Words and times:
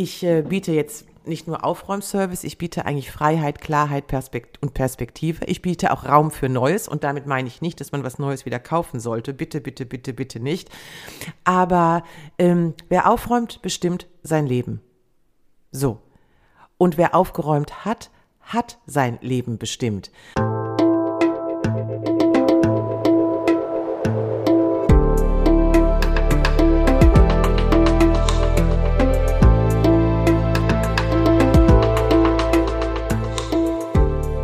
Ich 0.00 0.22
äh, 0.22 0.40
biete 0.40 0.72
jetzt 0.72 1.04
nicht 1.26 1.46
nur 1.46 1.62
Aufräumservice, 1.62 2.44
ich 2.44 2.56
biete 2.56 2.86
eigentlich 2.86 3.10
Freiheit, 3.10 3.60
Klarheit 3.60 4.06
Perspekt 4.06 4.56
und 4.62 4.72
Perspektive. 4.72 5.44
Ich 5.44 5.60
biete 5.60 5.92
auch 5.92 6.06
Raum 6.06 6.30
für 6.30 6.48
Neues 6.48 6.88
und 6.88 7.04
damit 7.04 7.26
meine 7.26 7.48
ich 7.48 7.60
nicht, 7.60 7.82
dass 7.82 7.92
man 7.92 8.02
was 8.02 8.18
Neues 8.18 8.46
wieder 8.46 8.58
kaufen 8.58 8.98
sollte. 8.98 9.34
Bitte, 9.34 9.60
bitte, 9.60 9.84
bitte, 9.84 10.14
bitte 10.14 10.40
nicht. 10.40 10.70
Aber 11.44 12.02
ähm, 12.38 12.72
wer 12.88 13.10
aufräumt, 13.10 13.60
bestimmt 13.60 14.06
sein 14.22 14.46
Leben. 14.46 14.80
So. 15.70 16.00
Und 16.78 16.96
wer 16.96 17.14
aufgeräumt 17.14 17.84
hat, 17.84 18.10
hat 18.40 18.78
sein 18.86 19.18
Leben 19.20 19.58
bestimmt. 19.58 20.10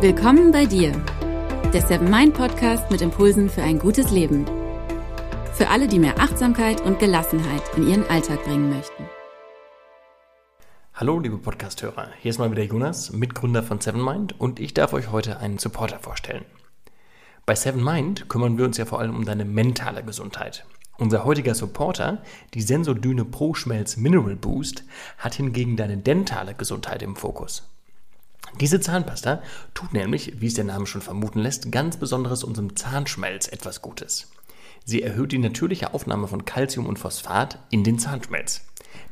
Willkommen 0.07 0.53
bei 0.53 0.65
dir, 0.65 0.93
der 1.73 1.81
Seven 1.81 2.09
Mind 2.09 2.33
Podcast 2.33 2.89
mit 2.89 3.01
Impulsen 3.01 3.49
für 3.49 3.61
ein 3.61 3.77
gutes 3.77 4.09
Leben. 4.09 4.45
Für 5.51 5.67
alle, 5.67 5.89
die 5.89 5.99
mehr 5.99 6.17
Achtsamkeit 6.17 6.79
und 6.79 6.97
Gelassenheit 6.97 7.61
in 7.75 7.89
ihren 7.89 8.09
Alltag 8.09 8.41
bringen 8.45 8.69
möchten. 8.69 9.03
Hallo, 10.93 11.19
liebe 11.19 11.37
Podcasthörer. 11.37 12.07
Hier 12.21 12.29
ist 12.29 12.37
mal 12.37 12.49
wieder 12.49 12.63
Jonas, 12.63 13.11
Mitgründer 13.11 13.63
von 13.63 13.81
Seven 13.81 14.01
Mind, 14.01 14.39
und 14.39 14.61
ich 14.61 14.73
darf 14.73 14.93
euch 14.93 15.11
heute 15.11 15.41
einen 15.41 15.57
Supporter 15.57 15.99
vorstellen. 15.99 16.45
Bei 17.45 17.55
Seven 17.55 17.83
Mind 17.83 18.29
kümmern 18.29 18.57
wir 18.57 18.63
uns 18.63 18.77
ja 18.77 18.85
vor 18.85 19.01
allem 19.01 19.13
um 19.13 19.25
deine 19.25 19.43
mentale 19.43 20.05
Gesundheit. 20.05 20.65
Unser 20.97 21.25
heutiger 21.25 21.53
Supporter, 21.53 22.23
die 22.53 22.61
Sensodyne 22.61 23.25
Pro 23.25 23.55
Schmelz 23.55 23.97
Mineral 23.97 24.37
Boost, 24.37 24.85
hat 25.17 25.35
hingegen 25.35 25.75
deine 25.75 25.97
dentale 25.97 26.53
Gesundheit 26.53 27.01
im 27.01 27.17
Fokus. 27.17 27.67
Diese 28.59 28.79
Zahnpasta 28.79 29.41
tut 29.73 29.93
nämlich, 29.93 30.41
wie 30.41 30.47
es 30.47 30.55
der 30.55 30.63
Name 30.63 30.87
schon 30.87 31.01
vermuten 31.01 31.39
lässt, 31.39 31.71
ganz 31.71 31.97
besonderes 31.97 32.43
unserem 32.43 32.75
Zahnschmelz 32.75 33.47
etwas 33.47 33.81
Gutes. 33.81 34.31
Sie 34.83 35.01
erhöht 35.03 35.31
die 35.31 35.37
natürliche 35.37 35.93
Aufnahme 35.93 36.27
von 36.27 36.45
Calcium 36.45 36.85
und 36.85 36.97
Phosphat 36.97 37.59
in 37.69 37.83
den 37.83 37.99
Zahnschmelz. 37.99 38.61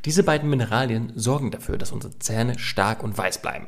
Diese 0.06 0.24
beiden 0.24 0.50
Mineralien 0.50 1.12
sorgen 1.16 1.52
dafür, 1.52 1.78
dass 1.78 1.92
unsere 1.92 2.18
Zähne 2.20 2.58
stark 2.58 3.04
und 3.04 3.18
weiß 3.18 3.42
bleiben. 3.42 3.68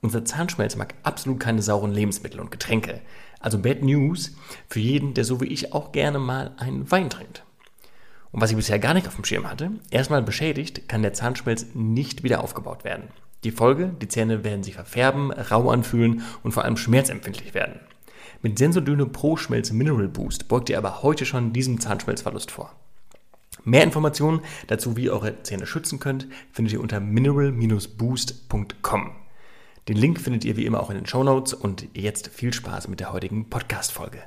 Unser 0.00 0.24
Zahnschmelz 0.24 0.74
mag 0.76 0.94
absolut 1.04 1.38
keine 1.38 1.62
sauren 1.62 1.92
Lebensmittel 1.92 2.40
und 2.40 2.50
Getränke. 2.50 3.00
Also 3.38 3.58
Bad 3.58 3.82
News 3.82 4.32
für 4.68 4.80
jeden, 4.80 5.14
der 5.14 5.24
so 5.24 5.40
wie 5.40 5.46
ich 5.46 5.72
auch 5.72 5.92
gerne 5.92 6.18
mal 6.18 6.54
einen 6.56 6.90
Wein 6.90 7.08
trinkt. 7.08 7.44
Und 8.32 8.40
was 8.40 8.50
ich 8.50 8.56
bisher 8.56 8.78
gar 8.78 8.94
nicht 8.94 9.06
auf 9.06 9.14
dem 9.14 9.24
Schirm 9.24 9.48
hatte, 9.48 9.70
erstmal 9.90 10.22
beschädigt, 10.22 10.88
kann 10.88 11.02
der 11.02 11.12
Zahnschmelz 11.12 11.66
nicht 11.74 12.24
wieder 12.24 12.42
aufgebaut 12.42 12.82
werden. 12.82 13.04
Die 13.44 13.50
Folge, 13.50 13.94
die 14.00 14.08
Zähne 14.08 14.44
werden 14.44 14.62
sich 14.62 14.74
verfärben, 14.74 15.32
rau 15.32 15.70
anfühlen 15.70 16.22
und 16.42 16.52
vor 16.52 16.64
allem 16.64 16.76
schmerzempfindlich 16.76 17.54
werden. 17.54 17.80
Mit 18.40 18.58
Sensodyne 18.58 19.06
Pro 19.06 19.36
Schmelz 19.36 19.72
Mineral 19.72 20.08
Boost 20.08 20.48
beugt 20.48 20.70
ihr 20.70 20.78
aber 20.78 21.02
heute 21.02 21.26
schon 21.26 21.52
diesem 21.52 21.80
Zahnschmelzverlust 21.80 22.50
vor. 22.50 22.74
Mehr 23.64 23.84
Informationen 23.84 24.40
dazu, 24.66 24.96
wie 24.96 25.04
ihr 25.04 25.12
eure 25.12 25.42
Zähne 25.42 25.66
schützen 25.66 26.00
könnt, 26.00 26.26
findet 26.52 26.72
ihr 26.74 26.80
unter 26.80 27.00
mineral-boost.com. 27.00 29.10
Den 29.88 29.96
Link 29.96 30.20
findet 30.20 30.44
ihr 30.44 30.56
wie 30.56 30.66
immer 30.66 30.80
auch 30.80 30.90
in 30.90 30.96
den 30.96 31.06
Show 31.06 31.24
Notes 31.24 31.54
und 31.54 31.88
jetzt 31.94 32.28
viel 32.28 32.52
Spaß 32.52 32.86
mit 32.88 33.00
der 33.00 33.12
heutigen 33.12 33.50
Podcast-Folge. 33.50 34.22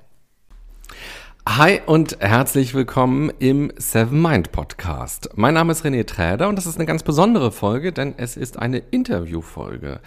Hi 1.47 1.79
und 1.85 2.17
herzlich 2.19 2.73
willkommen 2.73 3.31
im 3.39 3.71
Seven 3.77 4.21
Mind 4.21 4.51
Podcast. 4.51 5.29
Mein 5.35 5.53
Name 5.53 5.71
ist 5.71 5.85
René 5.85 6.05
Träder 6.05 6.49
und 6.49 6.57
das 6.57 6.65
ist 6.65 6.75
eine 6.75 6.85
ganz 6.85 7.03
besondere 7.03 7.51
Folge, 7.51 7.93
denn 7.93 8.15
es 8.17 8.35
ist 8.35 8.59
eine 8.59 8.79
Interviewfolge. 8.79 10.01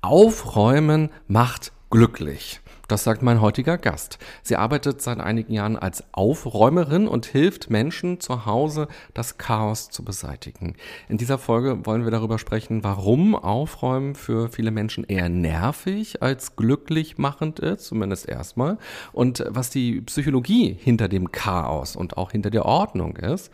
Aufräumen 0.00 1.10
macht 1.26 1.72
glücklich. 1.90 2.60
Das 2.88 3.04
sagt 3.04 3.22
mein 3.22 3.40
heutiger 3.40 3.78
Gast. 3.78 4.18
Sie 4.42 4.56
arbeitet 4.56 5.00
seit 5.00 5.20
einigen 5.20 5.52
Jahren 5.52 5.76
als 5.76 6.04
Aufräumerin 6.12 7.06
und 7.06 7.26
hilft 7.26 7.70
Menschen 7.70 8.20
zu 8.20 8.44
Hause, 8.44 8.88
das 9.14 9.38
Chaos 9.38 9.88
zu 9.88 10.04
beseitigen. 10.04 10.74
In 11.08 11.16
dieser 11.16 11.38
Folge 11.38 11.86
wollen 11.86 12.04
wir 12.04 12.10
darüber 12.10 12.38
sprechen, 12.38 12.82
warum 12.84 13.34
Aufräumen 13.34 14.14
für 14.14 14.48
viele 14.48 14.72
Menschen 14.72 15.04
eher 15.04 15.28
nervig 15.28 16.22
als 16.22 16.56
glücklich 16.56 17.18
machend 17.18 17.60
ist, 17.60 17.86
zumindest 17.86 18.28
erstmal, 18.28 18.78
und 19.12 19.44
was 19.48 19.70
die 19.70 20.00
Psychologie 20.02 20.76
hinter 20.78 21.08
dem 21.08 21.30
Chaos 21.30 21.96
und 21.96 22.16
auch 22.16 22.32
hinter 22.32 22.50
der 22.50 22.66
Ordnung 22.66 23.16
ist 23.16 23.50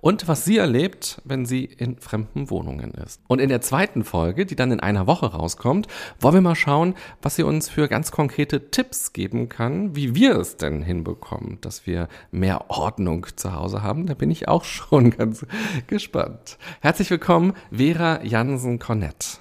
und 0.00 0.28
was 0.28 0.44
sie 0.44 0.56
erlebt, 0.56 1.20
wenn 1.24 1.44
sie 1.44 1.64
in 1.64 1.98
fremden 1.98 2.50
Wohnungen 2.50 2.92
ist. 2.92 3.20
Und 3.28 3.40
in 3.40 3.48
der 3.48 3.60
zweiten 3.60 4.04
Folge, 4.04 4.46
die 4.46 4.56
dann 4.56 4.72
in 4.72 4.80
einer 4.80 5.06
Woche 5.06 5.26
rauskommt, 5.26 5.86
wollen 6.18 6.34
wir 6.34 6.40
mal 6.40 6.54
schauen, 6.54 6.94
was 7.22 7.36
sie 7.36 7.42
uns 7.42 7.68
für 7.68 7.88
ganz 7.88 8.10
konkrete 8.10 8.70
Tipps 8.70 9.12
geben 9.12 9.48
kann, 9.48 9.94
wie 9.94 10.14
wir 10.14 10.36
es 10.36 10.56
denn 10.56 10.82
hinbekommen, 10.82 11.58
dass 11.60 11.86
wir 11.86 12.08
mehr 12.30 12.70
Ordnung 12.70 13.26
zu 13.36 13.54
Hause 13.54 13.82
haben. 13.82 14.06
Da 14.06 14.14
bin 14.14 14.30
ich 14.30 14.48
auch 14.48 14.64
schon 14.70 15.10
ganz 15.10 15.46
gespannt. 15.86 16.58
Herzlich 16.80 17.10
willkommen, 17.10 17.52
Vera 17.70 18.22
Jansen-Cornett. 18.24 19.38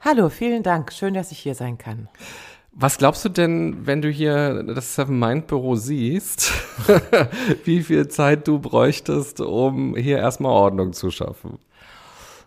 Hallo, 0.00 0.28
vielen 0.28 0.62
Dank. 0.62 0.92
Schön, 0.92 1.14
dass 1.14 1.32
ich 1.32 1.38
hier 1.38 1.54
sein 1.54 1.78
kann. 1.78 2.08
Was 2.78 2.98
glaubst 2.98 3.24
du 3.24 3.30
denn, 3.30 3.86
wenn 3.86 4.02
du 4.02 4.10
hier 4.10 4.62
das 4.62 4.94
Seven 4.94 5.18
Mind 5.18 5.46
Büro 5.46 5.76
siehst, 5.76 6.52
wie 7.64 7.82
viel 7.82 8.08
Zeit 8.08 8.46
du 8.46 8.58
bräuchtest, 8.58 9.40
um 9.40 9.96
hier 9.96 10.18
erstmal 10.18 10.52
Ordnung 10.52 10.92
zu 10.92 11.10
schaffen? 11.10 11.58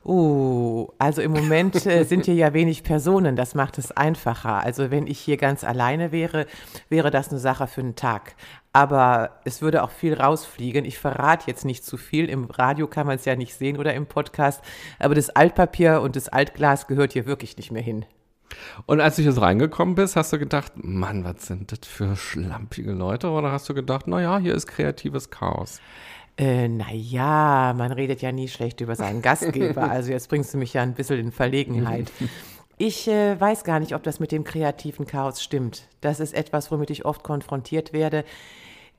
Uh, 0.06 0.88
also 1.00 1.24
im 1.24 1.32
Moment 1.32 1.84
äh, 1.88 2.04
sind 2.04 2.26
hier 2.26 2.36
ja 2.36 2.54
wenig 2.54 2.84
Personen, 2.84 3.36
das 3.36 3.56
macht 3.56 3.80
es 3.80 3.92
einfacher. 3.92 4.64
Also 4.64 4.92
wenn 4.92 5.08
ich 5.08 5.18
hier 5.18 5.38
ganz 5.38 5.64
alleine 5.64 6.12
wäre, 6.12 6.46
wäre 6.90 7.10
das 7.10 7.30
eine 7.30 7.40
Sache 7.40 7.66
für 7.66 7.82
einen 7.82 7.96
Tag. 7.96 8.36
Aber 8.72 9.40
es 9.46 9.64
würde 9.64 9.82
auch 9.82 9.92
viel 9.92 10.14
rausfliegen. 10.14 10.86
Ich 10.86 11.00
verrate 11.00 11.46
jetzt 11.48 11.66
nicht 11.66 11.84
zu 11.84 11.98
viel. 11.98 12.30
Im 12.30 12.46
Radio 12.46 12.86
kann 12.86 13.08
man 13.08 13.16
es 13.16 13.26
ja 13.26 13.36
nicht 13.36 13.56
sehen 13.56 13.78
oder 13.78 13.96
im 13.96 14.06
Podcast. 14.06 14.62
Aber 15.00 15.16
das 15.16 15.32
Altpapier 15.32 16.02
und 16.02 16.16
das 16.16 16.30
Altglas 16.30 16.86
gehört 16.86 17.14
hier 17.14 17.26
wirklich 17.26 17.58
nicht 17.58 17.72
mehr 17.72 17.82
hin. 17.82 18.06
Und 18.86 19.02
als 19.02 19.16
du 19.16 19.32
so 19.32 19.42
reingekommen 19.42 19.96
bist, 19.96 20.16
hast 20.16 20.34
du 20.34 20.40
gedacht, 20.40 20.74
Mann, 20.76 21.24
was 21.24 21.48
sind 21.48 21.72
das 21.72 21.88
für 21.88 22.16
schlampige 22.16 22.92
Leute? 22.92 23.30
Oder 23.30 23.52
hast 23.52 23.70
du 23.70 23.74
gedacht, 23.74 24.08
naja, 24.08 24.40
hier 24.40 24.56
ist 24.56 24.68
kreatives 24.68 25.30
Chaos? 25.30 25.80
Äh, 26.38 26.70
naja, 26.70 27.74
man 27.76 27.92
redet 27.92 28.22
ja 28.22 28.32
nie 28.32 28.48
schlecht 28.48 28.80
über 28.82 28.96
seinen 28.96 29.22
Gastgeber. 29.22 29.84
Also 29.90 30.12
jetzt 30.12 30.30
bringst 30.30 30.54
du 30.54 30.58
mich 30.58 30.74
ja 30.74 30.82
ein 30.82 30.94
bisschen 30.94 31.20
in 31.20 31.32
Verlegenheit. 31.32 32.12
Ich 32.78 33.10
äh, 33.10 33.40
weiß 33.40 33.66
gar 33.66 33.82
nicht, 33.82 33.94
ob 33.94 34.04
das 34.04 34.22
mit 34.22 34.32
dem 34.32 34.46
kreativen 34.46 35.06
Chaos 35.06 35.44
stimmt. 35.44 35.90
Das 36.00 36.22
ist 36.22 36.34
etwas, 36.34 36.72
womit 36.72 36.92
ich 36.92 37.04
oft 37.04 37.24
konfrontiert 37.24 37.92
werde. 37.92 38.24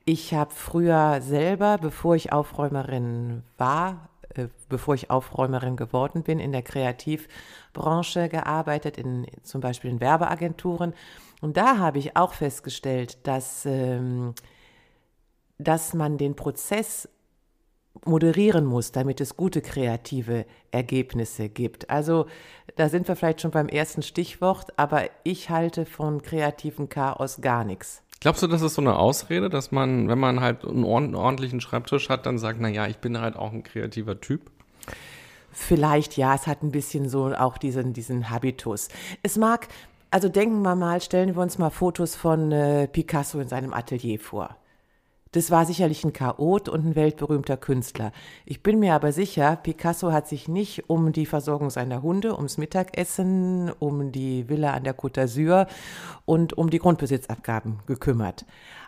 Ich 0.05 0.35
habe 0.35 0.51
früher 0.53 1.19
selber, 1.21 1.79
bevor 1.79 2.15
ich 2.15 2.31
Aufräumerin 2.31 3.41
war, 3.57 4.09
bevor 4.69 4.95
ich 4.95 5.09
Aufräumerin 5.09 5.75
geworden 5.75 6.23
bin, 6.23 6.39
in 6.39 6.51
der 6.51 6.61
Kreativbranche 6.61 8.29
gearbeitet, 8.29 8.97
in, 8.97 9.27
zum 9.43 9.61
Beispiel 9.61 9.91
in 9.91 9.99
Werbeagenturen. 9.99 10.93
Und 11.41 11.57
da 11.57 11.77
habe 11.77 11.99
ich 11.99 12.15
auch 12.15 12.33
festgestellt, 12.33 13.25
dass, 13.27 13.65
ähm, 13.65 14.33
dass 15.57 15.93
man 15.93 16.17
den 16.17 16.35
Prozess 16.35 17.09
moderieren 18.05 18.65
muss, 18.65 18.91
damit 18.91 19.21
es 19.21 19.35
gute 19.35 19.61
kreative 19.61 20.45
Ergebnisse 20.71 21.49
gibt. 21.49 21.89
Also 21.89 22.27
da 22.75 22.89
sind 22.89 23.07
wir 23.07 23.15
vielleicht 23.15 23.41
schon 23.41 23.51
beim 23.51 23.67
ersten 23.67 24.01
Stichwort, 24.01 24.77
aber 24.77 25.09
ich 25.23 25.49
halte 25.49 25.85
von 25.85 26.21
kreativem 26.21 26.89
Chaos 26.89 27.41
gar 27.41 27.63
nichts. 27.63 28.01
Glaubst 28.21 28.43
du, 28.43 28.47
das 28.47 28.61
ist 28.61 28.75
so 28.75 28.81
eine 28.81 28.97
Ausrede, 28.97 29.49
dass 29.49 29.71
man, 29.71 30.07
wenn 30.07 30.19
man 30.19 30.41
halt 30.41 30.63
einen 30.63 30.85
ordentlichen 30.85 31.59
Schreibtisch 31.59 32.07
hat, 32.07 32.27
dann 32.27 32.37
sagt, 32.37 32.61
na 32.61 32.69
ja, 32.69 32.85
ich 32.85 32.97
bin 32.97 33.19
halt 33.19 33.35
auch 33.35 33.51
ein 33.51 33.63
kreativer 33.63 34.21
Typ? 34.21 34.51
Vielleicht 35.51 36.17
ja, 36.17 36.35
es 36.35 36.45
hat 36.45 36.61
ein 36.61 36.71
bisschen 36.71 37.09
so 37.09 37.33
auch 37.33 37.57
diesen, 37.57 37.93
diesen 37.93 38.29
Habitus. 38.29 38.89
Es 39.23 39.37
mag, 39.37 39.67
also 40.11 40.29
denken 40.29 40.61
wir 40.61 40.75
mal, 40.75 41.01
stellen 41.01 41.35
wir 41.35 41.41
uns 41.41 41.57
mal 41.57 41.71
Fotos 41.71 42.15
von 42.15 42.51
äh, 42.51 42.87
Picasso 42.87 43.39
in 43.39 43.47
seinem 43.47 43.73
Atelier 43.73 44.19
vor. 44.19 44.55
Das 45.33 45.49
war 45.49 45.65
sicherlich 45.65 46.03
ein 46.03 46.11
Chaot 46.11 46.67
und 46.67 46.85
ein 46.85 46.95
weltberühmter 46.95 47.55
Künstler. 47.55 48.11
Ich 48.45 48.61
bin 48.61 48.79
mir 48.79 48.93
aber 48.93 49.13
sicher, 49.13 49.55
Picasso 49.55 50.11
hat 50.11 50.27
sich 50.27 50.49
nicht 50.49 50.89
um 50.89 51.13
die 51.13 51.25
Versorgung 51.25 51.69
seiner 51.69 52.01
Hunde, 52.01 52.35
ums 52.35 52.57
Mittagessen, 52.57 53.71
um 53.79 54.11
die 54.11 54.49
Villa 54.49 54.73
an 54.73 54.83
der 54.83 54.97
Côte 54.97 55.21
d'Azur 55.21 55.67
und 56.25 56.57
um 56.57 56.69
die 56.69 56.79
Grundbesitzabgaben 56.79 57.79
gekümmert. 57.85 58.45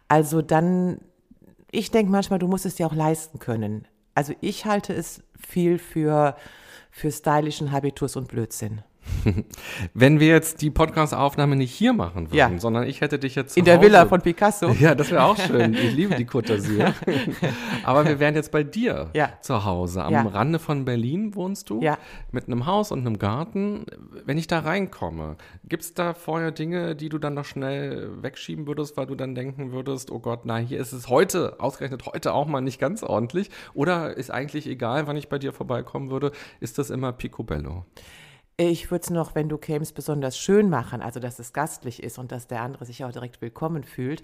Also 0.10 0.42
dann, 0.42 1.00
ich 1.72 1.92
denke 1.92 2.12
manchmal, 2.12 2.40
du 2.40 2.50
musst 2.50 2.66
es 2.66 2.76
dir 2.76 2.88
auch 2.88 2.96
leisten 2.96 3.40
können. 3.40 3.88
Also 4.14 4.34
ich 4.42 4.66
halte 4.66 4.94
es 4.94 5.24
viel 5.40 5.80
für, 5.80 6.36
für 6.92 7.10
stylischen 7.10 7.72
Habitus 7.72 8.18
und 8.18 8.28
Blödsinn. 8.28 8.82
Wenn 9.94 10.20
wir 10.20 10.28
jetzt 10.28 10.62
die 10.62 10.70
Podcast-Aufnahme 10.70 11.56
nicht 11.56 11.72
hier 11.74 11.94
machen 11.94 12.28
würden, 12.28 12.36
Ja. 12.36 12.52
sondern 12.60 12.88
ich 12.88 13.02
hätte 13.02 13.20
dich 13.20 13.36
jetzt 13.36 13.58
In 13.58 13.66
der 13.66 13.78
Hause- 13.78 13.86
Villa 13.88 14.06
von 14.06 14.22
Picasso. 14.22 14.70
Ja, 14.80 14.96
das 14.96 15.12
wäre 15.12 15.24
auch 15.24 15.38
schön. 15.38 15.74
Ich 15.84 15.94
liebe 15.94 16.16
die 16.16 16.26
Côte 16.26 16.56
d'Azur. 16.58 16.94
Aber 17.84 18.06
wir 18.06 18.20
wären 18.20 18.36
jetzt 18.36 18.52
bei 18.52 18.64
dir 18.64 19.10
Ja. 19.14 19.34
zu 19.42 19.66
Hause. 19.66 20.04
Am 20.04 20.14
Ja. 20.14 20.22
Rande 20.24 20.60
von 20.60 20.86
Berlin 20.86 21.36
wohnst 21.36 21.70
du. 21.70 21.82
Ja. 21.82 21.98
Mit 22.32 22.48
einem 22.48 22.66
Haus 22.66 22.92
und 22.92 23.00
einem 23.00 23.20
Garten. 23.20 23.86
Wenn 24.26 24.38
ich 24.38 24.48
da 24.48 24.60
reinkomme, 24.60 25.38
gibt 25.68 25.84
es 25.84 25.94
da 25.94 26.14
vorher 26.14 26.52
Dinge, 26.52 26.96
die 26.96 27.10
du 27.10 27.18
dann 27.18 27.34
noch 27.34 27.46
schnell 27.46 28.10
wegschieben 28.22 28.68
würdest, 28.68 28.98
weil 28.98 29.06
du 29.08 29.16
dann 29.16 29.36
denken 29.36 29.72
würdest, 29.72 30.12
oh 30.12 30.20
Gott, 30.20 30.42
na, 30.46 30.58
hier 30.58 30.80
ist 30.80 30.92
es 30.94 31.10
heute, 31.10 31.60
ausgerechnet 31.60 32.06
heute 32.06 32.34
auch 32.34 32.48
mal 32.48 32.62
nicht 32.62 32.80
ganz 32.80 33.04
ordentlich? 33.04 33.50
Oder 33.74 34.16
ist 34.18 34.32
eigentlich 34.32 34.68
egal, 34.68 35.08
wann 35.08 35.18
ich 35.18 35.30
bei 35.30 35.40
dir 35.40 35.54
vorbeikommen 35.54 36.10
würde, 36.10 36.32
ist 36.60 36.78
das 36.78 36.90
immer 36.90 37.12
picobello? 37.12 37.86
Ich 38.56 38.92
würde 38.92 39.04
es 39.04 39.10
noch, 39.10 39.34
wenn 39.34 39.50
du 39.50 39.58
kämst, 39.58 39.96
besonders 39.96 40.38
schön 40.38 40.70
machen, 40.70 41.02
also 41.02 41.20
dass 41.20 41.40
es 41.40 41.54
gastlich 41.54 42.04
ist 42.04 42.20
und 42.20 42.32
dass 42.32 42.46
der 42.46 42.62
andere 42.62 42.86
sich 42.86 43.04
auch 43.04 43.12
direkt 43.12 43.42
willkommen 43.42 43.84
fühlt. 43.84 44.22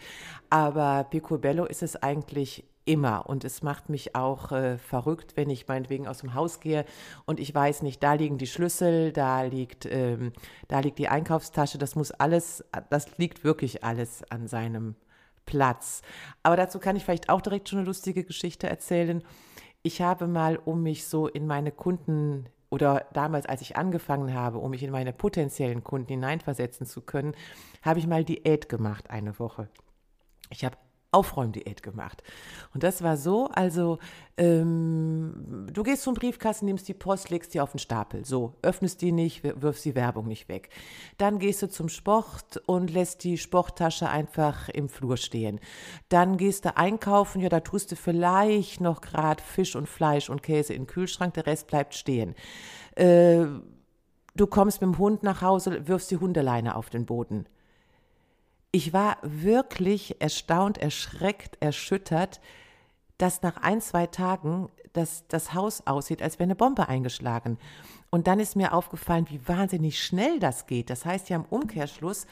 Aber 0.51 1.05
Picobello 1.05 1.65
ist 1.65 1.81
es 1.81 1.95
eigentlich 1.95 2.63
immer 2.85 3.27
und 3.27 3.43
es 3.43 3.63
macht 3.63 3.89
mich 3.89 4.15
auch 4.15 4.51
äh, 4.51 4.77
verrückt, 4.77 5.35
wenn 5.35 5.49
ich 5.49 5.67
meinetwegen 5.67 6.07
aus 6.07 6.19
dem 6.19 6.35
Haus 6.35 6.59
gehe 6.59 6.85
und 7.25 7.39
ich 7.39 7.53
weiß 7.53 7.81
nicht, 7.81 8.03
da 8.03 8.13
liegen 8.13 8.37
die 8.37 8.47
Schlüssel, 8.47 9.11
da 9.11 9.41
liegt, 9.41 9.87
ähm, 9.87 10.31
da 10.67 10.79
liegt 10.79 10.99
die 10.99 11.07
Einkaufstasche, 11.07 11.79
das 11.79 11.95
muss 11.95 12.11
alles, 12.11 12.63
das 12.91 13.17
liegt 13.17 13.43
wirklich 13.43 13.83
alles 13.83 14.23
an 14.29 14.47
seinem 14.47 14.95
Platz. 15.45 16.03
Aber 16.43 16.55
dazu 16.55 16.77
kann 16.79 16.95
ich 16.95 17.03
vielleicht 17.03 17.29
auch 17.29 17.41
direkt 17.41 17.69
schon 17.69 17.79
eine 17.79 17.87
lustige 17.87 18.23
Geschichte 18.23 18.69
erzählen. 18.69 19.23
Ich 19.81 20.01
habe 20.01 20.27
mal, 20.27 20.57
um 20.57 20.83
mich 20.83 21.07
so 21.07 21.27
in 21.27 21.47
meine 21.47 21.71
Kunden 21.71 22.45
oder 22.69 23.07
damals, 23.13 23.45
als 23.45 23.61
ich 23.61 23.77
angefangen 23.77 24.33
habe, 24.33 24.59
um 24.59 24.71
mich 24.71 24.83
in 24.83 24.91
meine 24.91 25.13
potenziellen 25.13 25.83
Kunden 25.83 26.09
hineinversetzen 26.09 26.85
zu 26.85 27.01
können, 27.01 27.33
habe 27.81 27.99
ich 27.99 28.07
mal 28.07 28.23
Diät 28.23 28.69
gemacht 28.69 29.09
eine 29.09 29.39
Woche. 29.39 29.69
Ich 30.49 30.63
habe 30.65 30.77
Aufräumdiät 31.11 31.81
gemacht. 31.81 32.21
Und 32.73 32.83
das 32.83 33.01
war 33.01 33.17
so, 33.17 33.47
also 33.47 33.97
ähm, 34.37 35.67
du 35.73 35.81
gehst 35.81 36.03
zum 36.03 36.13
Briefkasten, 36.13 36.65
nimmst 36.65 36.87
die 36.87 36.93
Post, 36.93 37.31
legst 37.31 37.53
die 37.53 37.61
auf 37.61 37.71
den 37.71 37.79
Stapel. 37.79 38.25
So, 38.25 38.53
öffnest 38.61 39.01
die 39.01 39.11
nicht, 39.11 39.43
wir- 39.43 39.59
wirfst 39.61 39.85
die 39.85 39.95
Werbung 39.95 40.27
nicht 40.27 40.49
weg. 40.49 40.69
Dann 41.17 41.39
gehst 41.39 41.63
du 41.63 41.69
zum 41.69 41.89
Sport 41.89 42.61
und 42.67 42.91
lässt 42.91 43.23
die 43.23 43.39
Sporttasche 43.39 44.07
einfach 44.07 44.69
im 44.69 44.87
Flur 44.87 45.17
stehen. 45.17 45.59
Dann 46.09 46.37
gehst 46.37 46.65
du 46.65 46.77
einkaufen, 46.77 47.41
ja, 47.41 47.49
da 47.49 47.61
tust 47.61 47.91
du 47.91 47.95
vielleicht 47.95 48.79
noch 48.79 49.01
gerade 49.01 49.41
Fisch 49.41 49.75
und 49.75 49.89
Fleisch 49.89 50.29
und 50.29 50.43
Käse 50.43 50.73
in 50.73 50.83
den 50.83 50.87
Kühlschrank, 50.87 51.33
der 51.33 51.47
Rest 51.47 51.65
bleibt 51.67 51.95
stehen. 51.95 52.35
Äh, 52.95 53.45
du 54.35 54.47
kommst 54.47 54.81
mit 54.81 54.89
dem 54.93 54.99
Hund 54.99 55.23
nach 55.23 55.41
Hause, 55.41 55.87
wirfst 55.87 56.11
die 56.11 56.17
Hundeleine 56.17 56.75
auf 56.75 56.91
den 56.91 57.07
Boden. 57.07 57.47
Ich 58.71 58.93
war 58.93 59.17
wirklich 59.23 60.21
erstaunt, 60.21 60.77
erschreckt, 60.77 61.57
erschüttert, 61.59 62.39
dass 63.17 63.41
nach 63.41 63.57
ein, 63.57 63.81
zwei 63.81 64.05
Tagen 64.05 64.69
das, 64.93 65.25
das 65.27 65.53
Haus 65.53 65.87
aussieht, 65.87 66.21
als 66.21 66.35
wäre 66.37 66.45
eine 66.45 66.55
Bombe 66.55 66.87
eingeschlagen. 66.87 67.57
Und 68.11 68.27
dann 68.27 68.39
ist 68.39 68.55
mir 68.55 68.73
aufgefallen, 68.73 69.27
wie 69.29 69.47
wahnsinnig 69.47 70.03
schnell 70.03 70.39
das 70.39 70.67
geht. 70.67 70.89
Das 70.89 71.05
heißt 71.05 71.29
ja 71.29 71.37
im 71.37 71.45
Umkehrschluss, 71.45 72.27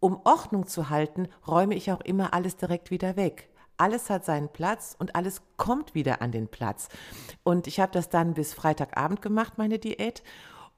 um 0.00 0.20
Ordnung 0.24 0.66
zu 0.66 0.90
halten, 0.90 1.28
räume 1.46 1.74
ich 1.74 1.92
auch 1.92 2.00
immer 2.00 2.34
alles 2.34 2.56
direkt 2.56 2.90
wieder 2.90 3.16
weg. 3.16 3.48
Alles 3.76 4.10
hat 4.10 4.24
seinen 4.24 4.48
Platz 4.48 4.94
und 4.98 5.14
alles 5.14 5.42
kommt 5.56 5.94
wieder 5.94 6.20
an 6.22 6.32
den 6.32 6.48
Platz. 6.48 6.88
Und 7.44 7.66
ich 7.66 7.80
habe 7.80 7.92
das 7.92 8.08
dann 8.08 8.34
bis 8.34 8.52
Freitagabend 8.52 9.22
gemacht, 9.22 9.54
meine 9.56 9.78
Diät. 9.78 10.22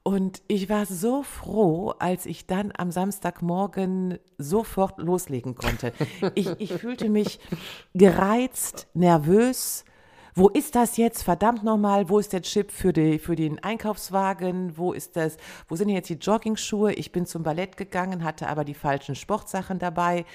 Und 0.03 0.41
ich 0.49 0.69
war 0.69 0.85
so 0.85 1.23
froh, 1.23 1.93
als 1.97 2.25
ich 2.25 2.45
dann 2.45 2.73
am 2.77 2.91
Samstagmorgen 2.91 4.19
sofort 4.37 4.99
loslegen 4.99 5.55
konnte. 5.55 5.93
Ich, 6.35 6.49
ich 6.59 6.73
fühlte 6.73 7.09
mich 7.09 7.39
gereizt, 7.93 8.87
nervös. 8.93 9.85
Wo 10.35 10.49
ist 10.49 10.75
das 10.75 10.97
jetzt? 10.97 11.23
Verdammt 11.23 11.63
nochmal, 11.63 12.09
wo 12.09 12.19
ist 12.19 12.33
der 12.33 12.41
Chip 12.41 12.71
für, 12.71 12.91
die, 12.91 13.17
für 13.17 13.37
den 13.37 13.63
Einkaufswagen? 13.63 14.77
Wo 14.77 14.91
ist 14.91 15.15
das? 15.15 15.37
Wo 15.69 15.75
sind 15.77 15.87
jetzt 15.89 16.09
die 16.09 16.15
Joggingschuhe? 16.15 16.91
Ich 16.93 17.13
bin 17.13 17.25
zum 17.25 17.43
Ballett 17.43 17.77
gegangen, 17.77 18.25
hatte 18.25 18.49
aber 18.49 18.65
die 18.65 18.73
falschen 18.73 19.15
Sportsachen 19.15 19.79
dabei. 19.79 20.25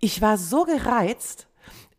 Ich 0.00 0.22
war 0.22 0.38
so 0.38 0.64
gereizt. 0.64 1.48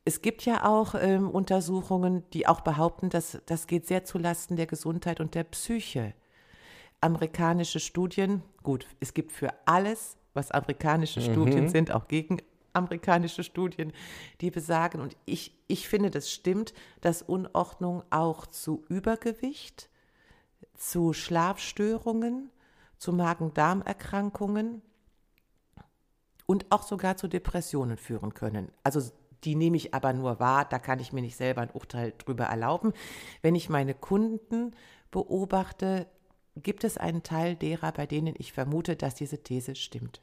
Es 0.04 0.22
gibt 0.22 0.46
ja 0.46 0.66
auch 0.66 0.96
ähm, 0.96 1.30
Untersuchungen, 1.30 2.24
die 2.34 2.48
auch 2.48 2.62
behaupten, 2.62 3.10
dass 3.10 3.40
das 3.46 3.68
geht 3.68 3.86
sehr 3.86 4.04
zulasten 4.04 4.58
der 4.58 4.68
Gesundheit 4.68 5.20
und 5.20 5.36
der 5.36 5.44
Psyche. 5.44 6.14
Amerikanische 7.04 7.80
Studien, 7.80 8.42
gut, 8.64 8.88
es 9.00 9.14
gibt 9.14 9.32
für 9.32 9.50
alles, 9.66 10.18
was 10.34 10.52
amerikanische 10.52 11.22
Studien 11.22 11.70
sind, 11.70 11.92
auch 11.92 12.08
gegen 12.08 12.38
amerikanische 12.72 13.44
Studien, 13.44 13.92
die 14.42 14.50
besagen, 14.50 15.02
und 15.02 15.16
ich, 15.26 15.56
ich 15.68 15.88
finde, 15.88 16.10
das 16.10 16.32
stimmt, 16.32 16.74
dass 17.02 17.22
Unordnung 17.22 18.04
auch 18.10 18.48
zu 18.48 18.84
Übergewicht, 18.90 19.90
zu 20.76 21.14
Schlafstörungen, 21.14 22.50
zu 22.98 23.14
Magen-Darm-Erkrankungen 23.14 24.82
und 26.46 26.66
auch 26.72 26.84
sogar 26.84 27.18
zu 27.18 27.28
Depressionen 27.28 27.98
führen 27.98 28.34
können. 28.34 28.72
Also 28.84 29.02
die 29.44 29.56
nehme 29.56 29.76
ich 29.78 29.94
aber 29.94 30.14
nur 30.14 30.40
wahr, 30.40 30.66
da 30.66 30.80
kann 30.80 31.00
ich 31.00 31.12
mir 31.12 31.22
nicht 31.22 31.36
selber 31.36 31.62
ein 31.62 31.72
Urteil 31.72 32.14
drüber 32.18 32.46
erlauben. 32.46 32.94
Wenn 33.42 33.56
ich 33.56 33.70
meine 33.70 33.94
Kunden 33.94 34.74
beobachte, 35.12 36.08
gibt 36.56 36.84
es 36.84 36.98
einen 36.98 37.24
Teil 37.24 37.56
derer, 37.56 37.92
bei 37.92 38.06
denen 38.06 38.36
ich 38.38 38.54
vermute, 38.54 38.96
dass 38.96 39.16
diese 39.16 39.42
These 39.44 39.76
stimmt. 39.76 40.22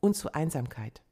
Und 0.00 0.14
zu 0.14 0.32
Einsamkeit. 0.32 1.02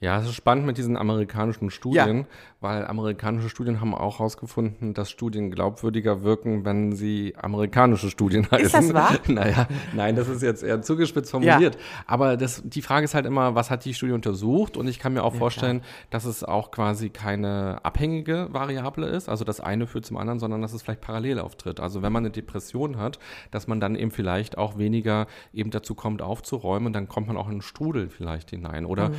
Ja, 0.00 0.20
es 0.20 0.26
ist 0.26 0.34
spannend 0.36 0.64
mit 0.64 0.78
diesen 0.78 0.96
amerikanischen 0.96 1.70
Studien, 1.70 2.26
weil 2.60 2.86
amerikanische 2.86 3.48
Studien 3.48 3.80
haben 3.80 3.94
auch 3.94 4.20
herausgefunden, 4.20 4.94
dass 4.94 5.10
Studien 5.10 5.50
glaubwürdiger 5.50 6.22
wirken, 6.22 6.64
wenn 6.64 6.92
sie 6.92 7.34
amerikanische 7.36 8.08
Studien 8.08 8.48
heißen. 8.48 8.64
Ist 8.64 8.74
das 8.74 8.94
wahr? 8.94 9.18
Naja, 9.28 9.66
nein, 9.94 10.14
das 10.14 10.28
ist 10.28 10.42
jetzt 10.42 10.62
eher 10.62 10.82
zugespitzt 10.82 11.32
formuliert. 11.32 11.76
Aber 12.06 12.36
das, 12.36 12.62
die 12.64 12.80
Frage 12.80 13.04
ist 13.04 13.14
halt 13.14 13.26
immer, 13.26 13.56
was 13.56 13.70
hat 13.70 13.84
die 13.84 13.92
Studie 13.92 14.12
untersucht? 14.12 14.76
Und 14.76 14.86
ich 14.86 15.00
kann 15.00 15.14
mir 15.14 15.24
auch 15.24 15.34
vorstellen, 15.34 15.82
dass 16.10 16.24
es 16.24 16.44
auch 16.44 16.70
quasi 16.70 17.10
keine 17.10 17.84
abhängige 17.84 18.48
Variable 18.52 19.06
ist, 19.06 19.28
also 19.28 19.44
das 19.44 19.60
eine 19.60 19.88
führt 19.88 20.06
zum 20.06 20.16
anderen, 20.16 20.38
sondern 20.38 20.62
dass 20.62 20.72
es 20.72 20.82
vielleicht 20.82 21.00
parallel 21.00 21.40
auftritt. 21.40 21.80
Also 21.80 22.02
wenn 22.02 22.12
man 22.12 22.24
eine 22.24 22.30
Depression 22.30 22.98
hat, 22.98 23.18
dass 23.50 23.66
man 23.66 23.80
dann 23.80 23.96
eben 23.96 24.12
vielleicht 24.12 24.58
auch 24.58 24.78
weniger 24.78 25.26
eben 25.52 25.70
dazu 25.70 25.96
kommt, 25.96 26.22
aufzuräumen 26.22 26.92
dann 26.92 27.08
kommt 27.08 27.26
man 27.26 27.36
auch 27.36 27.46
in 27.46 27.52
einen 27.52 27.62
Strudel 27.62 28.08
vielleicht 28.08 28.50
hinein. 28.50 28.86
Oder 28.86 29.10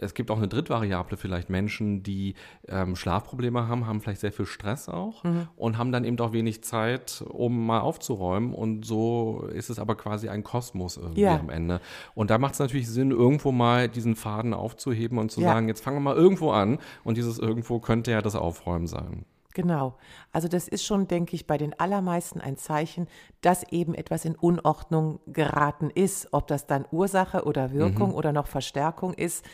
es 0.00 0.14
gibt 0.14 0.30
auch 0.30 0.36
eine 0.38 0.48
Drittvariable, 0.48 1.16
vielleicht 1.16 1.50
Menschen, 1.50 2.02
die 2.02 2.34
ähm, 2.68 2.96
Schlafprobleme 2.96 3.68
haben, 3.68 3.86
haben 3.86 4.00
vielleicht 4.00 4.20
sehr 4.20 4.32
viel 4.32 4.46
Stress 4.46 4.88
auch 4.88 5.22
und 5.56 5.78
haben 5.78 5.92
dann 5.92 6.04
eben 6.04 6.18
auch 6.20 6.32
wenig 6.32 6.62
Zeit, 6.64 7.22
um 7.28 7.66
mal 7.66 7.80
aufzuräumen. 7.80 8.54
Und 8.54 8.84
so 8.84 9.46
ist 9.52 9.70
es 9.70 9.78
aber 9.78 9.94
quasi 9.96 10.28
ein 10.28 10.42
Kosmos 10.44 10.96
irgendwie 10.96 11.20
Ja. 11.22 11.38
am 11.38 11.50
Ende. 11.50 11.80
Und 12.14 12.30
da 12.30 12.38
macht 12.38 12.54
es 12.54 12.58
natürlich 12.60 12.88
Sinn, 12.88 13.10
irgendwo 13.10 13.52
mal 13.52 13.88
diesen 13.88 14.14
Faden 14.16 14.54
aufzuheben 14.54 15.18
und 15.18 15.30
zu 15.30 15.40
Ja. 15.40 15.48
sagen, 15.48 15.68
jetzt 15.68 15.82
fangen 15.82 15.96
wir 15.98 16.00
mal 16.00 16.16
irgendwo 16.16 16.50
an. 16.50 16.78
Und 17.04 17.16
dieses 17.16 17.38
irgendwo 17.38 17.78
könnte 17.80 18.10
ja 18.10 18.22
das 18.22 18.34
Aufräumen 18.36 18.86
sein. 18.86 19.24
Genau. 19.54 19.96
Also 20.30 20.46
das 20.46 20.68
ist 20.68 20.84
schon, 20.84 21.08
denke 21.08 21.34
ich, 21.34 21.46
bei 21.48 21.58
den 21.58 21.78
allermeisten 21.80 22.40
ein 22.40 22.56
Zeichen, 22.56 23.08
dass 23.40 23.64
eben 23.72 23.94
etwas 23.94 24.24
in 24.24 24.36
Unordnung 24.36 25.18
geraten 25.26 25.90
ist. 25.90 26.28
Ob 26.32 26.46
das 26.46 26.66
dann 26.68 26.84
Ursache 26.92 27.44
oder 27.44 27.72
Wirkung 27.72 28.14
oder 28.14 28.32
noch 28.32 28.46
Verstärkung 28.46 29.14
ist, 29.14 29.44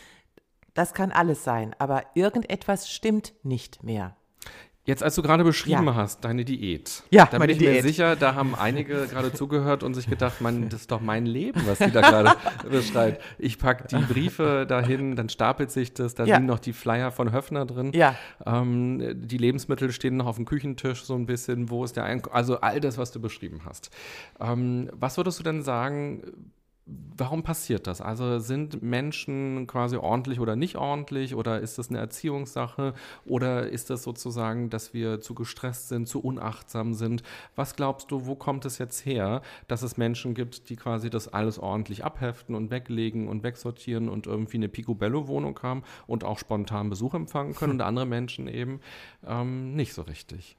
das 0.75 0.93
kann 0.95 1.11
alles 1.13 1.45
sein. 1.45 1.75
Aber 1.79 2.03
irgendetwas 2.15 2.91
stimmt 2.91 3.33
nicht 3.43 3.83
mehr. 3.83 4.17
Jetzt, 4.87 5.03
als 5.03 5.15
du 5.15 5.23
gerade 5.23 5.45
beschrieben 5.45 5.87
Ja. 5.87 5.95
hast, 5.95 6.27
deine 6.27 6.45
Diät, 6.45 7.05
Ja, 7.11 7.25
da 7.25 7.39
bin 7.39 7.49
ich 7.49 7.59
mir 7.59 7.71
Diät. 7.73 7.85
sicher, 7.85 8.17
da 8.17 8.35
haben 8.35 8.55
einige 8.55 9.07
gerade 9.07 9.33
zugehört 9.33 9.83
und 9.83 9.95
sich 9.95 10.07
gedacht, 10.11 10.43
man, 10.43 10.69
das 10.69 10.83
ist 10.83 10.91
doch 10.91 11.01
mein 11.01 11.25
Leben, 11.25 11.63
was 11.67 11.79
die 11.79 11.91
da 11.91 12.03
gerade 12.03 12.37
beschreibt. 12.71 13.23
Ich 13.39 13.59
pack 13.59 13.89
die 13.89 13.97
Briefe 13.97 14.67
dahin, 14.69 15.17
dann 15.17 15.31
stapelt 15.31 15.71
sich 15.71 15.95
das, 15.95 16.15
da 16.15 16.27
Ja. 16.27 16.37
sind 16.37 16.45
noch 16.45 16.59
die 16.59 16.75
Flyer 16.75 17.13
von 17.13 17.33
Höfner 17.33 17.65
drin. 17.65 17.93
Ja. 17.95 18.15
Ähm, 18.45 19.01
die 19.27 19.39
Lebensmittel 19.39 19.91
stehen 19.91 20.19
noch 20.19 20.27
auf 20.27 20.37
dem 20.37 20.45
Küchentisch 20.45 21.05
so 21.05 21.15
ein 21.15 21.25
bisschen, 21.25 21.71
wo 21.71 21.83
ist 21.83 21.97
der 21.97 22.05
Einkauf, 22.05 22.35
also 22.35 22.61
all 22.61 22.79
das, 22.79 22.99
was 22.99 23.11
du 23.11 23.23
beschrieben 23.23 23.63
hast. 23.65 23.89
Ähm, 24.39 24.91
was 24.93 25.17
würdest 25.17 25.39
du 25.39 25.45
denn 25.45 25.63
sagen, 25.63 26.51
Warum 26.87 27.43
passiert 27.43 27.87
das? 27.87 28.03
Also 28.03 28.39
sind 28.41 28.83
Menschen 28.83 29.67
quasi 29.67 29.97
ordentlich 29.97 30.39
oder 30.39 30.55
nicht 30.55 30.77
ordentlich 30.77 31.35
oder 31.35 31.61
ist 31.61 31.79
das 31.79 31.89
eine 31.89 31.99
Erziehungssache 31.99 32.93
oder 33.25 33.71
ist 33.71 33.89
das 33.89 34.03
sozusagen, 34.03 34.69
dass 34.69 34.93
wir 34.93 35.23
zu 35.23 35.35
gestresst 35.35 35.89
sind, 35.89 36.09
zu 36.09 36.21
unachtsam 36.21 36.93
sind? 36.93 37.23
Was 37.57 37.75
glaubst 37.75 38.11
du, 38.11 38.27
wo 38.27 38.35
kommt 38.35 38.67
es 38.67 38.77
jetzt 38.77 39.07
her, 39.07 39.41
dass 39.67 39.83
es 39.83 39.97
Menschen 39.97 40.35
gibt, 40.35 40.69
die 40.69 40.77
quasi 40.77 41.09
das 41.09 41.29
alles 41.29 41.59
ordentlich 41.59 42.05
abheften 42.05 42.55
und 42.55 42.71
weglegen 42.71 43.29
und 43.29 43.45
wegsortieren 43.45 44.11
und 44.11 44.27
irgendwie 44.27 44.59
eine 44.59 44.69
Picobello-Wohnung 44.69 45.59
haben 45.63 45.85
und 46.07 46.23
auch 46.23 46.39
spontan 46.39 46.91
Besuch 46.91 47.15
empfangen 47.15 47.55
können 47.55 47.73
und 47.73 47.81
andere 47.83 48.05
Menschen 48.05 48.47
eben 48.47 48.81
ähm, 49.27 49.75
nicht 49.75 49.95
so 49.95 50.03
richtig? 50.03 50.59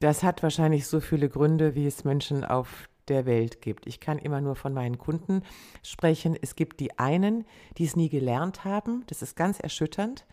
Das 0.00 0.22
hat 0.22 0.42
wahrscheinlich 0.42 0.86
so 0.86 1.00
viele 1.00 1.28
Gründe, 1.28 1.74
wie 1.74 1.86
es 1.86 2.04
Menschen 2.04 2.44
auf 2.44 2.88
der 3.08 3.26
Welt 3.26 3.60
gibt. 3.60 3.86
Ich 3.86 4.00
kann 4.00 4.18
immer 4.18 4.40
nur 4.40 4.56
von 4.56 4.72
meinen 4.72 4.98
Kunden 4.98 5.42
sprechen. 5.82 6.36
Es 6.40 6.56
gibt 6.56 6.80
die 6.80 6.98
einen, 6.98 7.44
die 7.76 7.84
es 7.84 7.96
nie 7.96 8.08
gelernt 8.08 8.64
haben. 8.64 9.04
Das 9.06 9.22
ist 9.22 9.36
ganz 9.36 9.60
erschütternd. 9.60 10.26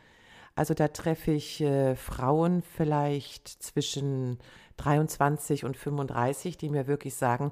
Also 0.56 0.74
da 0.74 0.88
treffe 0.88 1.32
ich 1.32 1.62
äh, 1.62 1.96
Frauen 1.96 2.62
vielleicht 2.62 3.48
zwischen 3.48 4.40
23 4.78 5.66
und 5.66 5.76
35, 5.76 6.58
die 6.58 6.70
mir 6.70 6.88
wirklich 6.88 7.16
sagen, 7.16 7.52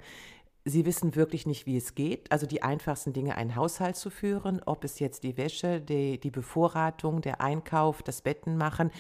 sie 0.66 0.86
wissen 0.86 1.16
wirklich 1.16 1.46
nicht, 1.46 1.66
wie 1.66 1.78
es 1.78 1.96
geht. 1.96 2.32
Also 2.32 2.48
die 2.48 2.64
einfachsten 2.64 3.14
Dinge, 3.14 3.36
einen 3.36 3.56
Haushalt 3.56 3.98
zu 3.98 4.10
führen, 4.10 4.62
ob 4.66 4.84
es 4.84 5.00
jetzt 5.00 5.24
die 5.24 5.38
Wäsche, 5.38 5.82
die, 5.82 6.20
die 6.20 6.32
Bevorratung, 6.32 7.22
der 7.22 7.42
Einkauf, 7.42 8.04
das 8.04 8.22
Betten 8.22 8.58
machen. 8.58 8.92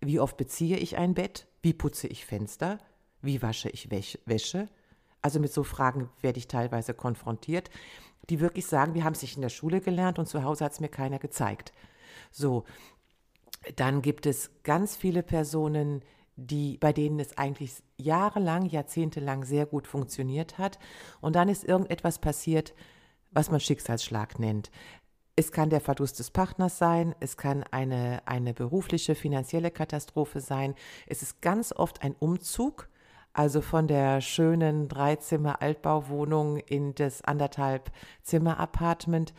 Wie 0.00 0.20
oft 0.20 0.36
beziehe 0.36 0.76
ich 0.76 0.96
ein 0.96 1.14
Bett? 1.14 1.46
Wie 1.62 1.72
putze 1.72 2.06
ich 2.06 2.24
Fenster? 2.24 2.78
Wie 3.20 3.42
wasche 3.42 3.68
ich 3.68 3.88
Wäsche? 3.90 4.68
Also 5.22 5.40
mit 5.40 5.52
so 5.52 5.62
Fragen 5.62 6.10
werde 6.20 6.38
ich 6.38 6.48
teilweise 6.48 6.94
konfrontiert, 6.94 7.70
die 8.28 8.40
wirklich 8.40 8.66
sagen, 8.66 8.94
wir 8.94 9.04
haben 9.04 9.14
es 9.14 9.22
nicht 9.22 9.36
in 9.36 9.42
der 9.42 9.48
Schule 9.48 9.80
gelernt 9.80 10.18
und 10.18 10.26
zu 10.26 10.42
Hause 10.42 10.64
hat 10.64 10.72
es 10.72 10.80
mir 10.80 10.88
keiner 10.88 11.18
gezeigt. 11.18 11.72
So, 12.30 12.64
dann 13.76 14.02
gibt 14.02 14.26
es 14.26 14.50
ganz 14.62 14.96
viele 14.96 15.22
Personen, 15.22 16.02
die, 16.36 16.78
bei 16.78 16.92
denen 16.92 17.20
es 17.20 17.36
eigentlich 17.38 17.82
jahrelang, 17.96 18.66
jahrzehntelang 18.66 19.44
sehr 19.44 19.66
gut 19.66 19.86
funktioniert 19.86 20.58
hat. 20.58 20.78
Und 21.20 21.36
dann 21.36 21.48
ist 21.48 21.64
irgendetwas 21.64 22.18
passiert, 22.18 22.74
was 23.30 23.50
man 23.50 23.60
Schicksalsschlag 23.60 24.38
nennt. 24.38 24.70
Es 25.34 25.52
kann 25.52 25.70
der 25.70 25.80
Verlust 25.80 26.18
des 26.18 26.30
Partners 26.30 26.76
sein, 26.78 27.14
es 27.20 27.38
kann 27.38 27.64
eine, 27.70 28.22
eine 28.26 28.52
berufliche, 28.52 29.14
finanzielle 29.14 29.70
Katastrophe 29.70 30.40
sein. 30.40 30.74
Es 31.06 31.22
ist 31.22 31.40
ganz 31.40 31.72
oft 31.72 32.02
ein 32.02 32.14
Umzug, 32.18 32.88
also 33.32 33.60
von 33.60 33.88
der 33.88 34.20
schönen 34.20 34.88
Dreizimmer-Altbauwohnung 34.88 36.58
in 36.58 36.94
das 36.94 37.22
anderthalb 37.22 37.90
Zimmer-Apartment 38.22 39.32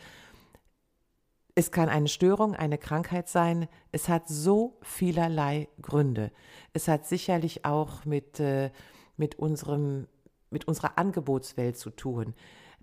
es 1.54 1.70
kann 1.70 1.88
eine 1.88 2.08
Störung, 2.08 2.54
eine 2.54 2.78
Krankheit 2.78 3.28
sein. 3.28 3.68
Es 3.92 4.08
hat 4.08 4.28
so 4.28 4.78
vielerlei 4.82 5.68
Gründe. 5.80 6.32
Es 6.72 6.88
hat 6.88 7.06
sicherlich 7.06 7.64
auch 7.64 8.04
mit, 8.04 8.40
äh, 8.40 8.70
mit, 9.16 9.38
unserem, 9.38 10.08
mit 10.50 10.66
unserer 10.66 10.98
Angebotswelt 10.98 11.76
zu 11.76 11.90
tun. 11.90 12.34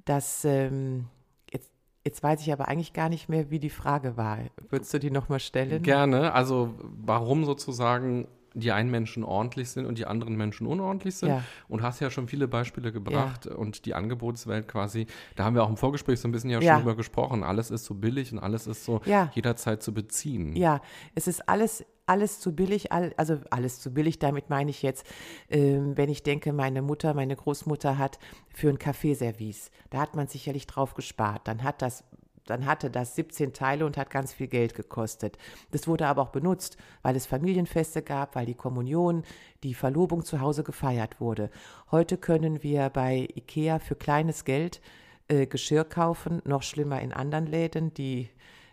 Dass, 0.06 0.46
ähm, 0.46 1.10
jetzt, 1.52 1.70
jetzt 2.06 2.24
weiß 2.24 2.42
ich 2.42 2.54
aber 2.54 2.70
eigentlich 2.70 2.94
gar 2.94 3.10
nicht 3.10 3.28
mehr, 3.28 3.52
wie 3.52 3.60
die 3.60 3.70
Frage 3.70 4.16
war. 4.16 4.40
Würdest 4.70 4.94
du 4.94 5.00
die 5.00 5.12
nochmal 5.12 5.42
stellen? 5.42 5.84
Gerne. 5.84 6.34
Also 6.34 6.74
warum 6.80 7.44
sozusagen 7.44 8.28
die 8.54 8.72
einen 8.72 8.92
Menschen 8.92 9.24
ordentlich 9.24 9.70
sind 9.70 9.86
und 9.86 9.98
die 9.98 10.06
anderen 10.06 10.36
Menschen 10.36 10.68
unordentlich 10.68 11.16
sind. 11.16 11.30
Ja. 11.30 11.44
Und 11.68 11.82
hast 11.82 12.00
ja 12.00 12.10
schon 12.10 12.28
viele 12.28 12.48
Beispiele 12.48 12.92
gebracht 12.92 13.46
ja. 13.46 13.56
und 13.56 13.86
die 13.86 13.94
Angebotswelt 13.94 14.68
quasi, 14.68 15.08
da 15.36 15.46
haben 15.46 15.56
wir 15.56 15.64
auch 15.64 15.70
im 15.70 15.78
Vorgespräch 15.78 16.20
so 16.20 16.28
ein 16.28 16.32
bisschen 16.32 16.50
ja 16.50 16.58
schon 16.58 16.66
ja. 16.66 16.78
drüber 16.78 16.96
gesprochen. 16.96 17.44
Alles 17.44 17.72
ist 17.72 17.86
so 17.86 17.96
billig 17.96 18.32
und 18.34 18.40
alles 18.40 18.68
ist 18.68 18.86
so 18.86 19.02
jederzeit 19.34 19.82
zu 19.82 19.94
beziehen. 19.94 20.56
Ja, 20.56 20.82
es 21.16 21.28
ist 21.28 21.48
alles 21.48 21.86
alles 22.08 22.42
zu 22.42 22.54
billig, 22.54 22.92
also 22.92 23.38
alles 23.52 23.80
zu 23.80 23.94
billig, 23.94 24.20
damit 24.20 24.50
meine 24.50 24.70
ich 24.70 24.82
jetzt, 24.82 25.06
ähm, 25.50 25.96
wenn 25.96 26.10
ich 26.10 26.24
denke, 26.24 26.52
meine 26.52 26.82
Mutter, 26.82 27.14
meine 27.14 27.38
Großmutter 27.38 27.98
hat 27.98 28.20
für 28.54 28.68
ein 28.68 28.80
Kaffeeservice, 28.80 29.72
da 29.92 30.00
hat 30.00 30.16
man 30.16 30.28
sicherlich 30.28 30.68
drauf 30.68 30.94
gespart, 30.94 31.48
dann 31.48 31.64
hat 31.64 31.82
das 31.82 32.04
dann 32.46 32.66
hatte 32.66 32.90
das 32.90 33.16
17 33.16 33.54
Teile 33.54 33.86
und 33.86 33.98
hat 33.98 34.10
ganz 34.10 34.34
viel 34.34 34.48
Geld 34.48 34.74
gekostet. 34.74 35.38
Das 35.72 35.88
wurde 35.88 36.08
aber 36.08 36.22
auch 36.22 36.30
benutzt, 36.30 36.78
weil 37.02 37.16
es 37.16 37.26
Familienfeste 37.26 38.02
gab, 38.02 38.36
weil 38.36 38.46
die 38.46 38.56
Kommunion, 38.56 39.24
die 39.64 39.74
Verlobung 39.74 40.26
zu 40.26 40.42
Hause 40.42 40.64
gefeiert 40.64 41.20
wurde. 41.20 41.50
Heute 41.92 42.18
können 42.18 42.64
wir 42.64 42.90
bei 42.90 43.28
Ikea 43.36 43.80
für 43.80 43.96
kleines 43.96 44.44
Geld 44.46 44.82
äh, 45.28 45.46
Geschirr 45.46 45.86
kaufen, 45.86 46.42
noch 46.46 46.64
schlimmer 46.64 47.02
in 47.02 47.14
anderen 47.14 47.46
Läden, 47.46 47.94
die, 47.94 48.30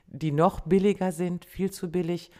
die 0.06 0.32
noch 0.32 0.60
billiger 0.60 1.12
sind, 1.12 1.44
viel 1.44 1.70
zu 1.70 1.90
billig. 1.90 2.30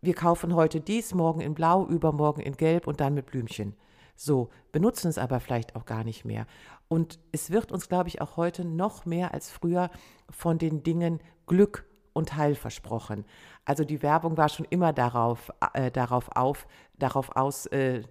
Wir 0.00 0.14
kaufen 0.14 0.54
heute 0.54 0.80
dies, 0.80 1.14
morgen 1.14 1.40
in 1.40 1.54
Blau, 1.54 1.86
übermorgen 1.86 2.40
in 2.40 2.56
Gelb 2.56 2.86
und 2.86 3.00
dann 3.00 3.14
mit 3.14 3.26
Blümchen. 3.26 3.74
So, 4.16 4.50
benutzen 4.72 5.08
es 5.08 5.18
aber 5.18 5.40
vielleicht 5.40 5.76
auch 5.76 5.86
gar 5.86 6.04
nicht 6.04 6.24
mehr. 6.24 6.46
Und 6.88 7.18
es 7.32 7.50
wird 7.50 7.72
uns, 7.72 7.88
glaube 7.88 8.08
ich, 8.08 8.20
auch 8.20 8.36
heute 8.36 8.64
noch 8.64 9.06
mehr 9.06 9.34
als 9.34 9.50
früher 9.50 9.90
von 10.30 10.58
den 10.58 10.82
Dingen 10.82 11.20
Glück 11.46 11.84
und 12.12 12.36
Heil 12.36 12.54
versprochen. 12.54 13.24
Also 13.64 13.84
die 13.84 14.02
Werbung 14.02 14.36
war 14.36 14.48
schon 14.48 14.66
immer 14.70 14.92
darauf, 14.92 15.50
äh, 15.72 15.90
darauf 15.90 16.28
auf, 16.36 16.66
darauf 16.98 17.34
aus, 17.34 17.66
äh, 17.66 18.02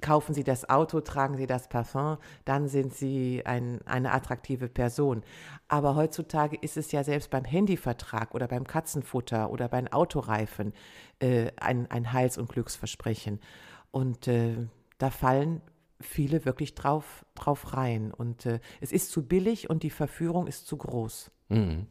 kaufen 0.00 0.32
Sie 0.32 0.44
das 0.44 0.68
Auto, 0.68 1.00
tragen 1.00 1.36
Sie 1.36 1.46
das 1.46 1.68
Parfum, 1.68 2.18
dann 2.44 2.68
sind 2.68 2.94
Sie 2.94 3.42
ein, 3.44 3.80
eine 3.84 4.12
attraktive 4.12 4.68
Person. 4.68 5.22
Aber 5.66 5.96
heutzutage 5.96 6.56
ist 6.56 6.76
es 6.76 6.92
ja 6.92 7.02
selbst 7.02 7.30
beim 7.30 7.44
Handyvertrag 7.44 8.34
oder 8.34 8.46
beim 8.46 8.64
Katzenfutter 8.64 9.50
oder 9.50 9.68
beim 9.68 9.88
Autoreifen 9.88 10.72
äh, 11.18 11.50
ein, 11.56 11.90
ein 11.90 12.12
Heils- 12.12 12.38
und 12.38 12.48
Glücksversprechen. 12.48 13.40
Und 13.90 14.28
äh, 14.28 14.68
da 14.98 15.10
fallen 15.10 15.62
viele 16.00 16.44
wirklich 16.44 16.74
drauf, 16.74 17.24
drauf 17.34 17.74
rein. 17.74 18.12
Und 18.12 18.46
äh, 18.46 18.60
es 18.80 18.92
ist 18.92 19.10
zu 19.10 19.26
billig 19.26 19.70
und 19.70 19.82
die 19.82 19.90
Verführung 19.90 20.46
ist 20.46 20.66
zu 20.66 20.76
groß. 20.76 21.30
Mhm. 21.48 21.86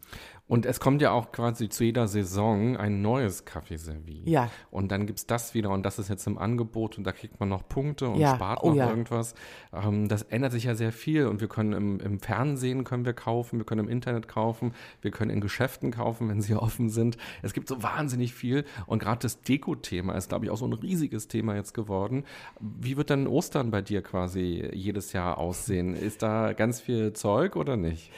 Und 0.47 0.65
es 0.65 0.79
kommt 0.79 1.01
ja 1.01 1.11
auch 1.11 1.33
quasi 1.33 1.67
zu 1.67 1.83
jeder 1.83 2.07
Saison 2.07 2.77
ein 2.77 3.01
neues 3.01 3.43
Kaffeeservice. 3.43 4.23
Ja. 4.25 4.49
Und 4.71 4.91
dann 4.91 5.05
gibt 5.05 5.19
es 5.19 5.27
das 5.27 5.53
wieder 5.53 5.71
und 5.71 5.85
das 5.85 5.99
ist 5.99 6.07
jetzt 6.07 6.25
im 6.25 6.37
Angebot 6.37 6.97
und 6.97 7.03
da 7.03 7.11
kriegt 7.11 7.39
man 7.39 7.49
noch 7.49 7.67
Punkte 7.67 8.07
und 8.07 8.19
ja. 8.19 8.35
spart 8.35 8.59
oh 8.61 8.69
noch 8.69 8.75
oh, 8.75 8.77
ja. 8.77 8.89
irgendwas. 8.89 9.35
Ähm, 9.73 10.07
das 10.07 10.21
ändert 10.23 10.53
sich 10.53 10.63
ja 10.63 10.73
sehr 10.73 10.93
viel 10.93 11.27
und 11.27 11.41
wir 11.41 11.49
können 11.49 11.73
im, 11.73 11.99
im, 11.99 12.19
Fernsehen 12.19 12.85
können 12.85 13.03
wir 13.03 13.13
kaufen, 13.13 13.59
wir 13.59 13.65
können 13.65 13.85
im 13.85 13.89
Internet 13.89 14.29
kaufen, 14.29 14.73
wir 15.01 15.11
können 15.11 15.31
in 15.31 15.41
Geschäften 15.41 15.91
kaufen, 15.91 16.29
wenn 16.29 16.41
sie 16.41 16.55
offen 16.55 16.89
sind. 16.89 17.17
Es 17.41 17.53
gibt 17.53 17.67
so 17.67 17.83
wahnsinnig 17.83 18.33
viel 18.33 18.63
und 18.85 18.99
gerade 18.99 19.19
das 19.19 19.41
Deko-Thema 19.41 20.13
ist, 20.13 20.29
glaube 20.29 20.45
ich, 20.45 20.51
auch 20.51 20.57
so 20.57 20.65
ein 20.65 20.73
riesiges 20.73 21.27
Thema 21.27 21.55
jetzt 21.55 21.73
geworden. 21.73 22.23
Wie 22.61 22.95
wird 22.95 23.09
dann 23.09 23.27
Ostern 23.27 23.69
bei 23.69 23.81
dir 23.81 24.01
quasi 24.01 24.69
jedes 24.73 25.11
Jahr 25.11 25.37
aussehen? 25.37 25.93
Ist 25.93 26.23
da 26.23 26.53
ganz 26.53 26.79
viel 26.79 27.11
Zeug 27.11 27.57
oder 27.57 27.75
nicht? 27.75 28.11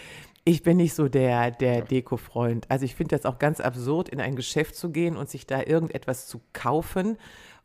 Ich 0.50 0.64
bin 0.64 0.78
nicht 0.78 0.96
so 0.96 1.10
der, 1.10 1.52
der 1.52 1.84
Deko-Freund. 1.84 2.66
Also 2.72 2.84
ich 2.84 2.96
finde 2.96 3.16
das 3.16 3.28
auch 3.28 3.38
ganz 3.38 3.60
absurd, 3.60 4.10
in 4.10 4.20
ein 4.20 4.36
Geschäft 4.36 4.76
zu 4.76 4.90
gehen 4.90 5.16
und 5.16 5.30
sich 5.30 5.46
da 5.46 5.62
irgendetwas 5.62 6.26
zu 6.26 6.42
kaufen 6.54 7.20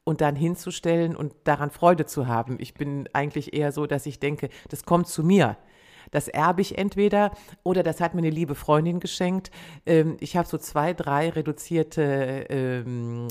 und 0.05 0.21
dann 0.21 0.37
hinzustellen 0.37 1.17
und 1.17 1.33
daran 1.45 1.71
Freude 1.71 2.05
zu 2.05 2.27
haben. 2.27 2.59
Ich 2.61 2.75
bin 2.75 3.09
eigentlich 3.15 3.55
eher 3.55 3.73
so, 3.73 3.87
dass 3.87 4.05
ich 4.05 4.21
denke, 4.21 4.51
das 4.69 4.85
kommt 4.85 5.07
zu 5.07 5.25
mir. 5.25 5.57
Das 6.15 6.29
erbe 6.29 6.61
ich 6.61 6.79
entweder 6.79 7.33
oder 7.65 7.83
das 7.83 8.01
hat 8.01 8.15
mir 8.15 8.21
eine 8.21 8.31
liebe 8.31 8.55
Freundin 8.55 9.01
geschenkt. 9.01 9.51
Ähm, 9.85 10.17
ich 10.21 10.37
habe 10.37 10.47
so 10.47 10.59
zwei, 10.59 10.95
drei 10.95 11.29
reduzierte 11.29 12.47
ähm, 12.49 13.27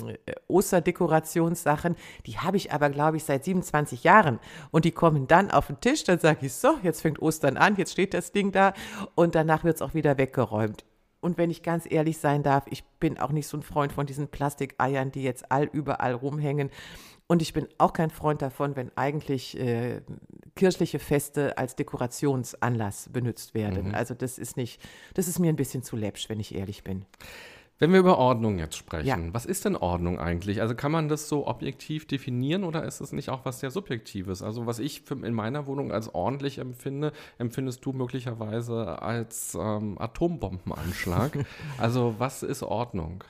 Osterdekorationssachen. 0.50 1.96
Die 2.25 2.40
habe 2.40 2.58
ich 2.58 2.74
aber, 2.74 2.90
glaube 2.90 3.16
ich, 3.16 3.24
seit 3.24 3.46
27 3.46 4.04
Jahren. 4.04 4.38
Und 4.72 4.84
die 4.84 4.92
kommen 4.92 5.28
dann 5.28 5.50
auf 5.50 5.68
den 5.68 5.80
Tisch. 5.80 6.04
Dann 6.04 6.20
sage 6.20 6.46
ich 6.46 6.54
so, 6.54 6.78
jetzt 6.84 7.02
fängt 7.02 7.22
Ostern 7.22 7.56
an, 7.56 7.78
jetzt 7.78 7.94
steht 7.94 8.13
das 8.13 8.34
Ding 8.34 8.52
da 8.52 8.74
und 9.16 9.34
danach 9.34 9.63
wird 9.63 9.78
es 9.78 9.82
auch 9.82 9.94
wieder 9.94 10.18
weggeräumt. 10.18 10.84
Und 11.22 11.38
wenn 11.38 11.50
ich 11.50 11.63
ganz 11.63 11.90
ehrlich 11.90 12.18
sein 12.18 12.44
darf, 12.44 12.66
ich 12.70 12.84
bin 13.00 13.18
auch 13.18 13.32
nicht 13.32 13.48
so 13.48 13.56
ein 13.56 13.63
Freund 13.63 13.94
von 13.94 14.06
diesen 14.06 14.28
Plastikeiern, 14.28 15.10
die 15.10 15.24
jetzt 15.24 15.50
all 15.54 15.70
überall 15.72 16.16
rumhängen. 16.16 16.70
Und 17.28 17.42
ich 17.42 17.54
bin 17.54 17.70
auch 17.78 17.94
kein 17.94 18.10
Freund 18.10 18.42
davon, 18.42 18.75
wenn 18.75 18.92
eigentlich 18.98 19.58
äh, 19.58 20.02
kirchliche 20.55 21.00
Feste 21.00 21.57
als 21.57 21.75
Dekorationsanlass 21.75 23.10
benutzt 23.12 23.53
werden. 23.53 23.89
Mhm. 23.89 23.95
Also 23.95 24.13
das 24.13 24.38
ist 24.38 24.57
nicht, 24.57 24.81
das 25.13 25.27
ist 25.27 25.39
mir 25.39 25.50
ein 25.50 25.55
bisschen 25.55 25.83
zu 25.83 25.95
läppsch, 25.95 26.29
wenn 26.29 26.39
ich 26.39 26.55
ehrlich 26.55 26.83
bin. 26.83 27.05
Wenn 27.79 27.91
wir 27.91 28.00
über 28.00 28.17
Ordnung 28.17 28.60
jetzt 28.60 28.77
sprechen, 28.77 29.07
ja. 29.07 29.33
was 29.33 29.45
ist 29.45 29.65
denn 29.65 29.75
Ordnung 29.75 30.19
eigentlich? 30.19 30.62
Also 30.62 30.75
kann 30.75 30.91
man 30.91 31.10
das 31.10 31.27
so 31.27 31.48
objektiv 31.48 32.07
definieren 32.07 32.63
oder 32.63 32.86
ist 32.86 33.01
es 33.01 33.12
nicht 33.12 33.29
auch 33.29 33.45
was 33.45 33.60
sehr 33.60 33.72
Subjektives? 33.72 34.41
Also 34.41 34.67
was 34.67 34.79
ich 34.79 35.10
in 35.10 35.33
meiner 35.33 35.65
Wohnung 35.65 35.91
als 35.91 36.13
ordentlich 36.13 36.60
empfinde, 36.60 37.12
empfindest 37.39 37.83
du 37.83 37.91
möglicherweise 37.91 39.01
als 39.01 39.57
ähm, 39.60 39.98
Atombombenanschlag. 40.00 41.45
also 41.77 42.15
was 42.19 42.43
ist 42.43 42.63
Ordnung? 42.63 43.24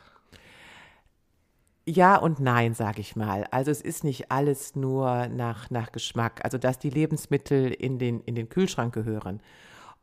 Ja 1.86 2.16
und 2.16 2.40
nein, 2.40 2.74
sage 2.74 3.02
ich 3.02 3.16
mal. 3.16 3.46
Also 3.52 3.70
es 3.70 3.82
ist 3.82 4.06
nicht 4.06 4.32
alles 4.32 4.76
nur 4.76 5.28
nach, 5.28 5.70
nach 5.70 5.92
Geschmack. 5.92 6.40
Also 6.44 6.58
dass 6.58 6.80
die 6.80 6.90
Lebensmittel 6.90 7.72
in 7.72 8.00
den, 8.00 8.22
in 8.22 8.36
den 8.36 8.48
Kühlschrank 8.48 8.94
gehören 8.94 9.42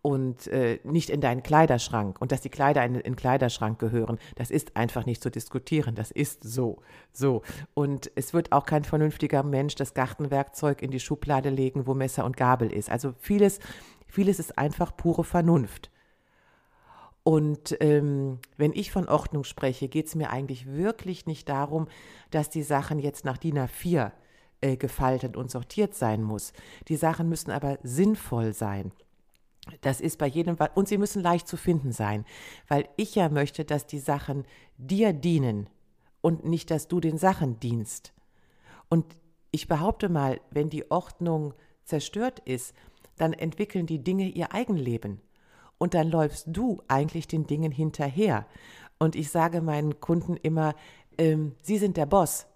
und 0.03 0.47
äh, 0.49 0.79
nicht 0.85 1.09
in 1.09 1.21
deinen 1.21 1.43
Kleiderschrank 1.43 2.21
und 2.21 2.33
dass 2.33 2.43
die 2.43 2.51
Kleider 2.51 2.85
in, 2.85 2.95
den 2.95 3.17
Kleiderschrank 3.17 3.79
gehören, 3.79 4.19
das 4.37 4.51
ist 4.51 4.77
einfach 4.77 5.07
nicht 5.07 5.23
zu 5.23 5.31
diskutieren. 5.31 5.95
Das 5.95 6.11
ist 6.11 6.43
so. 6.45 6.83
So. 7.13 7.43
Und 7.73 8.11
es 8.15 8.35
wird 8.35 8.53
auch 8.53 8.67
kein 8.67 8.85
vernünftiger 8.85 9.43
Mensch 9.43 9.75
das 9.75 9.95
Gartenwerkzeug 9.95 10.83
in 10.83 10.91
die 10.91 11.01
Schublade 11.01 11.49
legen, 11.49 11.87
wo 11.87 11.95
Messer 11.95 12.27
und 12.27 12.37
Gabel 12.37 12.73
ist. 12.73 12.91
Also 12.91 13.15
vieles, 13.19 13.59
vieles 14.07 14.39
ist 14.39 14.59
einfach 14.59 14.97
pure 14.97 15.25
Vernunft. 15.25 15.91
Und 17.31 17.77
ähm, 17.79 18.41
wenn 18.57 18.73
ich 18.73 18.91
von 18.91 19.09
Ordnung 19.09 19.45
spreche, 19.45 19.87
geht 19.87 20.09
es 20.09 20.17
mir 20.17 20.31
eigentlich 20.31 20.67
wirklich 20.67 21.27
nicht 21.27 21.49
darum, 21.49 21.87
dass 22.33 22.51
die 22.51 22.65
Sachen 22.65 22.99
jetzt 22.99 23.25
nach 23.25 23.39
DIN 23.39 23.57
A4 23.57 24.11
äh, 24.61 24.77
gefaltet 24.77 25.37
und 25.37 25.49
sortiert 25.49 25.95
sein 25.95 26.25
muss. 26.25 26.53
Die 26.89 26.97
Sachen 26.97 27.29
müssen 27.29 27.53
aber 27.53 27.79
sinnvoll 27.85 28.53
sein. 28.53 28.91
Das 29.81 30.01
ist 30.01 30.19
bei 30.19 30.27
jedem, 30.27 30.57
und 30.75 30.89
sie 30.89 30.99
müssen 30.99 31.23
leicht 31.23 31.47
zu 31.47 31.57
finden 31.57 31.93
sein, 31.93 32.25
weil 32.67 32.89
ich 32.97 33.15
ja 33.15 33.29
möchte, 33.29 33.65
dass 33.65 33.87
die 33.87 34.01
Sachen 34.01 34.45
dir 34.77 35.13
dienen 35.13 35.71
und 36.23 36.45
nicht, 36.45 36.69
dass 36.73 36.89
du 36.89 36.99
den 36.99 37.17
Sachen 37.17 37.61
dienst. 37.61 38.13
Und 38.89 39.07
ich 39.53 39.69
behaupte 39.69 40.09
mal, 40.09 40.41
wenn 40.51 40.69
die 40.69 40.91
Ordnung 40.91 41.55
zerstört 41.85 42.41
ist, 42.41 42.75
dann 43.19 43.33
entwickeln 43.33 43.87
die 43.87 44.03
Dinge 44.03 44.27
ihr 44.27 44.53
Eigenleben. 44.53 45.21
Und 45.81 45.95
dann 45.95 46.11
läufst 46.11 46.45
du 46.47 46.83
eigentlich 46.89 47.27
den 47.27 47.47
Dingen 47.47 47.73
hinterher. 47.73 48.47
Und 48.99 49.17
ich 49.17 49.31
sage 49.31 49.63
meinen 49.63 49.99
Kunden 49.99 50.37
immer, 50.37 50.75
ähm, 51.17 51.55
Sie 51.63 51.79
sind 51.79 51.97
der 51.97 52.05
Boss. 52.05 52.47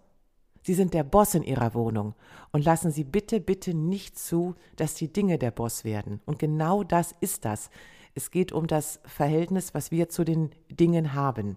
Sie 0.62 0.74
sind 0.74 0.92
der 0.92 1.04
Boss 1.04 1.34
in 1.34 1.42
Ihrer 1.42 1.72
Wohnung. 1.72 2.14
Und 2.52 2.66
lassen 2.66 2.90
Sie 2.90 3.02
bitte, 3.02 3.40
bitte 3.40 3.72
nicht 3.72 4.18
zu, 4.18 4.56
dass 4.76 4.94
die 4.94 5.10
Dinge 5.10 5.38
der 5.38 5.52
Boss 5.52 5.84
werden. 5.84 6.20
Und 6.26 6.38
genau 6.38 6.84
das 6.84 7.14
ist 7.20 7.46
das. 7.46 7.70
Es 8.14 8.30
geht 8.30 8.52
um 8.52 8.66
das 8.66 9.00
Verhältnis, 9.06 9.72
was 9.72 9.90
wir 9.90 10.10
zu 10.10 10.22
den 10.24 10.50
Dingen 10.70 11.14
haben. 11.14 11.56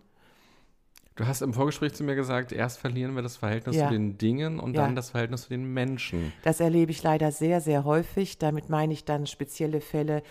Du 1.17 1.25
hast 1.25 1.41
im 1.41 1.51
Vorgespräch 1.51 1.93
zu 1.93 2.03
mir 2.03 2.15
gesagt, 2.15 2.51
erst 2.51 2.77
verlieren 2.77 3.15
wir 3.15 3.23
das 3.23 3.37
Verhältnis 3.37 3.75
ja. 3.75 3.87
zu 3.87 3.93
den 3.93 4.19
Dingen 4.19 4.59
und 4.59 4.75
ja. 4.75 4.83
dann 4.83 4.95
das 4.95 5.09
Verhältnis 5.09 5.43
zu 5.43 5.49
den 5.49 5.73
Menschen. 5.73 6.31
Das 6.43 6.59
erlebe 6.59 6.91
ich 6.91 7.01
leider 7.01 7.31
sehr, 7.31 7.59
sehr 7.59 7.85
häufig. 7.85 8.37
Damit 8.37 8.69
meine 8.69 8.93
ich 8.93 9.03
dann 9.03 9.25
spezielle 9.25 9.81
Fälle, 9.81 10.21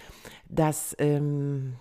dass 0.49 0.95
ähm, 1.01 1.75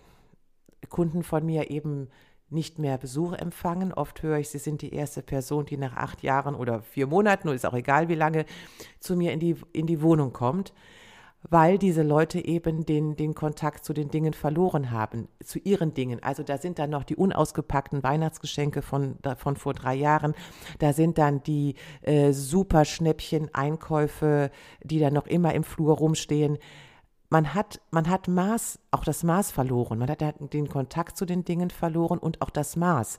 Kunden 0.90 1.22
von 1.22 1.46
mir 1.46 1.70
eben 1.70 2.10
nicht 2.50 2.80
mehr 2.80 2.98
Besuch 2.98 3.34
empfangen. 3.34 3.94
Oft 3.94 4.24
höre 4.24 4.40
ich, 4.40 4.50
sie 4.50 4.58
sind 4.58 4.82
die 4.82 4.94
erste 4.94 5.22
Person, 5.22 5.68
die 5.68 5.78
nach 5.78 5.96
acht 5.96 6.24
Jahren 6.24 6.56
oder 6.56 6.82
vier 6.82 7.06
Monaten, 7.06 7.48
oder 7.48 7.56
ist 7.56 7.66
auch 7.66 7.74
egal 7.76 8.10
wie 8.10 8.16
lange, 8.16 8.46
zu 9.00 9.16
mir 9.16 9.34
in 9.34 9.40
die, 9.40 9.56
in 9.72 9.86
die 9.86 10.02
Wohnung 10.02 10.34
kommt 10.34 10.74
weil 11.50 11.78
diese 11.78 12.04
Leute 12.04 12.44
eben 12.44 12.86
den, 12.86 13.16
den 13.16 13.36
Kontakt 13.36 13.86
zu 13.86 13.94
den 13.94 14.10
Dingen 14.10 14.34
verloren 14.34 14.92
haben, 14.92 15.28
zu 15.44 15.60
ihren 15.60 15.94
Dingen. 15.94 16.22
Also 16.24 16.44
da 16.44 16.58
sind 16.58 16.80
dann 16.80 16.90
noch 16.90 17.04
die 17.04 17.16
unausgepackten 17.16 18.04
Weihnachtsgeschenke 18.04 18.82
von, 18.82 19.18
von 19.38 19.56
vor 19.56 19.74
drei 19.74 19.96
Jahren, 19.96 20.34
da 20.80 20.94
sind 20.94 21.18
dann 21.18 21.44
die 21.44 21.76
äh, 22.02 22.32
super 22.32 22.86
Schnäppchen-Einkäufe, 22.86 24.52
die 24.84 25.00
dann 25.00 25.14
noch 25.14 25.28
immer 25.28 25.54
im 25.54 25.64
Flur 25.64 25.98
rumstehen. 25.98 26.58
Man 27.30 27.54
hat, 27.54 27.82
man 27.92 28.10
hat 28.10 28.28
Maß, 28.28 28.80
auch 28.92 29.04
das 29.04 29.24
Maß 29.24 29.52
verloren. 29.52 30.00
Man 30.00 30.10
hat 30.10 30.22
den 30.54 30.70
Kontakt 30.70 31.18
zu 31.18 31.26
den 31.26 31.44
Dingen 31.44 31.70
verloren 31.70 32.20
und 32.20 32.42
auch 32.42 32.52
das 32.52 32.76
Maß. 32.76 33.18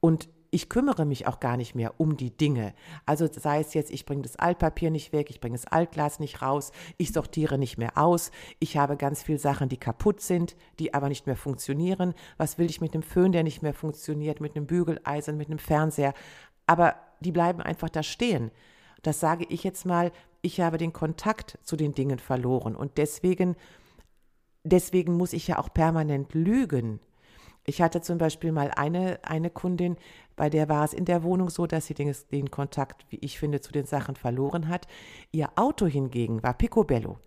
Und 0.00 0.28
ich 0.50 0.68
kümmere 0.68 1.04
mich 1.04 1.26
auch 1.26 1.40
gar 1.40 1.56
nicht 1.56 1.74
mehr 1.74 1.94
um 1.98 2.16
die 2.16 2.36
Dinge. 2.36 2.74
Also 3.06 3.28
sei 3.30 3.60
es 3.60 3.74
jetzt, 3.74 3.90
ich 3.90 4.04
bringe 4.04 4.22
das 4.22 4.36
Altpapier 4.36 4.90
nicht 4.90 5.12
weg, 5.12 5.30
ich 5.30 5.40
bringe 5.40 5.56
das 5.56 5.66
Altglas 5.66 6.18
nicht 6.18 6.42
raus, 6.42 6.72
ich 6.96 7.12
sortiere 7.12 7.58
nicht 7.58 7.78
mehr 7.78 7.96
aus, 7.96 8.30
ich 8.58 8.76
habe 8.76 8.96
ganz 8.96 9.22
viele 9.22 9.38
Sachen, 9.38 9.68
die 9.68 9.76
kaputt 9.76 10.20
sind, 10.20 10.56
die 10.78 10.92
aber 10.92 11.08
nicht 11.08 11.26
mehr 11.26 11.36
funktionieren. 11.36 12.14
Was 12.36 12.58
will 12.58 12.68
ich 12.68 12.80
mit 12.80 12.94
einem 12.94 13.02
Föhn, 13.02 13.32
der 13.32 13.44
nicht 13.44 13.62
mehr 13.62 13.74
funktioniert, 13.74 14.40
mit 14.40 14.56
einem 14.56 14.66
Bügeleisen, 14.66 15.36
mit 15.36 15.48
einem 15.48 15.58
Fernseher? 15.58 16.14
Aber 16.66 16.96
die 17.20 17.32
bleiben 17.32 17.60
einfach 17.60 17.90
da 17.90 18.02
stehen. 18.02 18.50
Das 19.02 19.20
sage 19.20 19.46
ich 19.48 19.64
jetzt 19.64 19.86
mal, 19.86 20.10
ich 20.42 20.60
habe 20.60 20.78
den 20.78 20.92
Kontakt 20.92 21.58
zu 21.62 21.76
den 21.76 21.92
Dingen 21.92 22.18
verloren 22.18 22.74
und 22.74 22.98
deswegen, 22.98 23.56
deswegen 24.64 25.16
muss 25.16 25.32
ich 25.32 25.46
ja 25.46 25.58
auch 25.58 25.72
permanent 25.72 26.34
lügen. 26.34 27.00
Ich 27.64 27.82
hatte 27.82 28.00
zum 28.00 28.18
Beispiel 28.18 28.52
mal 28.52 28.70
eine, 28.74 29.20
eine 29.22 29.50
Kundin, 29.50 29.96
bei 30.36 30.48
der 30.48 30.68
war 30.68 30.84
es 30.84 30.94
in 30.94 31.04
der 31.04 31.22
Wohnung 31.22 31.50
so, 31.50 31.66
dass 31.66 31.86
sie 31.86 31.94
den, 31.94 32.14
den 32.32 32.50
Kontakt, 32.50 33.04
wie 33.10 33.18
ich 33.18 33.38
finde, 33.38 33.60
zu 33.60 33.72
den 33.72 33.84
Sachen 33.84 34.16
verloren 34.16 34.68
hat. 34.68 34.86
Ihr 35.32 35.50
Auto 35.56 35.86
hingegen 35.86 36.42
war 36.42 36.54
picobello. 36.54 37.18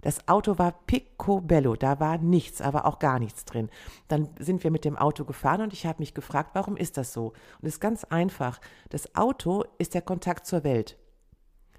Das 0.00 0.28
Auto 0.28 0.58
war 0.58 0.72
picobello, 0.86 1.74
da 1.74 1.98
war 1.98 2.18
nichts, 2.18 2.60
aber 2.60 2.84
auch 2.84 3.00
gar 3.00 3.18
nichts 3.18 3.44
drin. 3.44 3.68
Dann 4.06 4.28
sind 4.38 4.62
wir 4.62 4.70
mit 4.70 4.84
dem 4.84 4.96
Auto 4.96 5.24
gefahren 5.24 5.62
und 5.62 5.72
ich 5.72 5.86
habe 5.86 5.98
mich 5.98 6.14
gefragt, 6.14 6.50
warum 6.52 6.76
ist 6.76 6.96
das 6.96 7.12
so? 7.12 7.28
Und 7.60 7.66
es 7.66 7.74
ist 7.74 7.80
ganz 7.80 8.04
einfach. 8.04 8.60
Das 8.90 9.16
Auto 9.16 9.64
ist 9.78 9.94
der 9.94 10.02
Kontakt 10.02 10.46
zur 10.46 10.62
Welt. 10.62 10.96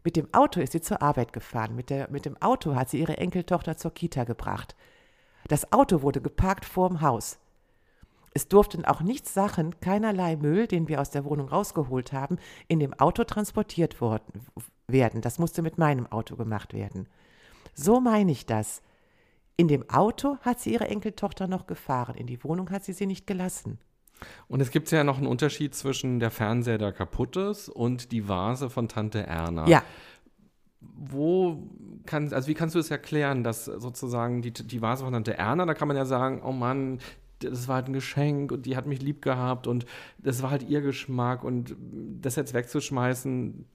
Mit 0.04 0.16
dem 0.16 0.34
Auto 0.34 0.60
ist 0.60 0.74
sie 0.74 0.82
zur 0.82 1.02
Arbeit 1.02 1.32
gefahren. 1.32 1.76
Mit, 1.76 1.90
der, 1.90 2.10
mit 2.10 2.26
dem 2.26 2.42
Auto 2.42 2.76
hat 2.76 2.90
sie 2.90 3.00
ihre 3.00 3.18
Enkeltochter 3.18 3.78
zur 3.78 3.94
Kita 3.94 4.26
gebracht. 4.26 4.76
Das 5.48 5.72
Auto 5.72 6.02
wurde 6.02 6.22
geparkt 6.22 6.66
vorm 6.66 7.02
Haus. 7.02 7.40
Es 8.34 8.48
durften 8.48 8.86
auch 8.86 9.02
nichts 9.02 9.34
Sachen, 9.34 9.80
keinerlei 9.80 10.36
Müll, 10.36 10.68
den 10.68 10.88
wir 10.88 11.02
aus 11.02 11.10
der 11.10 11.26
Wohnung 11.26 11.50
rausgeholt 11.50 12.14
haben, 12.14 12.38
in 12.68 12.80
dem 12.80 12.94
Auto 12.94 13.24
transportiert 13.24 14.02
worden, 14.02 14.46
werden. 14.88 15.22
Das 15.22 15.40
musste 15.40 15.62
mit 15.62 15.78
meinem 15.78 16.08
Auto 16.08 16.36
gemacht 16.36 16.74
werden. 16.74 17.08
So 17.74 18.00
meine 18.00 18.32
ich 18.32 18.46
das. 18.46 18.82
In 19.58 19.68
dem 19.68 19.90
Auto 19.90 20.38
hat 20.42 20.60
sie 20.60 20.74
ihre 20.74 20.88
Enkeltochter 20.88 21.48
noch 21.48 21.68
gefahren, 21.68 22.16
in 22.16 22.28
die 22.28 22.44
Wohnung 22.44 22.70
hat 22.70 22.86
sie 22.86 22.94
sie 22.94 23.06
nicht 23.06 23.28
gelassen. 23.28 23.80
Und 24.48 24.62
es 24.62 24.72
gibt 24.72 24.90
ja 24.92 25.04
noch 25.04 25.18
einen 25.18 25.28
Unterschied 25.28 25.76
zwischen 25.76 26.20
der 26.20 26.32
Fernseher, 26.32 26.78
der 26.78 26.92
kaputt 26.92 27.36
ist, 27.38 27.70
und 27.70 28.12
die 28.12 28.28
Vase 28.28 28.70
von 28.70 28.88
Tante 28.88 29.26
Erna. 29.26 29.68
Ja. 29.68 29.84
Wo 30.82 31.70
kann, 32.06 32.32
also 32.34 32.48
wie 32.48 32.54
kannst 32.54 32.76
du 32.76 32.80
es 32.80 32.90
erklären, 32.92 33.44
dass 33.44 33.66
sozusagen 33.66 34.42
die, 34.42 34.52
die 34.52 34.82
Vase 34.82 35.04
von 35.04 35.14
Tante 35.14 35.38
Erna, 35.38 35.66
da 35.66 35.74
kann 35.74 35.88
man 35.88 35.98
ja 35.98 36.06
sagen, 36.06 36.42
oh 36.44 36.52
Mann, 36.52 37.00
das 37.40 37.68
war 37.68 37.76
halt 37.76 37.88
ein 37.88 37.94
Geschenk 37.94 38.52
und 38.52 38.66
die 38.66 38.76
hat 38.76 38.86
mich 38.86 39.02
lieb 39.02 39.22
gehabt 39.22 39.68
und 39.68 39.86
das 40.18 40.42
war 40.42 40.52
halt 40.52 40.64
ihr 40.64 40.82
Geschmack 40.82 41.44
und 41.44 41.76
das 42.22 42.36
jetzt 42.36 42.54
wegzuschmeißen, 42.54 43.66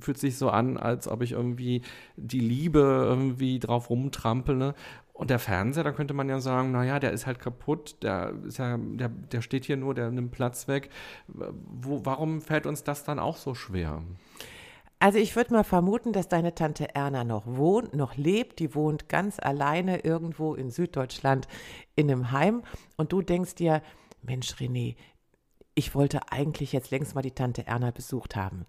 fühlt 0.00 0.18
sich 0.18 0.38
so 0.38 0.50
an, 0.50 0.76
als 0.76 1.08
ob 1.08 1.22
ich 1.22 1.32
irgendwie 1.32 1.82
die 2.16 2.40
Liebe 2.40 2.80
irgendwie 2.80 3.58
drauf 3.58 3.90
rumtrampel. 3.90 4.56
Ne? 4.56 4.74
Und 5.12 5.30
der 5.30 5.38
Fernseher, 5.38 5.84
da 5.84 5.92
könnte 5.92 6.14
man 6.14 6.28
ja 6.28 6.40
sagen, 6.40 6.72
naja, 6.72 6.98
der 6.98 7.12
ist 7.12 7.26
halt 7.26 7.38
kaputt, 7.38 7.96
der 8.02 8.34
ist 8.46 8.58
ja, 8.58 8.76
der, 8.76 9.08
der 9.08 9.42
steht 9.42 9.64
hier 9.64 9.76
nur, 9.76 9.94
der 9.94 10.10
nimmt 10.10 10.32
Platz 10.32 10.68
weg. 10.68 10.90
Wo, 11.28 12.04
warum 12.04 12.40
fällt 12.40 12.66
uns 12.66 12.84
das 12.84 13.04
dann 13.04 13.18
auch 13.18 13.36
so 13.36 13.54
schwer? 13.54 14.02
Also 15.04 15.18
ich 15.18 15.36
würde 15.36 15.52
mal 15.52 15.64
vermuten, 15.64 16.14
dass 16.14 16.28
deine 16.28 16.54
Tante 16.54 16.94
Erna 16.94 17.24
noch 17.24 17.42
wohnt, 17.44 17.94
noch 17.94 18.16
lebt. 18.16 18.58
Die 18.58 18.74
wohnt 18.74 19.06
ganz 19.06 19.38
alleine 19.38 19.98
irgendwo 19.98 20.54
in 20.54 20.70
Süddeutschland 20.70 21.46
in 21.94 22.10
einem 22.10 22.30
Heim. 22.30 22.62
Und 22.96 23.12
du 23.12 23.20
denkst 23.20 23.54
dir, 23.54 23.82
Mensch, 24.22 24.54
René, 24.54 24.96
ich 25.74 25.94
wollte 25.94 26.32
eigentlich 26.32 26.72
jetzt 26.72 26.90
längst 26.90 27.14
mal 27.14 27.20
die 27.20 27.32
Tante 27.32 27.66
Erna 27.66 27.90
besucht 27.90 28.34
haben. 28.34 28.64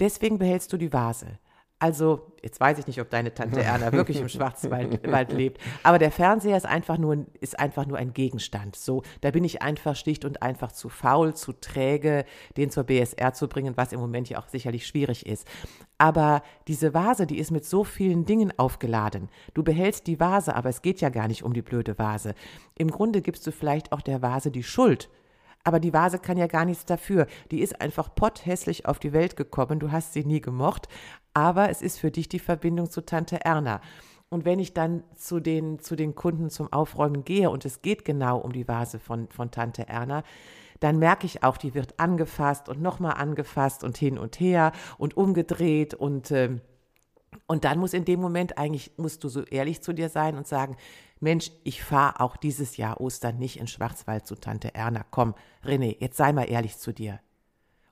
Deswegen 0.00 0.38
behältst 0.38 0.72
du 0.72 0.76
die 0.76 0.92
Vase. 0.92 1.38
Also, 1.80 2.32
jetzt 2.42 2.60
weiß 2.60 2.78
ich 2.78 2.86
nicht, 2.86 3.00
ob 3.00 3.10
deine 3.10 3.34
Tante 3.34 3.60
Erna 3.62 3.92
wirklich 3.92 4.20
im 4.20 4.28
Schwarzwald 4.28 5.32
lebt, 5.32 5.60
aber 5.82 5.98
der 5.98 6.10
Fernseher 6.10 6.56
ist 6.56 6.66
einfach, 6.66 6.98
nur, 6.98 7.26
ist 7.40 7.58
einfach 7.58 7.86
nur 7.86 7.98
ein 7.98 8.14
Gegenstand. 8.14 8.76
So, 8.76 9.02
da 9.20 9.30
bin 9.30 9.44
ich 9.44 9.60
einfach 9.60 9.96
schlicht 9.96 10.24
und 10.24 10.42
einfach 10.42 10.72
zu 10.72 10.88
faul, 10.88 11.34
zu 11.34 11.52
träge, 11.52 12.24
den 12.56 12.70
zur 12.70 12.84
BSR 12.84 13.34
zu 13.34 13.48
bringen, 13.48 13.76
was 13.76 13.92
im 13.92 14.00
Moment 14.00 14.28
ja 14.30 14.38
auch 14.38 14.48
sicherlich 14.48 14.86
schwierig 14.86 15.26
ist. 15.26 15.46
Aber 15.98 16.42
diese 16.68 16.94
Vase, 16.94 17.26
die 17.26 17.38
ist 17.38 17.50
mit 17.50 17.64
so 17.64 17.84
vielen 17.84 18.24
Dingen 18.24 18.52
aufgeladen. 18.56 19.28
Du 19.52 19.62
behältst 19.62 20.06
die 20.06 20.20
Vase, 20.20 20.54
aber 20.54 20.70
es 20.70 20.80
geht 20.80 21.00
ja 21.00 21.08
gar 21.08 21.28
nicht 21.28 21.42
um 21.42 21.52
die 21.52 21.62
blöde 21.62 21.98
Vase. 21.98 22.34
Im 22.78 22.90
Grunde 22.90 23.20
gibst 23.20 23.46
du 23.46 23.52
vielleicht 23.52 23.92
auch 23.92 24.00
der 24.00 24.22
Vase 24.22 24.50
die 24.50 24.62
Schuld 24.62 25.10
aber 25.64 25.80
die 25.80 25.94
Vase 25.94 26.18
kann 26.18 26.36
ja 26.36 26.46
gar 26.46 26.66
nichts 26.66 26.84
dafür. 26.84 27.26
Die 27.50 27.60
ist 27.60 27.80
einfach 27.80 28.14
potthässlich 28.14 28.86
auf 28.86 28.98
die 28.98 29.14
Welt 29.14 29.34
gekommen. 29.36 29.80
Du 29.80 29.90
hast 29.90 30.12
sie 30.12 30.24
nie 30.24 30.42
gemocht. 30.42 30.88
Aber 31.34 31.68
es 31.68 31.82
ist 31.82 31.98
für 31.98 32.10
dich 32.10 32.28
die 32.28 32.38
Verbindung 32.38 32.88
zu 32.90 33.04
Tante 33.04 33.44
Erna. 33.44 33.80
Und 34.30 34.44
wenn 34.44 34.58
ich 34.58 34.72
dann 34.72 35.04
zu 35.14 35.38
den, 35.38 35.78
zu 35.78 35.96
den 35.96 36.14
Kunden 36.14 36.50
zum 36.50 36.72
Aufräumen 36.72 37.24
gehe 37.24 37.50
und 37.50 37.64
es 37.64 37.82
geht 37.82 38.04
genau 38.04 38.38
um 38.38 38.52
die 38.52 38.66
Vase 38.66 38.98
von, 38.98 39.28
von 39.28 39.50
Tante 39.50 39.86
Erna, 39.88 40.24
dann 40.80 40.98
merke 40.98 41.26
ich 41.26 41.42
auch, 41.42 41.56
die 41.56 41.74
wird 41.74 42.00
angefasst 42.00 42.68
und 42.68 42.82
nochmal 42.82 43.14
angefasst 43.14 43.84
und 43.84 43.96
hin 43.96 44.18
und 44.18 44.40
her 44.40 44.72
und 44.98 45.16
umgedreht 45.16 45.94
und, 45.94 46.30
äh, 46.30 46.58
und 47.46 47.64
dann 47.64 47.78
muss 47.78 47.94
in 47.94 48.04
dem 48.04 48.20
Moment 48.20 48.58
eigentlich, 48.58 48.92
musst 48.96 49.24
du 49.24 49.28
so 49.28 49.42
ehrlich 49.44 49.82
zu 49.82 49.92
dir 49.92 50.08
sein 50.08 50.36
und 50.36 50.46
sagen, 50.46 50.76
Mensch, 51.20 51.52
ich 51.62 51.82
fahre 51.82 52.20
auch 52.20 52.36
dieses 52.36 52.76
Jahr 52.76 53.00
Ostern 53.00 53.38
nicht 53.38 53.58
in 53.58 53.66
Schwarzwald 53.66 54.26
zu 54.26 54.34
Tante 54.34 54.74
Erna. 54.74 55.04
Komm, 55.10 55.34
René, 55.64 55.96
jetzt 56.00 56.16
sei 56.16 56.32
mal 56.32 56.50
ehrlich 56.50 56.76
zu 56.76 56.92
dir. 56.92 57.20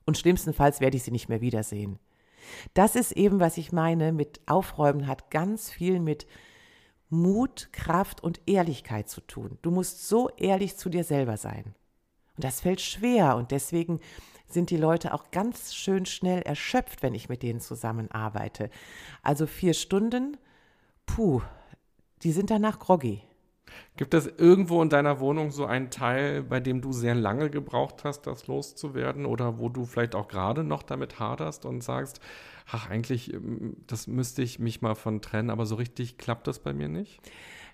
Und 0.05 0.17
schlimmstenfalls 0.17 0.81
werde 0.81 0.97
ich 0.97 1.03
sie 1.03 1.11
nicht 1.11 1.29
mehr 1.29 1.41
wiedersehen. 1.41 1.99
Das 2.73 2.95
ist 2.95 3.11
eben, 3.13 3.39
was 3.39 3.57
ich 3.57 3.71
meine 3.71 4.11
mit 4.11 4.41
Aufräumen, 4.45 5.07
hat 5.07 5.31
ganz 5.31 5.69
viel 5.69 5.99
mit 5.99 6.27
Mut, 7.09 7.69
Kraft 7.71 8.23
und 8.23 8.41
Ehrlichkeit 8.47 9.09
zu 9.09 9.21
tun. 9.21 9.57
Du 9.61 9.71
musst 9.71 10.07
so 10.07 10.29
ehrlich 10.37 10.77
zu 10.77 10.89
dir 10.89 11.03
selber 11.03 11.37
sein. 11.37 11.75
Und 12.35 12.43
das 12.43 12.61
fällt 12.61 12.81
schwer 12.81 13.35
und 13.35 13.51
deswegen 13.51 13.99
sind 14.47 14.69
die 14.69 14.77
Leute 14.77 15.13
auch 15.13 15.31
ganz 15.31 15.73
schön 15.73 16.05
schnell 16.05 16.41
erschöpft, 16.41 17.03
wenn 17.03 17.15
ich 17.15 17.29
mit 17.29 17.43
denen 17.43 17.59
zusammenarbeite. 17.59 18.69
Also 19.21 19.45
vier 19.45 19.73
Stunden, 19.73 20.37
puh, 21.05 21.41
die 22.23 22.31
sind 22.31 22.49
danach 22.49 22.79
groggy. 22.79 23.21
Gibt 23.95 24.13
es 24.13 24.25
irgendwo 24.25 24.81
in 24.81 24.89
deiner 24.89 25.19
Wohnung 25.19 25.51
so 25.51 25.65
einen 25.65 25.91
Teil, 25.91 26.43
bei 26.43 26.59
dem 26.59 26.81
du 26.81 26.91
sehr 26.91 27.15
lange 27.15 27.49
gebraucht 27.49 28.03
hast, 28.03 28.23
das 28.23 28.47
loszuwerden 28.47 29.25
oder 29.25 29.59
wo 29.59 29.69
du 29.69 29.85
vielleicht 29.85 30.15
auch 30.15 30.27
gerade 30.27 30.63
noch 30.63 30.83
damit 30.83 31.19
haderst 31.19 31.65
und 31.65 31.83
sagst, 31.83 32.19
ach, 32.71 32.89
eigentlich, 32.89 33.33
ähm, 33.33 33.77
das 33.87 34.07
müsste 34.07 34.41
ich 34.41 34.59
mich 34.59 34.81
mal 34.81 34.95
von 34.95 35.21
trennen, 35.21 35.49
aber 35.49 35.65
so 35.65 35.75
richtig 35.75 36.17
klappt 36.17 36.47
das 36.47 36.59
bei 36.59 36.73
mir 36.73 36.87
nicht? 36.87 37.19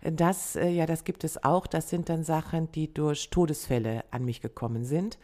Das, 0.01 0.55
äh, 0.55 0.69
ja, 0.69 0.85
das 0.85 1.03
gibt 1.03 1.23
es 1.23 1.43
auch. 1.43 1.67
Das 1.67 1.89
sind 1.89 2.09
dann 2.09 2.23
Sachen, 2.23 2.71
die 2.71 2.93
durch 2.93 3.29
Todesfälle 3.29 4.03
an 4.11 4.25
mich 4.25 4.41
gekommen 4.41 4.85
sind. 4.85 5.19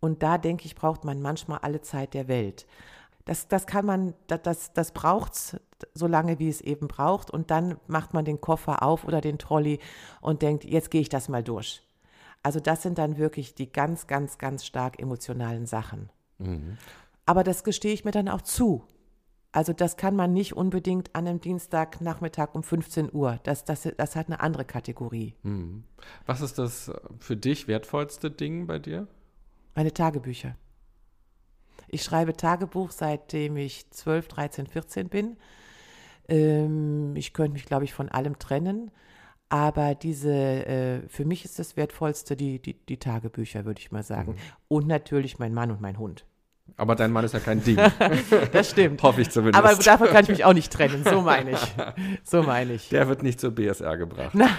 Und 0.00 0.22
da 0.22 0.36
denke 0.36 0.66
ich, 0.66 0.74
braucht 0.74 1.04
man 1.04 1.22
manchmal 1.22 1.58
alle 1.58 1.80
Zeit 1.80 2.14
der 2.14 2.28
Welt. 2.28 2.66
Das, 3.24 3.48
das 3.48 3.66
kann 3.66 3.86
man, 3.86 4.14
das, 4.26 4.42
das, 4.42 4.72
das 4.72 4.92
braucht 4.92 5.34
es 5.34 5.56
so 5.94 6.06
lange, 6.06 6.38
wie 6.38 6.48
es 6.48 6.60
eben 6.60 6.88
braucht. 6.88 7.30
Und 7.30 7.50
dann 7.50 7.78
macht 7.86 8.14
man 8.14 8.24
den 8.24 8.40
Koffer 8.40 8.82
auf 8.82 9.04
oder 9.04 9.20
den 9.20 9.38
Trolley 9.38 9.78
und 10.20 10.42
denkt, 10.42 10.64
jetzt 10.64 10.90
gehe 10.90 11.00
ich 11.00 11.08
das 11.08 11.28
mal 11.28 11.42
durch. 11.42 11.82
Also 12.42 12.60
das 12.60 12.82
sind 12.82 12.98
dann 12.98 13.18
wirklich 13.18 13.54
die 13.54 13.70
ganz, 13.70 14.06
ganz, 14.06 14.38
ganz 14.38 14.64
stark 14.64 14.98
emotionalen 14.98 15.66
Sachen. 15.66 16.10
Mhm. 16.38 16.78
Aber 17.24 17.44
das 17.44 17.62
gestehe 17.64 17.94
ich 17.94 18.04
mir 18.04 18.10
dann 18.10 18.28
auch 18.28 18.42
zu. 18.42 18.82
Also 19.52 19.74
das 19.74 19.98
kann 19.98 20.16
man 20.16 20.32
nicht 20.32 20.56
unbedingt 20.56 21.14
an 21.14 21.28
einem 21.28 21.40
Dienstagnachmittag 21.40 22.54
um 22.54 22.62
15 22.62 23.10
Uhr. 23.12 23.38
Das, 23.42 23.64
das, 23.64 23.86
das 23.96 24.16
hat 24.16 24.26
eine 24.26 24.40
andere 24.40 24.64
Kategorie. 24.64 25.34
Mhm. 25.42 25.84
Was 26.26 26.40
ist 26.40 26.58
das 26.58 26.90
für 27.20 27.36
dich 27.36 27.68
wertvollste 27.68 28.30
Ding 28.30 28.66
bei 28.66 28.78
dir? 28.78 29.06
Meine 29.74 29.92
Tagebücher. 29.92 30.56
Ich 31.88 32.02
schreibe 32.02 32.34
Tagebuch, 32.34 32.90
seitdem 32.90 33.58
ich 33.58 33.90
12, 33.90 34.28
13, 34.28 34.66
14 34.66 35.08
bin. 35.10 35.36
Ähm, 36.28 37.14
ich 37.16 37.32
könnte 37.32 37.52
mich, 37.52 37.66
glaube 37.66 37.84
ich, 37.84 37.92
von 37.92 38.08
allem 38.08 38.38
trennen. 38.38 38.90
Aber 39.48 39.94
diese, 39.94 40.32
äh, 40.32 41.08
für 41.08 41.26
mich 41.26 41.44
ist 41.44 41.58
das 41.58 41.76
Wertvollste 41.76 42.36
die, 42.36 42.58
die, 42.60 42.74
die 42.74 42.96
Tagebücher, 42.96 43.66
würde 43.66 43.80
ich 43.80 43.92
mal 43.92 44.02
sagen. 44.02 44.32
Mhm. 44.32 44.38
Und 44.68 44.86
natürlich 44.86 45.38
mein 45.38 45.52
Mann 45.52 45.70
und 45.70 45.80
mein 45.80 45.98
Hund. 45.98 46.24
Aber 46.76 46.94
dein 46.94 47.12
Mann 47.12 47.24
ist 47.24 47.34
ja 47.34 47.40
kein 47.40 47.62
Ding. 47.62 47.78
das 48.52 48.70
stimmt. 48.70 49.02
Hoffe 49.02 49.20
ich 49.20 49.30
zumindest. 49.30 49.62
Aber 49.62 49.74
davon 49.74 50.08
kann 50.08 50.24
ich 50.24 50.30
mich 50.30 50.44
auch 50.44 50.54
nicht 50.54 50.72
trennen. 50.72 51.04
So 51.04 51.20
meine 51.20 51.52
ich. 51.52 51.74
So 52.24 52.42
meine 52.42 52.74
ich. 52.74 52.88
Der 52.88 53.08
wird 53.08 53.22
nicht 53.22 53.40
zur 53.40 53.50
BSR 53.50 53.96
gebracht. 53.96 54.34
Nein. 54.34 54.50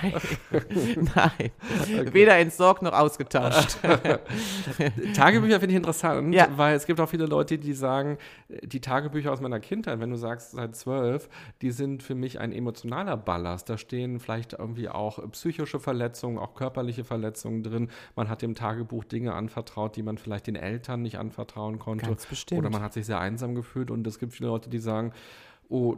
Nein. 1.16 1.52
Okay. 2.00 2.14
Weder 2.14 2.38
entsorgt 2.38 2.82
noch 2.82 2.94
ausgetauscht. 2.94 3.78
Tagebücher 5.16 5.60
finde 5.60 5.74
ich 5.74 5.78
interessant, 5.78 6.34
ja. 6.34 6.48
weil 6.56 6.76
es 6.76 6.86
gibt 6.86 7.00
auch 7.00 7.10
viele 7.10 7.26
Leute, 7.26 7.58
die 7.58 7.74
sagen, 7.74 8.18
die 8.62 8.82
Tagebücher 8.82 9.32
aus 9.32 9.42
meiner 9.42 9.60
Kindheit, 9.60 10.00
wenn 10.00 10.12
du 10.12 10.18
sagst 10.18 10.52
seit 10.52 10.76
zwölf, 10.76 11.30
die 11.62 11.72
sind 11.72 12.04
für 12.04 12.16
mich 12.16 12.40
ein 12.40 12.52
emotionaler 12.52 13.18
Ballast. 13.18 13.70
Da 13.70 13.78
stehen 13.78 14.20
vielleicht 14.20 14.54
irgendwie 14.54 14.90
auch 14.90 15.20
psychische 15.32 15.80
Verletzungen, 15.80 16.38
auch 16.38 16.54
körperliche 16.54 17.04
Verletzungen 17.04 17.64
drin. 17.64 17.90
Man 18.16 18.30
hat 18.30 18.42
dem 18.42 18.56
Tagebuch 18.56 19.04
Dinge 19.04 19.34
anvertraut, 19.34 19.96
die 19.96 20.04
man 20.04 20.18
vielleicht 20.18 20.48
den 20.48 20.56
Eltern 20.56 21.02
nicht 21.02 21.18
anvertrauen 21.18 21.80
konnte 21.80 22.03
bestimmt. 22.30 22.60
Oder 22.60 22.70
man 22.70 22.82
hat 22.82 22.94
sich 22.94 23.06
sehr 23.06 23.20
einsam 23.20 23.56
gefühlt 23.56 23.92
und 23.92 24.06
es 24.08 24.20
gibt 24.20 24.34
viele 24.34 24.50
Leute, 24.50 24.70
die 24.70 24.80
sagen, 24.80 25.14
oh, 25.70 25.96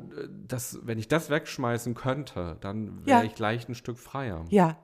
das, 0.47 0.79
wenn 0.83 0.97
ich 0.97 1.07
das 1.07 1.29
wegschmeißen 1.29 1.95
könnte, 1.95 2.57
dann 2.61 3.05
wäre 3.05 3.19
ja. 3.19 3.23
ich 3.23 3.35
gleich 3.35 3.67
ein 3.67 3.75
Stück 3.75 3.97
freier. 3.97 4.45
Ja, 4.49 4.77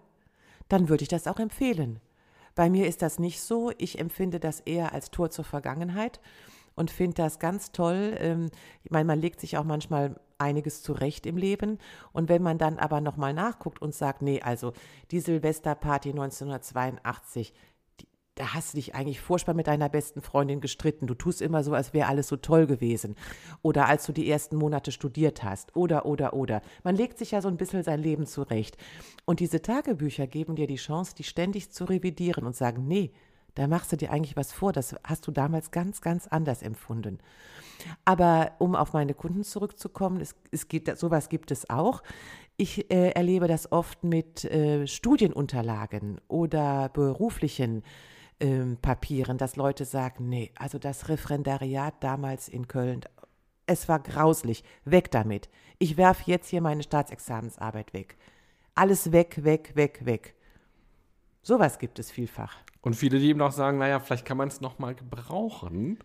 dann 0.70 0.90
würde 0.90 1.04
ich 1.04 1.10
das 1.10 1.28
auch 1.28 1.40
empfehlen. 1.40 2.00
Bei 2.56 2.70
mir 2.70 2.88
ist 2.88 3.02
das 3.02 3.20
nicht 3.20 3.42
so. 3.42 3.72
Ich 3.78 4.00
empfinde 4.00 4.40
das 4.40 4.60
eher 4.62 4.94
als 4.94 5.12
Tor 5.12 5.30
zur 5.30 5.46
Vergangenheit 5.46 6.20
und 6.76 6.92
finde 6.92 7.16
das 7.16 7.40
ganz 7.40 7.72
toll. 7.72 8.16
Ähm, 8.20 8.50
ich 8.84 8.92
meine, 8.92 9.06
man 9.06 9.20
legt 9.20 9.40
sich 9.40 9.58
auch 9.58 9.64
manchmal 9.64 10.20
einiges 10.38 10.82
zurecht 10.82 11.26
im 11.26 11.38
Leben. 11.38 11.78
Und 12.12 12.30
wenn 12.30 12.42
man 12.42 12.58
dann 12.58 12.80
aber 12.80 13.00
nochmal 13.00 13.34
nachguckt 13.34 13.82
und 13.82 13.94
sagt, 13.94 14.22
nee, 14.22 14.42
also 14.42 14.74
die 15.12 15.20
Silvesterparty 15.20 16.10
1982, 16.10 17.54
da 18.36 18.54
hast 18.54 18.74
du 18.74 18.78
dich 18.78 18.96
eigentlich 18.96 19.20
furchtbar 19.20 19.54
mit 19.54 19.68
deiner 19.68 19.90
besten 19.90 20.22
Freundin 20.22 20.62
gestritten. 20.62 21.06
Du 21.06 21.16
tust 21.16 21.42
immer 21.42 21.64
so, 21.64 21.74
als 21.74 21.94
wäre 21.94 22.08
alles 22.08 22.28
so 22.28 22.38
toll 22.38 22.66
gewesen. 22.66 23.16
Oder 23.62 23.88
als 23.88 24.06
du 24.06 24.14
die 24.14 24.30
ersten 24.30 24.56
Monate 24.56 24.92
studiert 24.92 25.44
hast. 25.44 25.76
Oder, 25.76 26.06
oder, 26.06 26.34
oder. 26.34 26.62
Man 26.84 26.96
legt 26.96 27.18
sich 27.18 27.32
ja 27.32 27.42
so 27.42 27.50
ein 27.50 27.58
bisschen 27.58 27.84
sein 27.84 28.00
Leben 28.00 28.26
zurecht. 28.26 28.78
Und 29.26 29.42
diese 29.42 29.62
Tagebücher 29.62 30.28
geben 30.28 30.56
dir 30.56 30.68
die 30.68 30.78
Chance, 30.78 31.14
die 31.16 31.24
ständig 31.24 31.72
zu 31.72 31.84
revidieren 31.84 32.46
und 32.46 32.56
sagen, 32.56 32.88
nee, 32.88 33.12
da 33.56 33.68
machst 33.68 33.92
du 33.92 33.98
dir 33.98 34.12
eigentlich 34.12 34.38
was 34.38 34.54
vor. 34.54 34.72
Das 34.72 34.96
hast 35.04 35.28
du 35.28 35.32
damals 35.32 35.72
ganz, 35.72 36.00
ganz 36.00 36.28
anders 36.28 36.62
empfunden. 36.62 37.20
Aber 38.06 38.54
um 38.60 38.76
auf 38.76 38.94
meine 38.94 39.14
Kunden 39.14 39.44
zurückzukommen, 39.44 40.22
es, 40.22 40.36
es 40.52 40.70
gibt, 40.70 40.98
sowas 40.98 41.28
gibt 41.28 41.52
es 41.52 41.70
auch. 41.70 42.02
Ich 42.56 42.92
äh, 42.92 43.10
erlebe 43.10 43.48
das 43.48 43.72
oft 43.72 44.04
mit 44.04 44.46
äh, 44.46 44.88
Studienunterlagen 44.88 46.22
oder 46.28 46.90
beruflichen 46.90 47.84
ähm, 48.42 48.78
Papieren, 48.82 49.38
dass 49.38 49.56
Leute 49.56 49.86
sagen, 49.86 50.28
nee, 50.28 50.52
also 50.58 50.80
das 50.80 51.08
Referendariat 51.08 51.94
damals 52.04 52.50
in 52.50 52.68
Köln, 52.68 53.02
es 53.66 53.88
war 53.88 54.00
grauslich, 54.00 54.64
weg 54.84 55.12
damit. 55.12 55.50
Ich 55.80 55.96
werfe 55.96 56.30
jetzt 56.30 56.50
hier 56.50 56.62
meine 56.62 56.84
Staatsexamensarbeit 56.84 57.94
weg. 57.94 58.18
Alles 58.76 59.12
weg, 59.12 59.44
weg, 59.44 59.72
weg, 59.76 60.02
weg. 60.06 60.36
Sowas 61.42 61.80
gibt 61.80 62.00
es 62.00 62.12
vielfach. 62.12 62.58
Und 62.82 62.96
viele, 62.96 63.20
die 63.20 63.30
eben 63.30 63.42
auch 63.42 63.52
sagen, 63.52 63.78
naja, 63.78 64.00
vielleicht 64.00 64.26
kann 64.26 64.38
man 64.38 64.48
es 64.48 64.60
nochmal 64.60 64.96
gebrauchen. 64.96 66.00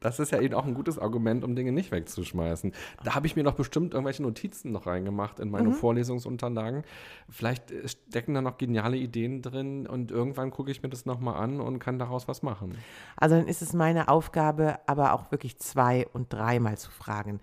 Das 0.00 0.18
ist 0.18 0.32
ja 0.32 0.40
eben 0.40 0.54
auch 0.54 0.64
ein 0.64 0.74
gutes 0.74 0.98
Argument, 0.98 1.44
um 1.44 1.54
Dinge 1.54 1.72
nicht 1.72 1.92
wegzuschmeißen. 1.92 2.72
Da 3.04 3.14
habe 3.14 3.26
ich 3.26 3.36
mir 3.36 3.44
noch 3.44 3.54
bestimmt 3.54 3.92
irgendwelche 3.92 4.22
Notizen 4.22 4.72
noch 4.72 4.86
reingemacht 4.86 5.38
in 5.38 5.50
meine 5.50 5.68
mhm. 5.68 5.74
Vorlesungsunterlagen. 5.74 6.84
Vielleicht 7.28 7.72
stecken 7.84 8.34
da 8.34 8.40
noch 8.40 8.56
geniale 8.56 8.96
Ideen 8.96 9.42
drin 9.42 9.86
und 9.86 10.10
irgendwann 10.10 10.50
gucke 10.50 10.70
ich 10.70 10.82
mir 10.82 10.88
das 10.88 11.04
nochmal 11.04 11.36
an 11.36 11.60
und 11.60 11.78
kann 11.78 11.98
daraus 11.98 12.28
was 12.28 12.42
machen. 12.42 12.76
Also 13.16 13.36
dann 13.36 13.46
ist 13.46 13.60
es 13.60 13.74
meine 13.74 14.08
Aufgabe, 14.08 14.78
aber 14.86 15.12
auch 15.12 15.30
wirklich 15.30 15.58
zwei- 15.58 16.08
und 16.12 16.32
dreimal 16.32 16.78
zu 16.78 16.90
fragen. 16.90 17.40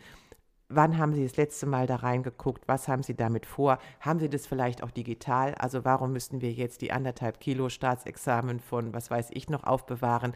Wann 0.70 0.98
haben 0.98 1.14
Sie 1.14 1.24
das 1.24 1.38
letzte 1.38 1.66
Mal 1.66 1.88
da 1.88 1.98
reingeguckt? 1.98 2.68
Was 2.68 2.90
haben 2.90 3.02
Sie 3.02 3.16
damit 3.16 3.46
vor? 3.46 3.78
Haben 4.02 4.20
Sie 4.20 4.30
das 4.30 4.48
vielleicht 4.48 4.84
auch 4.84 4.92
digital? 4.92 5.56
Also 5.56 5.86
warum 5.86 6.12
müssten 6.12 6.42
wir 6.42 6.52
jetzt 6.52 6.82
die 6.82 6.92
anderthalb 6.92 7.40
Kilo 7.40 7.70
Staatsexamen 7.70 8.60
von, 8.60 8.94
was 8.94 9.10
weiß 9.10 9.30
ich, 9.32 9.50
noch 9.50 9.64
aufbewahren? 9.64 10.34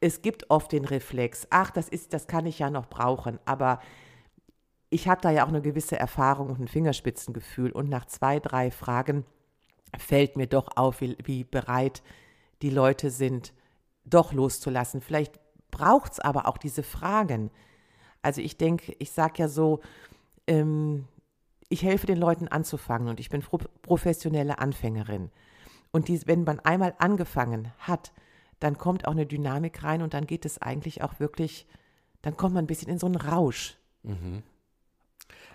Es 0.00 0.22
gibt 0.22 0.50
oft 0.50 0.72
den 0.72 0.84
Reflex, 0.84 1.46
ach, 1.50 1.70
das 1.70 1.88
ist, 1.88 2.12
das 2.12 2.26
kann 2.26 2.46
ich 2.46 2.58
ja 2.58 2.70
noch 2.70 2.86
brauchen, 2.88 3.38
aber 3.44 3.80
ich 4.88 5.06
habe 5.08 5.20
da 5.20 5.30
ja 5.30 5.44
auch 5.44 5.48
eine 5.48 5.62
gewisse 5.62 5.98
Erfahrung 5.98 6.48
und 6.48 6.58
ein 6.58 6.68
Fingerspitzengefühl 6.68 7.70
und 7.70 7.88
nach 7.88 8.06
zwei, 8.06 8.40
drei 8.40 8.70
Fragen 8.70 9.24
fällt 9.98 10.36
mir 10.36 10.46
doch 10.46 10.76
auf, 10.76 11.00
wie, 11.00 11.16
wie 11.22 11.44
bereit 11.44 12.02
die 12.62 12.70
Leute 12.70 13.10
sind, 13.10 13.52
doch 14.04 14.32
loszulassen. 14.32 15.00
Vielleicht 15.00 15.38
braucht 15.70 16.12
es 16.12 16.20
aber 16.20 16.48
auch 16.48 16.58
diese 16.58 16.82
Fragen. 16.82 17.50
Also 18.22 18.40
ich 18.40 18.56
denke, 18.56 18.94
ich 18.98 19.12
sage 19.12 19.34
ja 19.36 19.48
so, 19.48 19.80
ähm, 20.46 21.06
ich 21.68 21.84
helfe 21.84 22.06
den 22.06 22.18
Leuten 22.18 22.48
anzufangen 22.48 23.08
und 23.08 23.20
ich 23.20 23.28
bin 23.28 23.44
professionelle 23.82 24.58
Anfängerin. 24.58 25.30
Und 25.92 26.08
die, 26.08 26.20
wenn 26.26 26.44
man 26.44 26.58
einmal 26.60 26.94
angefangen 26.98 27.72
hat, 27.78 28.12
dann 28.60 28.78
kommt 28.78 29.06
auch 29.06 29.12
eine 29.12 29.26
Dynamik 29.26 29.82
rein 29.82 30.02
und 30.02 30.14
dann 30.14 30.26
geht 30.26 30.44
es 30.44 30.60
eigentlich 30.62 31.02
auch 31.02 31.18
wirklich, 31.18 31.66
dann 32.22 32.36
kommt 32.36 32.54
man 32.54 32.64
ein 32.64 32.68
bisschen 32.68 32.88
in 32.88 32.98
so 32.98 33.06
einen 33.06 33.16
Rausch. 33.16 33.76
Mhm. 34.02 34.42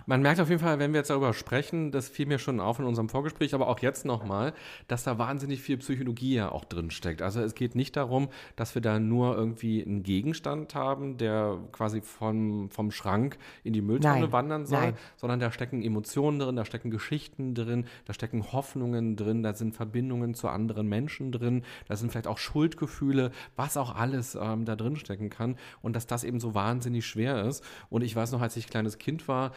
Man 0.08 0.22
merkt 0.22 0.40
auf 0.40 0.50
jeden 0.50 0.62
Fall, 0.62 0.80
wenn 0.80 0.94
wir 0.94 1.00
jetzt 1.00 1.10
darüber 1.10 1.34
sprechen, 1.34 1.92
das 1.92 2.10
fiel 2.10 2.28
mir 2.28 2.38
schon 2.38 2.60
auf 2.60 2.80
in 2.80 2.86
unserem 2.86 3.10
Vorgespräch, 3.10 3.56
aber 3.56 3.68
auch 3.68 3.80
jetzt 3.80 4.06
nochmal, 4.06 4.54
dass 4.88 5.04
da 5.04 5.18
wahnsinnig 5.18 5.62
viel 5.62 5.78
Psychologie 5.78 6.36
ja 6.36 6.52
auch 6.52 6.66
drin 6.66 6.92
steckt. 6.92 7.22
Also 7.22 7.42
es 7.42 7.56
geht 7.56 7.76
nicht 7.76 7.96
darum, 7.96 8.30
dass 8.56 8.76
wir 8.76 8.82
da 8.82 9.00
nur 9.00 9.36
irgendwie 9.36 9.84
einen 9.84 10.04
Gegenstand 10.04 10.76
haben, 10.76 11.18
der 11.18 11.58
quasi 11.72 12.02
vom, 12.02 12.70
vom 12.70 12.92
Schrank 12.92 13.38
in 13.64 13.74
die 13.74 13.82
Mülltonne 13.82 14.22
nein, 14.22 14.32
wandern 14.32 14.66
soll, 14.66 14.80
nein. 14.80 14.98
sondern 15.16 15.40
da 15.40 15.52
stecken 15.52 15.82
Emotionen 15.82 16.40
drin, 16.40 16.56
da 16.56 16.66
stecken 16.66 16.92
Geschichten 16.92 17.56
drin, 17.56 17.86
da 18.06 18.14
stecken 18.14 18.52
Hoffnungen 18.52 19.16
drin, 19.16 19.42
da 19.42 19.54
sind 19.54 19.76
Verbindungen 19.76 20.36
zu 20.36 20.50
anderen 20.50 20.88
Menschen 20.88 21.32
drin, 21.32 21.64
da 21.88 21.96
sind 21.96 22.12
vielleicht 22.12 22.28
auch 22.28 22.38
Schuldgefühle, 22.38 23.32
was 23.56 23.78
auch 23.78 23.96
alles 23.96 24.36
ähm, 24.40 24.66
da 24.66 24.76
drin 24.76 24.98
stecken 24.98 25.30
kann 25.30 25.56
und 25.82 25.96
dass 25.96 26.06
das 26.06 26.24
eben 26.24 26.40
so 26.40 26.54
wahnsinnig 26.54 27.06
schwer 27.06 27.46
ist. 27.46 27.64
Und 27.90 28.04
ich 28.04 28.16
weiß 28.16 28.32
noch, 28.32 28.42
als 28.42 28.56
ich 28.56 28.68
kleines 28.68 28.98
Kind 28.98 29.28
war, 29.28 29.52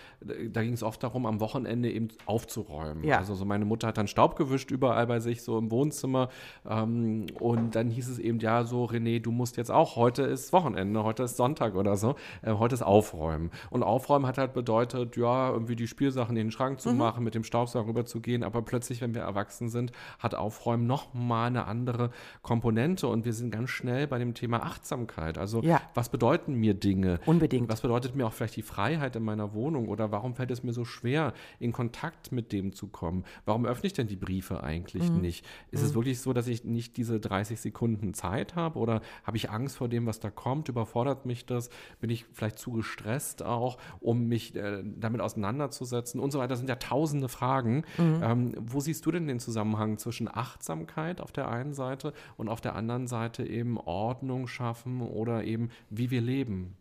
da 0.50 0.62
ging 0.62 0.72
es 0.72 0.82
oft 0.82 1.02
darum, 1.02 1.26
am 1.26 1.40
Wochenende 1.40 1.90
eben 1.90 2.08
aufzuräumen. 2.26 3.04
Ja. 3.04 3.18
Also 3.18 3.34
so 3.34 3.44
meine 3.44 3.64
Mutter 3.64 3.88
hat 3.88 3.98
dann 3.98 4.08
Staub 4.08 4.36
gewischt 4.36 4.70
überall 4.70 5.06
bei 5.06 5.20
sich, 5.20 5.42
so 5.42 5.58
im 5.58 5.70
Wohnzimmer. 5.70 6.28
Ähm, 6.68 7.26
und 7.40 7.74
dann 7.74 7.90
hieß 7.90 8.08
es 8.08 8.18
eben, 8.18 8.38
ja, 8.38 8.64
so, 8.64 8.84
René, 8.84 9.20
du 9.20 9.30
musst 9.30 9.56
jetzt 9.56 9.70
auch, 9.70 9.96
heute 9.96 10.22
ist 10.22 10.52
Wochenende, 10.52 11.02
heute 11.04 11.24
ist 11.24 11.36
Sonntag 11.36 11.74
oder 11.74 11.96
so, 11.96 12.16
äh, 12.42 12.52
heute 12.52 12.74
ist 12.74 12.82
Aufräumen. 12.82 13.50
Und 13.70 13.82
Aufräumen 13.82 14.26
hat 14.26 14.38
halt 14.38 14.52
bedeutet, 14.52 15.16
ja, 15.16 15.50
irgendwie 15.50 15.76
die 15.76 15.86
Spielsachen 15.86 16.36
in 16.36 16.46
den 16.46 16.50
Schrank 16.50 16.80
zu 16.80 16.90
mhm. 16.90 16.98
machen, 16.98 17.24
mit 17.24 17.34
dem 17.34 17.44
Staubsauger 17.44 17.88
rüber 17.88 18.04
zu 18.04 18.20
gehen. 18.20 18.42
Aber 18.42 18.62
plötzlich, 18.62 19.00
wenn 19.00 19.14
wir 19.14 19.22
erwachsen 19.22 19.68
sind, 19.68 19.92
hat 20.18 20.34
Aufräumen 20.34 20.86
nochmal 20.86 21.48
eine 21.48 21.66
andere 21.66 22.10
Komponente. 22.42 23.08
Und 23.08 23.24
wir 23.24 23.32
sind 23.32 23.50
ganz 23.50 23.70
schnell 23.70 24.06
bei 24.06 24.18
dem 24.18 24.34
Thema 24.34 24.62
Achtsamkeit. 24.62 25.38
Also, 25.38 25.62
ja. 25.62 25.80
was 25.94 26.08
bedeuten 26.08 26.54
mir 26.54 26.74
Dinge? 26.74 27.20
Unbedingt. 27.26 27.68
Was 27.68 27.80
bedeutet 27.80 28.14
mir 28.14 28.26
auch 28.26 28.32
vielleicht 28.32 28.56
die 28.56 28.62
Freiheit 28.62 29.16
in 29.16 29.22
meiner 29.22 29.54
Wohnung? 29.54 29.88
Oder 29.88 30.12
warum 30.12 30.27
warum 30.28 30.36
fällt 30.36 30.50
es 30.50 30.62
mir 30.62 30.74
so 30.74 30.84
schwer, 30.84 31.32
in 31.58 31.72
Kontakt 31.72 32.32
mit 32.32 32.52
dem 32.52 32.74
zu 32.74 32.88
kommen? 32.88 33.24
Warum 33.46 33.64
öffne 33.64 33.86
ich 33.86 33.94
denn 33.94 34.08
die 34.08 34.16
Briefe 34.16 34.62
eigentlich 34.62 35.10
mhm. 35.10 35.22
nicht? 35.22 35.46
Ist 35.70 35.80
mhm. 35.80 35.86
es 35.86 35.94
wirklich 35.94 36.20
so, 36.20 36.34
dass 36.34 36.46
ich 36.48 36.64
nicht 36.64 36.98
diese 36.98 37.18
30 37.18 37.58
Sekunden 37.58 38.12
Zeit 38.12 38.54
habe 38.54 38.78
oder 38.78 39.00
habe 39.24 39.38
ich 39.38 39.48
Angst 39.48 39.78
vor 39.78 39.88
dem, 39.88 40.04
was 40.04 40.20
da 40.20 40.30
kommt? 40.30 40.68
Überfordert 40.68 41.24
mich 41.24 41.46
das? 41.46 41.70
Bin 42.00 42.10
ich 42.10 42.26
vielleicht 42.34 42.58
zu 42.58 42.72
gestresst 42.72 43.42
auch, 43.42 43.78
um 44.00 44.26
mich 44.26 44.54
äh, 44.54 44.82
damit 44.84 45.22
auseinanderzusetzen 45.22 46.20
und 46.20 46.30
so 46.30 46.38
weiter? 46.38 46.48
Das 46.48 46.58
sind 46.58 46.68
ja 46.68 46.76
tausende 46.76 47.30
Fragen. 47.30 47.84
Mhm. 47.96 48.20
Ähm, 48.22 48.54
wo 48.60 48.80
siehst 48.80 49.06
du 49.06 49.10
denn 49.10 49.28
den 49.28 49.40
Zusammenhang 49.40 49.96
zwischen 49.96 50.28
Achtsamkeit 50.28 51.22
auf 51.22 51.32
der 51.32 51.48
einen 51.48 51.72
Seite 51.72 52.12
und 52.36 52.50
auf 52.50 52.60
der 52.60 52.74
anderen 52.74 53.06
Seite 53.06 53.46
eben 53.46 53.78
Ordnung 53.78 54.46
schaffen 54.46 55.00
oder 55.00 55.44
eben 55.44 55.70
wie 55.88 56.10
wir 56.10 56.20
leben? 56.20 56.76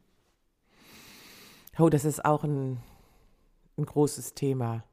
Oh, 1.79 1.89
das 1.89 2.05
ist 2.05 2.25
auch 2.25 2.43
ein, 2.43 2.77
ein 3.77 3.85
großes 3.85 4.33
Thema. 4.33 4.83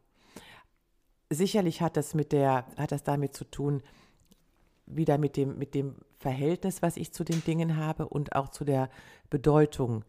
Sicherlich 1.30 1.80
hat 1.80 1.96
das 1.96 2.14
mit 2.14 2.32
der, 2.32 2.66
hat 2.76 2.92
das 2.92 3.02
damit 3.02 3.34
zu 3.34 3.44
tun, 3.44 3.82
wieder 4.86 5.18
mit 5.18 5.36
dem, 5.36 5.58
mit 5.58 5.74
dem 5.74 5.96
Verhältnis, 6.18 6.82
was 6.82 6.96
ich 6.96 7.12
zu 7.12 7.24
den 7.24 7.42
Dingen 7.44 7.76
habe 7.76 8.08
und 8.08 8.34
auch 8.34 8.50
zu 8.50 8.64
der 8.64 8.90
Bedeutung, 9.30 10.04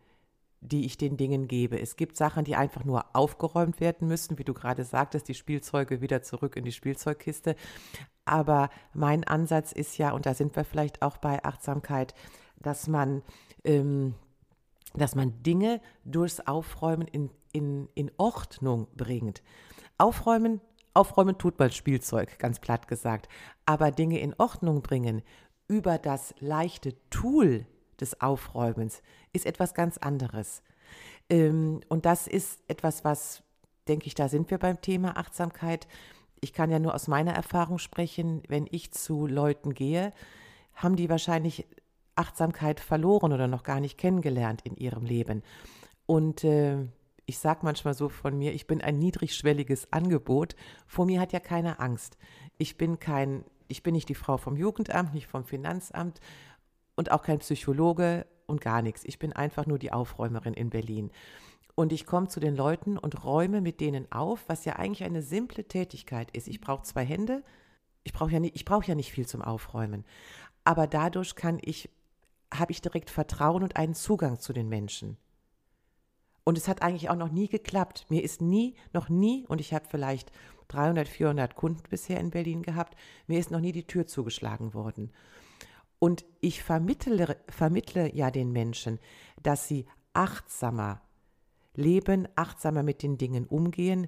die 0.60 0.86
ich 0.86 0.98
den 0.98 1.16
Dingen 1.16 1.48
gebe. 1.48 1.80
Es 1.80 1.96
gibt 1.96 2.18
Sachen, 2.18 2.44
die 2.44 2.56
einfach 2.56 2.84
nur 2.84 3.06
aufgeräumt 3.16 3.80
werden 3.80 4.08
müssen, 4.08 4.38
wie 4.38 4.44
du 4.44 4.54
gerade 4.54 4.84
sagtest, 4.84 5.28
die 5.28 5.34
Spielzeuge 5.34 6.02
wieder 6.02 6.22
zurück 6.22 6.56
in 6.56 6.66
die 6.66 6.72
Spielzeugkiste. 6.72 7.56
Aber 8.26 8.70
mein 8.94 9.24
Ansatz 9.24 9.72
ist 9.72 9.98
ja, 9.98 10.12
und 10.12 10.26
da 10.26 10.34
sind 10.34 10.56
wir 10.56 10.66
vielleicht 10.66 11.02
auch 11.02 11.18
bei 11.18 11.44
Achtsamkeit, 11.44 12.14
dass 12.60 12.88
man 12.88 13.22
ähm, 13.64 14.16
dass 14.98 15.16
man 15.16 15.44
Dinge 15.44 15.82
durchs 16.04 16.40
Aufräumen 16.40 17.08
in, 17.08 17.30
in, 17.56 17.88
in 17.96 18.12
Ordnung 18.18 18.88
bringt. 18.96 19.42
Aufräumen, 19.98 20.60
aufräumen 20.94 21.38
tut 21.38 21.58
man 21.58 21.72
Spielzeug, 21.72 22.38
ganz 22.38 22.60
platt 22.60 22.88
gesagt. 22.90 23.30
Aber 23.66 23.92
Dinge 23.92 24.20
in 24.20 24.34
Ordnung 24.38 24.82
bringen 24.82 25.22
über 25.68 25.98
das 25.98 26.36
leichte 26.40 26.94
Tool 27.10 27.66
des 28.00 28.20
Aufräumens 28.20 29.02
ist 29.32 29.46
etwas 29.46 29.74
ganz 29.74 29.98
anderes. 29.98 30.62
Ähm, 31.30 31.80
und 31.88 32.06
das 32.06 32.28
ist 32.28 32.60
etwas, 32.68 33.06
was, 33.06 33.42
denke 33.88 34.08
ich, 34.08 34.16
da 34.16 34.28
sind 34.28 34.52
wir 34.52 34.58
beim 34.58 34.82
Thema 34.82 35.18
Achtsamkeit. 35.18 35.88
Ich 36.42 36.52
kann 36.52 36.70
ja 36.70 36.80
nur 36.80 36.94
aus 36.94 37.08
meiner 37.08 37.34
Erfahrung 37.34 37.80
sprechen, 37.80 38.44
wenn 38.50 38.68
ich 38.70 38.92
zu 38.92 39.28
Leuten 39.28 39.74
gehe, 39.74 40.12
haben 40.76 40.98
die 40.98 41.10
wahrscheinlich 41.10 41.66
Achtsamkeit 42.16 42.82
verloren 42.82 43.32
oder 43.32 43.48
noch 43.48 43.64
gar 43.64 43.80
nicht 43.80 43.98
kennengelernt 43.98 44.62
in 44.64 44.76
ihrem 44.76 45.06
Leben. 45.06 45.42
Und 46.06 46.44
äh, 46.44 46.86
ich 47.26 47.40
sage 47.40 47.62
manchmal 47.64 47.94
so 47.94 48.10
von 48.10 48.38
mir, 48.38 48.54
ich 48.54 48.68
bin 48.68 48.82
ein 48.82 49.00
niedrigschwelliges 49.00 49.92
Angebot. 49.92 50.56
Vor 50.86 51.06
mir 51.06 51.20
hat 51.20 51.34
ja 51.34 51.40
keine 51.40 51.80
Angst. 51.80 52.18
Ich 52.58 52.78
bin 52.78 53.00
kein, 53.00 53.44
ich 53.68 53.84
bin 53.84 53.94
nicht 53.94 54.10
die 54.10 54.16
Frau 54.16 54.38
vom 54.38 54.56
Jugendamt, 54.56 55.14
nicht 55.14 55.28
vom 55.28 55.44
Finanzamt 55.44 56.20
und 56.96 57.12
auch 57.12 57.24
kein 57.24 57.40
Psychologe 57.40 58.26
und 58.46 58.62
gar 58.62 58.82
nichts. 58.82 59.04
Ich 59.06 59.20
bin 59.20 59.34
einfach 59.34 59.66
nur 59.66 59.80
die 59.80 59.92
Aufräumerin 59.92 60.54
in 60.54 60.70
Berlin. 60.70 61.12
Und 61.74 61.92
ich 61.92 62.06
komme 62.06 62.28
zu 62.28 62.40
den 62.40 62.56
Leuten 62.56 62.98
und 62.98 63.26
räume 63.26 63.60
mit 63.60 63.82
denen 63.82 64.10
auf, 64.12 64.46
was 64.48 64.64
ja 64.64 64.78
eigentlich 64.78 65.04
eine 65.04 65.22
simple 65.22 65.68
Tätigkeit 65.68 66.32
ist. 66.32 66.48
Ich 66.48 66.62
brauche 66.62 66.84
zwei 66.84 67.04
Hände. 67.04 67.44
Ich 68.04 68.14
brauche 68.14 68.32
ja, 68.32 68.40
nicht, 68.40 68.56
ich 68.56 68.66
brauch 68.66 68.84
ja 68.84 68.96
nicht 68.96 69.12
viel 69.12 69.28
zum 69.28 69.42
Aufräumen. 69.42 70.06
Aber 70.64 70.88
dadurch 70.88 71.36
kann 71.36 71.60
ich 71.62 71.90
habe 72.54 72.72
ich 72.72 72.82
direkt 72.82 73.10
Vertrauen 73.10 73.64
und 73.64 73.76
einen 73.76 73.96
Zugang 73.96 74.40
zu 74.40 74.54
den 74.54 74.70
Menschen. 74.70 75.18
Und 76.46 76.58
es 76.58 76.68
hat 76.68 76.82
eigentlich 76.84 77.10
auch 77.10 77.16
noch 77.16 77.32
nie 77.32 77.50
geklappt. 77.50 78.06
Mir 78.10 78.24
ist 78.24 78.40
nie, 78.42 78.76
noch 78.94 79.10
nie, 79.10 79.46
und 79.48 79.60
ich 79.60 79.74
habe 79.74 79.86
vielleicht 79.90 80.32
300, 80.70 81.08
400 81.08 81.56
Kunden 81.56 81.84
bisher 81.90 82.20
in 82.20 82.30
Berlin 82.30 82.62
gehabt, 82.62 82.96
mir 83.28 83.40
ist 83.40 83.52
noch 83.52 83.60
nie 83.60 83.72
die 83.72 83.88
Tür 83.88 84.08
zugeschlagen 84.08 84.74
worden. 84.74 85.12
Und 86.00 86.24
ich 86.42 86.62
vermittle, 86.62 87.38
vermittle 87.50 88.16
ja 88.16 88.30
den 88.30 88.52
Menschen, 88.52 89.00
dass 89.42 89.68
sie 89.68 89.88
achtsamer 90.14 91.02
leben, 91.74 92.28
achtsamer 92.36 92.84
mit 92.84 93.02
den 93.02 93.18
Dingen 93.18 93.46
umgehen, 93.46 94.08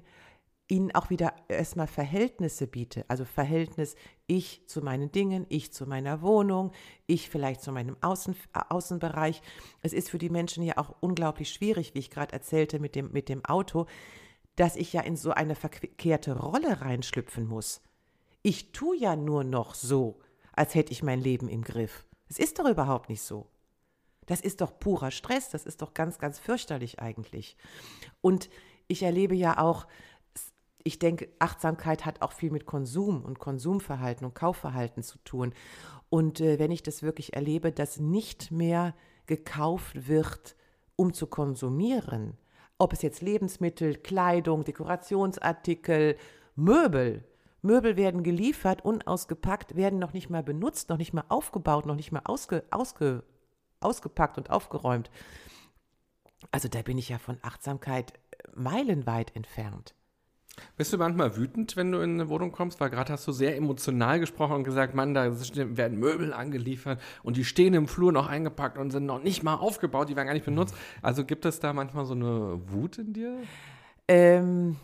ihnen 0.68 0.94
auch 0.94 1.08
wieder 1.10 1.34
erstmal 1.48 1.86
Verhältnisse 1.86 2.66
biete. 2.66 3.04
Also 3.08 3.24
Verhältnis 3.24 3.96
ich 4.26 4.66
zu 4.66 4.82
meinen 4.82 5.10
Dingen, 5.10 5.46
ich 5.48 5.72
zu 5.72 5.86
meiner 5.86 6.20
Wohnung, 6.20 6.72
ich 7.06 7.30
vielleicht 7.30 7.62
zu 7.62 7.72
meinem 7.72 7.96
Außen, 8.02 8.36
Außenbereich. 8.52 9.40
Es 9.80 9.94
ist 9.94 10.10
für 10.10 10.18
die 10.18 10.28
Menschen 10.28 10.62
ja 10.62 10.76
auch 10.76 10.94
unglaublich 11.00 11.50
schwierig, 11.50 11.94
wie 11.94 12.00
ich 12.00 12.10
gerade 12.10 12.34
erzählte 12.34 12.78
mit 12.78 12.94
dem, 12.94 13.10
mit 13.12 13.30
dem 13.30 13.44
Auto, 13.44 13.86
dass 14.56 14.76
ich 14.76 14.92
ja 14.92 15.00
in 15.00 15.16
so 15.16 15.30
eine 15.30 15.54
verkehrte 15.54 16.38
Rolle 16.38 16.82
reinschlüpfen 16.82 17.46
muss. 17.46 17.80
Ich 18.42 18.72
tue 18.72 18.96
ja 18.96 19.16
nur 19.16 19.44
noch 19.44 19.74
so, 19.74 20.20
als 20.52 20.74
hätte 20.74 20.92
ich 20.92 21.02
mein 21.02 21.20
Leben 21.20 21.48
im 21.48 21.62
Griff. 21.62 22.04
Es 22.28 22.38
ist 22.38 22.58
doch 22.58 22.68
überhaupt 22.68 23.08
nicht 23.08 23.22
so. 23.22 23.46
Das 24.26 24.42
ist 24.42 24.60
doch 24.60 24.78
purer 24.78 25.10
Stress, 25.10 25.48
das 25.48 25.64
ist 25.64 25.80
doch 25.80 25.94
ganz, 25.94 26.18
ganz 26.18 26.38
fürchterlich 26.38 26.98
eigentlich. 27.00 27.56
Und 28.20 28.50
ich 28.86 29.02
erlebe 29.02 29.34
ja 29.34 29.58
auch 29.58 29.86
ich 30.88 30.98
denke, 30.98 31.28
Achtsamkeit 31.38 32.06
hat 32.06 32.22
auch 32.22 32.32
viel 32.32 32.50
mit 32.50 32.64
Konsum 32.64 33.22
und 33.22 33.38
Konsumverhalten 33.38 34.24
und 34.24 34.34
Kaufverhalten 34.34 35.02
zu 35.02 35.18
tun. 35.18 35.52
Und 36.08 36.40
äh, 36.40 36.58
wenn 36.58 36.70
ich 36.70 36.82
das 36.82 37.02
wirklich 37.02 37.34
erlebe, 37.34 37.72
dass 37.72 38.00
nicht 38.00 38.50
mehr 38.50 38.94
gekauft 39.26 40.08
wird, 40.08 40.56
um 40.96 41.12
zu 41.12 41.26
konsumieren, 41.26 42.38
ob 42.78 42.94
es 42.94 43.02
jetzt 43.02 43.20
Lebensmittel, 43.20 43.96
Kleidung, 43.96 44.64
Dekorationsartikel, 44.64 46.16
Möbel, 46.56 47.24
Möbel 47.60 47.98
werden 47.98 48.22
geliefert, 48.22 48.82
unausgepackt, 48.82 49.76
werden 49.76 49.98
noch 49.98 50.14
nicht 50.14 50.30
mal 50.30 50.42
benutzt, 50.42 50.88
noch 50.88 50.96
nicht 50.96 51.12
mal 51.12 51.24
aufgebaut, 51.28 51.84
noch 51.84 51.96
nicht 51.96 52.12
mal 52.12 52.22
ausge, 52.24 52.64
ausge, 52.70 53.24
ausgepackt 53.80 54.38
und 54.38 54.48
aufgeräumt. 54.48 55.10
Also 56.50 56.68
da 56.68 56.80
bin 56.80 56.96
ich 56.96 57.10
ja 57.10 57.18
von 57.18 57.36
Achtsamkeit 57.42 58.14
meilenweit 58.54 59.36
entfernt. 59.36 59.94
Bist 60.76 60.92
du 60.92 60.98
manchmal 60.98 61.36
wütend, 61.36 61.76
wenn 61.76 61.92
du 61.92 62.00
in 62.00 62.14
eine 62.14 62.28
Wohnung 62.28 62.52
kommst? 62.52 62.80
Weil 62.80 62.90
gerade 62.90 63.12
hast 63.12 63.26
du 63.26 63.32
sehr 63.32 63.56
emotional 63.56 64.20
gesprochen 64.20 64.56
und 64.56 64.64
gesagt, 64.64 64.94
Mann, 64.94 65.14
da 65.14 65.30
werden 65.30 65.98
Möbel 65.98 66.32
angeliefert 66.32 67.00
und 67.22 67.36
die 67.36 67.44
stehen 67.44 67.74
im 67.74 67.88
Flur 67.88 68.12
noch 68.12 68.28
eingepackt 68.28 68.78
und 68.78 68.90
sind 68.90 69.06
noch 69.06 69.22
nicht 69.22 69.42
mal 69.42 69.54
aufgebaut, 69.54 70.08
die 70.08 70.16
werden 70.16 70.26
gar 70.26 70.34
nicht 70.34 70.46
benutzt. 70.46 70.74
Also 71.02 71.24
gibt 71.24 71.44
es 71.44 71.60
da 71.60 71.72
manchmal 71.72 72.04
so 72.04 72.14
eine 72.14 72.60
Wut 72.66 72.98
in 72.98 73.12
dir? 73.12 73.36
Ähm, 74.08 74.76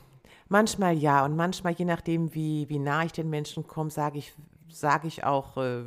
manchmal 0.48 0.96
ja 0.96 1.24
und 1.24 1.36
manchmal, 1.36 1.72
je 1.72 1.84
nachdem, 1.84 2.34
wie, 2.34 2.68
wie 2.68 2.78
nah 2.78 3.04
ich 3.04 3.12
den 3.12 3.30
Menschen 3.30 3.66
komme, 3.66 3.90
sage 3.90 4.18
ich, 4.18 4.34
sag 4.68 5.04
ich 5.04 5.24
auch 5.24 5.56
äh, 5.56 5.84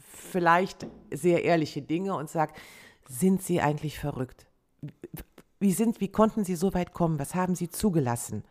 vielleicht 0.00 0.86
sehr 1.12 1.44
ehrliche 1.44 1.82
Dinge 1.82 2.14
und 2.14 2.28
sage, 2.28 2.52
sind 3.08 3.42
Sie 3.42 3.60
eigentlich 3.60 3.98
verrückt? 3.98 4.46
Wie, 5.60 5.72
sind, 5.72 6.00
wie 6.00 6.08
konnten 6.08 6.44
Sie 6.44 6.56
so 6.56 6.74
weit 6.74 6.92
kommen? 6.92 7.18
Was 7.18 7.34
haben 7.34 7.54
Sie 7.54 7.68
zugelassen? 7.68 8.44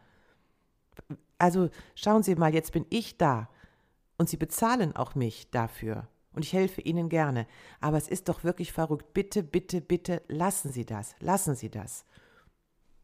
Also 1.38 1.70
schauen 1.96 2.24
Sie 2.24 2.36
mal, 2.36 2.54
jetzt 2.54 2.72
bin 2.72 2.86
ich 2.90 3.18
da 3.18 3.50
und 4.18 4.30
Sie 4.30 4.38
bezahlen 4.38 4.96
auch 4.96 5.16
mich 5.16 5.50
dafür 5.52 6.08
und 6.34 6.44
ich 6.44 6.54
helfe 6.54 6.82
Ihnen 6.82 7.10
gerne. 7.10 7.48
Aber 7.82 7.98
es 7.98 8.08
ist 8.08 8.30
doch 8.30 8.44
wirklich 8.44 8.72
verrückt. 8.72 9.14
Bitte, 9.14 9.44
bitte, 9.44 9.82
bitte 9.82 10.22
lassen 10.28 10.72
Sie 10.72 10.86
das. 10.86 11.16
Lassen 11.20 11.56
Sie 11.56 11.70
das. 11.70 12.06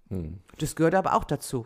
Hm. 0.10 0.40
Das 0.60 0.76
gehört 0.76 0.96
aber 0.96 1.16
auch 1.16 1.24
dazu. 1.24 1.66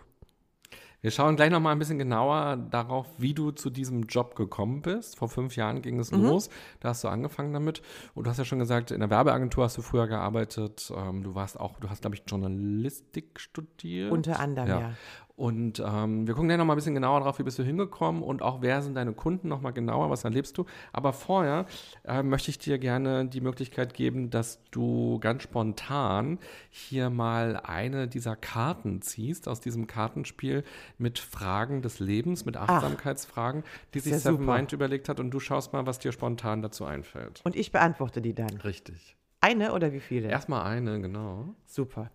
Wir 1.02 1.12
schauen 1.12 1.36
gleich 1.36 1.52
noch 1.52 1.60
mal 1.60 1.72
ein 1.72 1.80
bisschen 1.80 2.00
genauer 2.00 2.58
darauf, 2.58 3.06
wie 3.18 3.34
du 3.34 3.52
zu 3.52 3.70
diesem 3.70 4.04
Job 4.04 4.36
gekommen 4.36 4.82
bist. 4.82 5.18
Vor 5.18 5.30
fünf 5.30 5.56
Jahren 5.56 5.82
ging 5.84 6.00
es 6.00 6.12
mhm. 6.12 6.24
los. 6.24 6.50
Da 6.80 6.90
hast 6.90 7.04
du 7.04 7.08
angefangen 7.08 7.54
damit. 7.54 7.84
Und 8.16 8.26
du 8.26 8.30
hast 8.30 8.38
ja 8.38 8.46
schon 8.46 8.60
gesagt, 8.60 8.90
in 8.90 9.02
der 9.02 9.10
Werbeagentur 9.10 9.63
hast 9.63 9.78
du 9.78 9.84
früher 9.84 10.08
gearbeitet. 10.08 10.92
Ähm, 10.96 11.22
du 11.24 11.36
warst 11.36 11.60
auch, 11.60 11.80
du 11.80 11.90
hast, 11.90 12.02
glaube 12.02 12.16
ich, 12.16 12.24
Journalistik 12.26 13.40
studiert. 13.40 14.12
Unter 14.12 14.40
anderem, 14.40 14.70
ja. 14.70 14.80
ja. 14.80 14.94
Und 15.38 15.80
ähm, 15.86 16.26
wir 16.26 16.34
gucken 16.34 16.47
gleich 16.47 16.58
noch 16.58 16.65
mal 16.65 16.73
ein 16.73 16.78
bisschen 16.78 16.95
genauer 16.95 17.19
drauf, 17.19 17.38
wie 17.38 17.43
bist 17.43 17.60
du 17.60 17.63
hingekommen 17.63 18.23
und 18.23 18.41
auch 18.41 18.63
wer 18.63 18.82
sind 18.82 18.95
deine 18.95 19.13
Kunden 19.13 19.47
noch 19.47 19.62
mal 19.62 19.69
genauer, 19.69 20.10
was 20.10 20.23
erlebst 20.23 20.58
du. 20.58 20.65
Aber 20.93 21.13
vorher 21.13 21.67
äh, 22.06 22.23
möchte 22.23 22.50
ich 22.50 22.58
dir 22.58 22.80
gerne 22.80 23.28
die 23.28 23.39
Möglichkeit 23.39 23.93
geben, 23.93 24.32
dass 24.32 24.60
du 24.71 25.19
ganz 25.19 25.43
spontan 25.43 26.39
hier 26.71 27.12
mal 27.12 27.56
eine 27.63 28.08
dieser 28.08 28.36
Karten 28.36 29.04
ziehst 29.04 29.47
aus 29.47 29.60
diesem 29.60 29.86
Kartenspiel 29.86 30.63
mit 30.97 31.19
Fragen 31.19 31.84
des 31.84 32.00
Lebens, 32.00 32.45
mit 32.45 32.58
Achtsamkeitsfragen, 32.58 33.63
Ach, 33.63 33.91
die 33.93 34.00
sich 34.00 34.17
Seven 34.17 34.43
Mind 34.43 34.73
überlegt 34.73 35.08
hat 35.08 35.19
und 35.19 35.30
du 35.30 35.39
schaust 35.39 35.71
mal, 35.71 35.86
was 35.86 36.00
dir 36.00 36.13
spontan 36.13 36.63
dazu 36.63 36.84
einfällt. 36.84 37.41
Und 37.43 37.56
ich 37.56 37.71
beantworte 37.71 38.23
die 38.23 38.34
dann. 38.34 38.58
Richtig. 38.63 39.15
Eine 39.39 39.73
oder 39.73 39.93
wie 39.93 40.00
viele? 40.00 40.30
Erstmal 40.30 40.65
eine, 40.65 41.00
genau. 41.00 41.54
Super. 41.67 42.10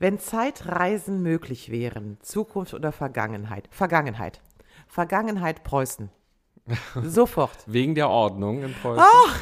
Wenn 0.00 0.18
Zeitreisen 0.18 1.22
möglich 1.22 1.70
wären, 1.70 2.16
Zukunft 2.22 2.72
oder 2.72 2.90
Vergangenheit? 2.90 3.68
Vergangenheit. 3.70 4.40
Vergangenheit 4.88 5.62
Preußen. 5.62 6.08
Sofort. 7.02 7.56
Wegen 7.66 7.94
der 7.94 8.08
Ordnung 8.08 8.62
in 8.62 8.74
Preußen. 8.74 9.04
Ach, 9.04 9.38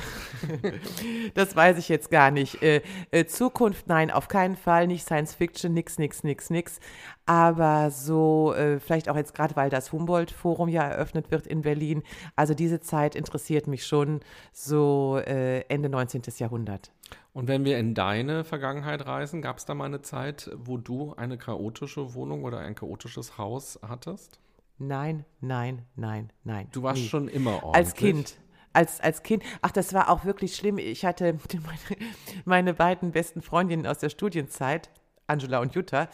das 1.34 1.56
weiß 1.56 1.78
ich 1.78 1.88
jetzt 1.88 2.10
gar 2.10 2.30
nicht. 2.30 2.62
Äh, 2.62 2.82
äh, 3.10 3.26
Zukunft, 3.26 3.86
nein, 3.88 4.10
auf 4.10 4.28
keinen 4.28 4.56
Fall. 4.56 4.86
Nicht 4.86 5.04
Science 5.04 5.34
Fiction, 5.34 5.74
nix, 5.74 5.98
nix, 5.98 6.24
nix, 6.24 6.50
nix. 6.50 6.80
Aber 7.26 7.90
so, 7.90 8.54
äh, 8.54 8.80
vielleicht 8.80 9.08
auch 9.08 9.16
jetzt 9.16 9.34
gerade, 9.34 9.56
weil 9.56 9.70
das 9.70 9.92
Humboldt-Forum 9.92 10.68
ja 10.68 10.82
eröffnet 10.82 11.30
wird 11.30 11.46
in 11.46 11.62
Berlin. 11.62 12.02
Also 12.36 12.54
diese 12.54 12.80
Zeit 12.80 13.14
interessiert 13.14 13.66
mich 13.66 13.86
schon 13.86 14.20
so 14.52 15.16
Ende 15.18 15.88
19. 15.88 16.22
Jahrhundert. 16.38 16.90
Und 17.32 17.48
wenn 17.48 17.64
wir 17.64 17.78
in 17.78 17.94
deine 17.94 18.44
Vergangenheit 18.44 19.06
reisen, 19.06 19.42
gab 19.42 19.58
es 19.58 19.64
da 19.64 19.74
mal 19.74 19.84
eine 19.84 20.02
Zeit, 20.02 20.50
wo 20.56 20.76
du 20.76 21.14
eine 21.16 21.38
chaotische 21.38 22.14
Wohnung 22.14 22.44
oder 22.44 22.58
ein 22.58 22.74
chaotisches 22.74 23.38
Haus 23.38 23.78
hattest? 23.86 24.40
Nein, 24.78 25.24
nein, 25.40 25.82
nein, 25.96 26.32
nein. 26.44 26.68
Du 26.72 26.82
warst 26.82 27.02
nie. 27.02 27.08
schon 27.08 27.28
immer 27.28 27.62
ordentlich. 27.64 27.74
Als 27.74 27.94
Kind. 27.94 28.38
Als, 28.72 29.00
als 29.00 29.22
Kind, 29.22 29.42
ach, 29.60 29.72
das 29.72 29.92
war 29.92 30.08
auch 30.08 30.24
wirklich 30.24 30.54
schlimm. 30.54 30.78
Ich 30.78 31.04
hatte 31.04 31.38
meine, 31.52 32.00
meine 32.44 32.74
beiden 32.74 33.10
besten 33.10 33.42
Freundinnen 33.42 33.86
aus 33.86 33.98
der 33.98 34.08
Studienzeit, 34.08 34.90
Angela 35.26 35.58
und 35.60 35.74
Jutta, 35.74 36.08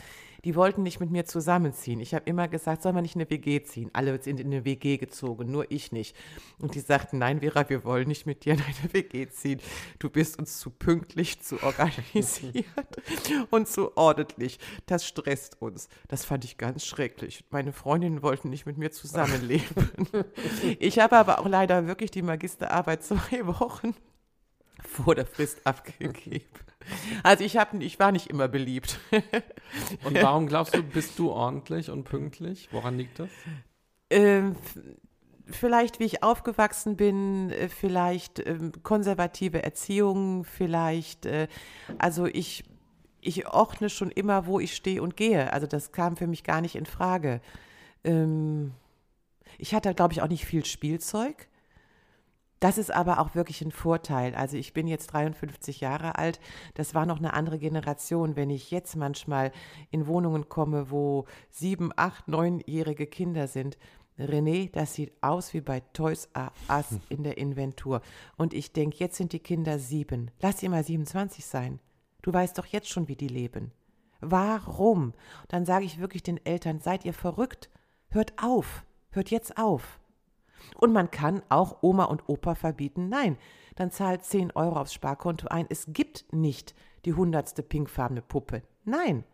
die 0.45 0.55
wollten 0.55 0.83
nicht 0.83 1.01
mit 1.01 1.11
mir 1.11 1.25
zusammenziehen. 1.25 2.01
Ich 2.01 2.15
habe 2.15 2.29
immer 2.29 2.49
gesagt, 2.49 2.83
soll 2.83 2.93
man 2.93 3.03
nicht 3.03 3.15
in 3.15 3.23
eine 3.23 3.31
WG 3.31 3.63
ziehen? 3.63 3.91
Alle 3.95 4.21
sind 4.23 4.41
in 4.41 4.49
eine 4.49 4.65
WG 4.65 4.99
gezogen, 4.99 5.51
nur 5.51 5.71
ich 5.71 5.91
nicht. 5.91 6.15
Und 6.59 6.75
die 6.75 6.81
sagten, 6.81 7.19
nein, 7.19 7.41
Vera, 7.41 7.69
wir 7.69 7.85
wollen 7.85 8.09
nicht 8.09 8.27
mit 8.27 8.45
dir 8.45 8.55
in 8.55 8.61
eine 8.61 8.93
WG 8.93 9.29
ziehen. 9.29 9.61
Du 9.99 10.11
bist 10.11 10.39
uns 10.39 10.59
zu 10.59 10.71
pünktlich, 10.71 11.41
zu 11.41 11.63
organisiert 11.63 12.67
und 13.51 13.69
zu 13.69 13.97
ordentlich. 13.97 14.59
Das 14.87 15.07
stresst 15.07 15.61
uns. 15.63 15.89
Das 16.09 16.25
fand 16.25 16.45
ich 16.45 16.59
ganz 16.59 16.85
schrecklich. 16.85 17.45
Meine 17.51 17.73
Freundinnen 17.73 18.23
wollten 18.23 18.51
nicht 18.51 18.67
mit 18.67 18.77
mir 18.79 18.91
zusammenleben. 18.91 19.65
Ich 20.79 20.99
habe 20.99 21.17
aber 21.17 21.39
auch 21.39 21.49
leider 21.49 21.87
wirklich 21.87 22.11
die 22.11 22.23
Magisterarbeit 22.23 23.03
zwei 23.03 23.47
Wochen 23.47 23.95
vor 24.87 25.15
der 25.15 25.27
Frist 25.27 25.67
abgegeben. 25.67 26.45
Also 27.23 27.45
ich, 27.45 27.57
hab, 27.57 27.75
ich 27.75 27.99
war 27.99 28.13
nicht 28.13 28.29
immer 28.29 28.49
beliebt. 28.49 28.99
Und 30.05 30.21
warum 30.21 30.47
glaubst 30.47 30.75
du, 30.75 30.83
bist 30.83 31.19
du 31.19 31.31
ordentlich 31.31 31.91
und 31.91 32.05
pünktlich? 32.05 32.69
Woran 32.73 32.99
liegt 32.99 33.19
das? 33.19 33.31
Ähm, 34.11 34.55
vielleicht, 35.47 36.01
wie 36.01 36.05
ich 36.05 36.23
aufgewachsen 36.23 36.97
bin, 36.97 37.51
äh, 37.51 37.69
vielleicht 37.69 38.47
ähm, 38.47 38.73
konservative 38.83 39.63
Erziehung, 39.63 40.45
vielleicht, 40.45 41.27
äh, 41.27 41.49
also 41.99 42.27
ich, 42.27 42.65
ich 43.21 43.47
ordne 43.49 43.89
schon 43.89 44.11
immer, 44.11 44.47
wo 44.47 44.61
ich 44.61 44.75
stehe 44.75 45.03
und 45.03 45.17
gehe. 45.17 45.53
Also 45.53 45.67
das 45.67 45.93
kam 45.93 46.17
für 46.17 46.27
mich 46.27 46.45
gar 46.45 46.61
nicht 46.61 46.77
in 46.77 46.87
Frage. 46.87 47.41
Ähm, 48.05 48.73
ich 49.59 49.75
hatte, 49.75 49.95
glaube 49.95 50.13
ich, 50.13 50.23
auch 50.23 50.29
nicht 50.29 50.45
viel 50.45 50.65
Spielzeug. 50.65 51.49
Das 52.65 52.79
ist 52.79 52.91
aber 52.91 53.19
auch 53.19 53.35
wirklich 53.35 53.61
ein 53.61 53.73
Vorteil. 53.73 54.35
Also 54.35 54.57
ich 54.57 54.73
bin 54.73 54.87
jetzt 54.87 55.09
53 55.09 55.83
Jahre 55.83 56.17
alt. 56.17 56.41
Das 56.73 56.95
war 56.95 57.05
noch 57.05 57.19
eine 57.19 57.35
andere 57.35 57.59
Generation. 57.59 58.37
Wenn 58.37 58.49
ich 58.49 58.71
jetzt 58.71 58.97
manchmal 58.97 59.53
in 59.91 60.07
Wohnungen 60.07 60.49
komme, 60.49 60.91
wo 60.91 61.27
sieben, 61.51 61.91
acht, 61.95 62.27
neunjährige 62.27 63.07
Kinder 63.07 63.49
sind, 63.49 63.77
René, 64.19 64.73
das 64.73 64.95
sieht 64.95 65.13
aus 65.21 65.53
wie 65.53 65.61
bei 65.61 65.81
Toys 65.93 66.31
R 66.33 66.53
Us 66.71 66.87
in 67.11 67.23
der 67.23 67.37
Inventur. 67.37 68.01
Und 68.39 68.55
ich 68.55 68.73
denke, 68.73 68.97
jetzt 68.99 69.17
sind 69.17 69.35
die 69.35 69.41
Kinder 69.41 69.79
sieben. 69.79 70.31
Lass 70.41 70.61
sie 70.61 70.71
mal 70.71 70.83
27 70.83 71.45
sein. 71.45 71.81
Du 72.23 72.33
weißt 72.33 72.57
doch 72.57 72.65
jetzt 72.65 72.89
schon, 72.89 73.09
wie 73.09 73.17
die 73.17 73.29
leben. 73.29 73.73
Warum? 74.23 75.13
Dann 75.49 75.67
sage 75.67 75.85
ich 75.85 76.01
wirklich 76.01 76.23
den 76.23 76.43
Eltern, 76.47 76.81
seid 76.81 77.05
ihr 77.05 77.13
verrückt? 77.13 77.69
Hört 78.09 78.43
auf. 78.43 78.87
Hört 79.11 79.31
jetzt 79.31 79.59
auf. 79.59 80.01
Und 80.79 80.93
man 80.93 81.11
kann 81.11 81.43
auch 81.49 81.79
Oma 81.83 82.05
und 82.05 82.29
Opa 82.29 82.55
verbieten, 82.55 83.09
nein, 83.09 83.37
dann 83.77 83.91
zahlt 83.91 84.25
10 84.25 84.53
Euro 84.53 84.81
aufs 84.81 84.95
Sparkonto 84.95 85.49
ein. 85.49 85.67
Es 85.69 85.87
gibt 85.89 86.33
nicht 86.33 86.75
die 87.05 87.15
hundertste 87.15 87.63
pinkfarbene 87.63 88.23
Puppe. 88.23 88.63
Nein, 88.85 89.25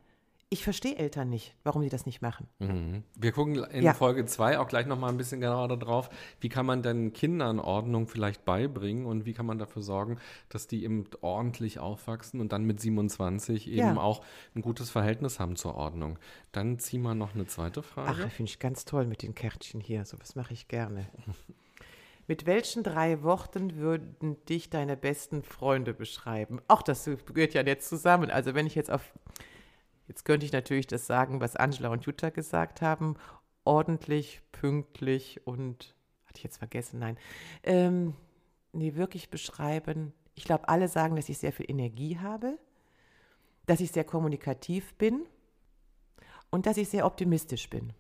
ich 0.53 0.65
verstehe 0.65 0.97
Eltern 0.97 1.31
nicht, 1.31 1.55
warum 1.63 1.81
sie 1.83 1.89
das 1.89 2.07
nicht 2.07 2.21
machen. 2.23 2.49
Mhm. 2.59 3.05
Wir 3.17 3.31
gucken 3.31 3.55
in 3.65 3.85
Ja. 3.85 3.95
Folge 3.95 4.25
2 4.27 4.59
auch 4.59 4.67
gleich 4.67 4.87
nochmal 4.87 5.11
ein 5.11 5.17
bisschen 5.17 5.41
genauer 5.41 5.69
darauf, 5.69 6.11
wie 6.41 6.49
kann 6.49 6.67
man 6.67 6.83
denn 6.83 7.13
Kindern 7.13 7.61
Ordnung 7.61 8.09
vielleicht 8.09 8.45
beibringen 8.45 9.07
und 9.07 9.27
wie 9.27 9.33
kann 9.33 9.47
man 9.47 9.59
dafür 9.59 9.83
sorgen, 9.83 10.19
dass 10.49 10.67
die 10.67 10.83
eben 10.83 11.05
ordentlich 11.21 11.79
aufwachsen 11.79 12.41
und 12.41 12.53
dann 12.53 12.65
mit 12.65 12.81
27 12.81 13.69
eben 13.69 13.79
Ja. 13.79 13.97
auch 13.97 14.23
ein 14.57 14.63
gutes 14.63 14.91
Verhältnis 14.91 15.39
haben 15.39 15.55
zur 15.55 15.77
Ordnung. 15.77 16.19
Dann 16.51 16.81
ziehen 16.81 17.03
wir 17.03 17.15
noch 17.15 17.35
eine 17.35 17.47
zweite 17.47 17.81
Ach, 17.81 17.85
Frage. 17.85 18.29
finde 18.31 18.51
ich 18.51 18.59
ganz 18.59 18.85
toll 18.85 19.07
mit 19.07 19.23
den 19.23 19.37
Kärtchen 19.37 19.81
hier. 19.81 20.05
So 20.05 20.19
was 20.21 20.35
mache 20.35 20.53
ich 20.53 20.67
gerne. 20.69 21.07
Mit 22.27 22.47
welchen 22.47 22.85
drei 22.85 23.25
Worten 23.25 23.75
würden 23.77 24.37
dich 24.49 24.71
deine 24.71 24.97
besten 24.97 25.43
Freunde 25.43 25.93
beschreiben? 25.95 26.61
Auch 26.69 26.83
das 26.83 27.05
gehört 27.05 27.55
ja 27.55 27.63
jetzt 27.63 27.89
zusammen. 27.89 28.31
Also 28.31 28.55
wenn 28.55 28.69
ich 28.69 28.77
jetzt 28.77 28.89
auf, 28.89 29.13
jetzt 30.11 30.25
könnte 30.25 30.45
ich 30.45 30.51
natürlich 30.51 30.89
das 30.89 31.07
sagen, 31.07 31.41
was 31.41 31.55
Angela 31.55 31.89
und 31.89 32.05
Jutta 32.05 32.31
gesagt 32.31 32.83
haben. 32.83 33.15
Ordentlich, 33.63 34.43
pünktlich 34.51 35.47
und, 35.47 35.95
hatte 36.25 36.39
ich 36.39 36.43
jetzt 36.43 36.59
vergessen, 36.59 36.99
nein. 36.99 37.17
Ähm, 37.63 38.15
nee, 38.73 38.97
wirklich 38.97 39.31
beschreiben. 39.31 40.13
Ich 40.35 40.43
glaube, 40.43 40.69
alle 40.69 40.89
sagen, 40.89 41.15
dass 41.15 41.29
ich 41.29 41.39
sehr 41.39 41.53
viel 41.53 41.71
Energie 41.71 42.19
habe, 42.19 42.59
dass 43.67 43.79
ich 43.79 43.93
sehr 43.93 44.03
kommunikativ 44.03 44.95
bin 44.95 45.27
und 46.51 46.67
dass 46.67 46.77
ich 46.77 46.89
sehr 46.89 47.07
optimistisch 47.07 47.71
bin. 47.71 47.93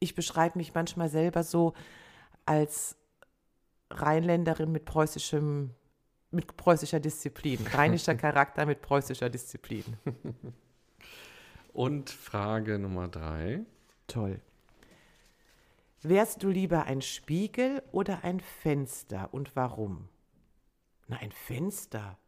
Ich 0.00 0.14
beschreibe 0.14 0.58
mich 0.58 0.74
manchmal 0.74 1.08
selber 1.08 1.44
so 1.44 1.72
als 2.44 2.98
Rheinländerin 3.90 4.70
mit 4.70 4.84
preußischem, 4.84 5.70
mit 6.30 6.58
preußischer 6.58 7.00
Disziplin. 7.00 7.66
Rheinischer 7.68 8.14
Charakter 8.16 8.66
mit 8.66 8.82
preußischer 8.82 9.30
Disziplin. 9.30 9.96
Und 11.72 12.10
Frage 12.10 12.78
Nummer 12.78 13.08
drei. 13.08 13.64
Toll. 14.06 14.40
Wärst 16.02 16.42
du 16.42 16.48
lieber 16.48 16.84
ein 16.84 17.02
Spiegel 17.02 17.82
oder 17.92 18.24
ein 18.24 18.40
Fenster 18.40 19.32
und 19.32 19.54
warum? 19.54 20.08
Na, 21.08 21.18
ein 21.18 21.32
Fenster. 21.32 22.18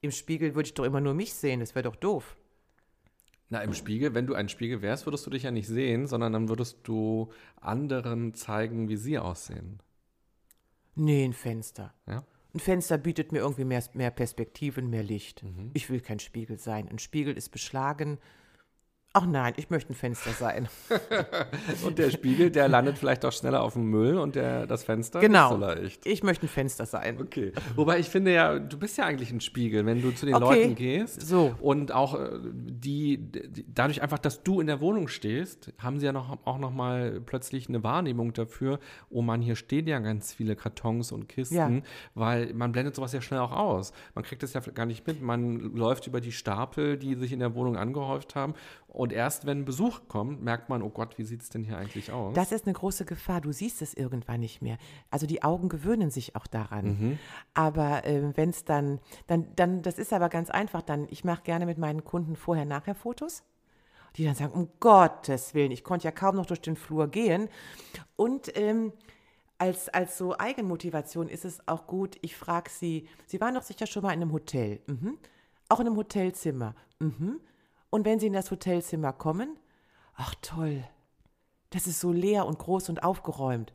Im 0.00 0.12
Spiegel 0.12 0.54
würde 0.54 0.68
ich 0.68 0.74
doch 0.74 0.84
immer 0.84 1.00
nur 1.00 1.14
mich 1.14 1.34
sehen, 1.34 1.60
das 1.60 1.74
wäre 1.74 1.82
doch 1.82 1.96
doof. 1.96 2.36
Na, 3.48 3.62
im 3.62 3.74
Spiegel, 3.74 4.14
wenn 4.14 4.26
du 4.26 4.34
ein 4.34 4.48
Spiegel 4.48 4.82
wärst, 4.82 5.06
würdest 5.06 5.26
du 5.26 5.30
dich 5.30 5.44
ja 5.44 5.50
nicht 5.50 5.68
sehen, 5.68 6.06
sondern 6.06 6.32
dann 6.32 6.48
würdest 6.48 6.78
du 6.84 7.32
anderen 7.60 8.34
zeigen, 8.34 8.88
wie 8.88 8.96
sie 8.96 9.18
aussehen. 9.18 9.80
Nee, 10.94 11.24
ein 11.24 11.32
Fenster. 11.32 11.94
Ja? 12.06 12.24
Ein 12.54 12.60
Fenster 12.60 12.98
bietet 12.98 13.32
mir 13.32 13.40
irgendwie 13.40 13.64
mehr, 13.64 13.84
mehr 13.92 14.10
Perspektiven, 14.10 14.88
mehr 14.88 15.02
Licht. 15.02 15.44
Ich 15.74 15.90
will 15.90 16.00
kein 16.00 16.18
Spiegel 16.18 16.58
sein. 16.58 16.88
Ein 16.88 16.98
Spiegel 16.98 17.36
ist 17.36 17.50
beschlagen. 17.50 18.18
Ach 19.18 19.24
nein, 19.24 19.54
ich 19.56 19.70
möchte 19.70 19.94
ein 19.94 19.96
Fenster 19.96 20.30
sein. 20.32 20.68
Und 21.86 21.98
der 21.98 22.10
Spiegel, 22.10 22.50
der 22.50 22.68
landet 22.68 22.98
vielleicht 22.98 23.24
auch 23.24 23.32
schneller 23.32 23.62
auf 23.62 23.72
dem 23.72 23.84
Müll 23.84 24.18
und 24.18 24.34
der, 24.34 24.66
das 24.66 24.84
Fenster 24.84 25.20
genau. 25.20 25.56
nicht 25.56 25.58
so 25.58 25.66
leicht. 25.66 26.06
Ich 26.06 26.22
möchte 26.22 26.44
ein 26.44 26.50
Fenster 26.50 26.84
sein. 26.84 27.18
Okay. 27.18 27.52
Wobei 27.76 27.98
ich 27.98 28.10
finde 28.10 28.34
ja, 28.34 28.58
du 28.58 28.78
bist 28.78 28.98
ja 28.98 29.06
eigentlich 29.06 29.30
ein 29.30 29.40
Spiegel, 29.40 29.86
wenn 29.86 30.02
du 30.02 30.10
zu 30.10 30.26
den 30.26 30.34
Okay. 30.34 30.44
Leuten 30.44 30.74
gehst. 30.74 31.22
So. 31.22 31.54
Und 31.62 31.92
auch 31.92 32.14
äh, 32.20 32.28
die, 32.42 33.16
die, 33.16 33.64
dadurch 33.72 34.02
einfach, 34.02 34.18
dass 34.18 34.42
du 34.42 34.60
in 34.60 34.66
der 34.66 34.82
Wohnung 34.82 35.08
stehst, 35.08 35.72
haben 35.78 35.98
sie 35.98 36.04
ja 36.04 36.12
noch, 36.12 36.36
auch 36.44 36.58
noch 36.58 36.72
mal 36.72 37.22
plötzlich 37.24 37.70
eine 37.70 37.82
Wahrnehmung 37.82 38.34
dafür, 38.34 38.80
oh 39.08 39.22
man, 39.22 39.40
hier 39.40 39.56
stehen 39.56 39.86
ja 39.86 39.98
ganz 40.00 40.34
viele 40.34 40.56
Kartons 40.56 41.10
und 41.10 41.26
Kisten, 41.26 41.54
Ja. 41.54 41.70
weil 42.14 42.52
man 42.52 42.72
blendet 42.72 42.94
sowas 42.94 43.14
ja 43.14 43.22
schnell 43.22 43.40
auch 43.40 43.52
aus. 43.52 43.94
Man 44.14 44.24
kriegt 44.24 44.42
das 44.42 44.52
ja 44.52 44.60
gar 44.60 44.84
nicht 44.84 45.06
mit. 45.06 45.22
Man 45.22 45.74
läuft 45.74 46.06
über 46.06 46.20
die 46.20 46.32
Stapel, 46.32 46.98
die 46.98 47.14
sich 47.14 47.32
in 47.32 47.38
der 47.38 47.54
Wohnung 47.54 47.78
angehäuft 47.78 48.34
haben. 48.34 48.52
Und 48.96 49.12
erst 49.12 49.44
wenn 49.44 49.66
Besuch 49.66 50.08
kommt, 50.08 50.42
merkt 50.42 50.70
man, 50.70 50.80
oh 50.80 50.88
Gott, 50.88 51.18
wie 51.18 51.24
sieht 51.24 51.42
es 51.42 51.50
denn 51.50 51.62
hier 51.62 51.76
eigentlich 51.76 52.12
aus? 52.12 52.32
Das 52.32 52.50
ist 52.50 52.64
eine 52.64 52.72
große 52.72 53.04
Gefahr. 53.04 53.42
Du 53.42 53.52
siehst 53.52 53.82
es 53.82 53.92
irgendwann 53.92 54.40
nicht 54.40 54.62
mehr. 54.62 54.78
Also 55.10 55.26
die 55.26 55.42
Augen 55.42 55.68
gewöhnen 55.68 56.10
sich 56.10 56.34
auch 56.34 56.46
daran. 56.46 57.18
Aber 57.52 58.06
äh, 58.06 58.34
wenn 58.38 58.48
es 58.48 58.64
dann, 58.64 58.98
dann, 59.26 59.54
dann, 59.54 59.82
das 59.82 59.98
ist 59.98 60.14
aber 60.14 60.30
ganz 60.30 60.48
einfach. 60.48 60.80
Dann, 60.80 61.08
ich 61.10 61.24
mache 61.24 61.42
gerne 61.42 61.66
mit 61.66 61.76
meinen 61.76 62.04
Kunden 62.04 62.36
vorher-nachher 62.36 62.94
Fotos. 62.94 63.42
Die 64.16 64.24
dann 64.24 64.34
sagen, 64.34 64.54
um 64.54 64.70
Gottes 64.80 65.52
Willen, 65.52 65.72
ich 65.72 65.84
konnte 65.84 66.06
ja 66.06 66.10
kaum 66.10 66.34
noch 66.34 66.46
durch 66.46 66.62
den 66.62 66.76
Flur 66.76 67.08
gehen. 67.08 67.50
Und 68.16 68.56
ähm, 68.56 68.94
als, 69.58 69.90
als 69.90 70.16
so 70.16 70.38
Eigenmotivation 70.38 71.28
ist 71.28 71.44
es 71.44 71.68
auch 71.68 71.86
gut, 71.86 72.16
ich 72.22 72.34
frage 72.34 72.70
sie, 72.70 73.06
Sie 73.26 73.42
waren 73.42 73.56
doch 73.56 73.62
sicher 73.62 73.86
schon 73.86 74.04
mal 74.04 74.14
in 74.14 74.22
einem 74.22 74.32
Hotel. 74.32 74.80
Mhm. 74.86 75.18
Auch 75.68 75.80
in 75.80 75.86
einem 75.86 75.96
Hotelzimmer. 75.96 76.74
Mhm. 76.98 77.40
Und 77.90 78.04
wenn 78.04 78.18
Sie 78.18 78.26
in 78.26 78.32
das 78.32 78.50
Hotelzimmer 78.50 79.12
kommen, 79.12 79.58
ach 80.14 80.34
toll, 80.42 80.84
das 81.70 81.86
ist 81.86 82.00
so 82.00 82.12
leer 82.12 82.46
und 82.46 82.58
groß 82.58 82.88
und 82.88 83.02
aufgeräumt. 83.02 83.72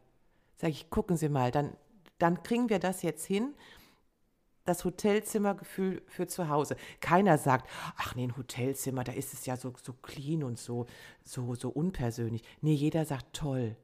Sag 0.58 0.70
ich, 0.70 0.90
gucken 0.90 1.18
Sie 1.18 1.30
mal, 1.30 1.52
dann, 1.52 1.76
dann 2.18 2.44
kriegen 2.44 2.70
wir 2.70 2.80
das 2.80 3.02
jetzt 3.02 3.26
hin, 3.26 3.54
das 4.66 4.86
Hotelzimmergefühl 4.86 6.04
für 6.08 6.28
zu 6.28 6.50
Hause. 6.50 6.76
Keiner 7.00 7.38
sagt, 7.38 7.68
ach 7.98 8.16
nee, 8.16 8.24
ein 8.24 8.38
Hotelzimmer, 8.38 9.04
da 9.04 9.12
ist 9.12 9.34
es 9.34 9.46
ja 9.46 9.58
so, 9.58 9.74
so 9.82 9.94
clean 9.94 10.44
und 10.44 10.60
so, 10.60 10.86
so, 11.24 11.56
so 11.56 11.70
unpersönlich. 11.70 12.44
Nee, 12.62 12.74
jeder 12.74 13.06
sagt, 13.06 13.34
toll. 13.34 13.76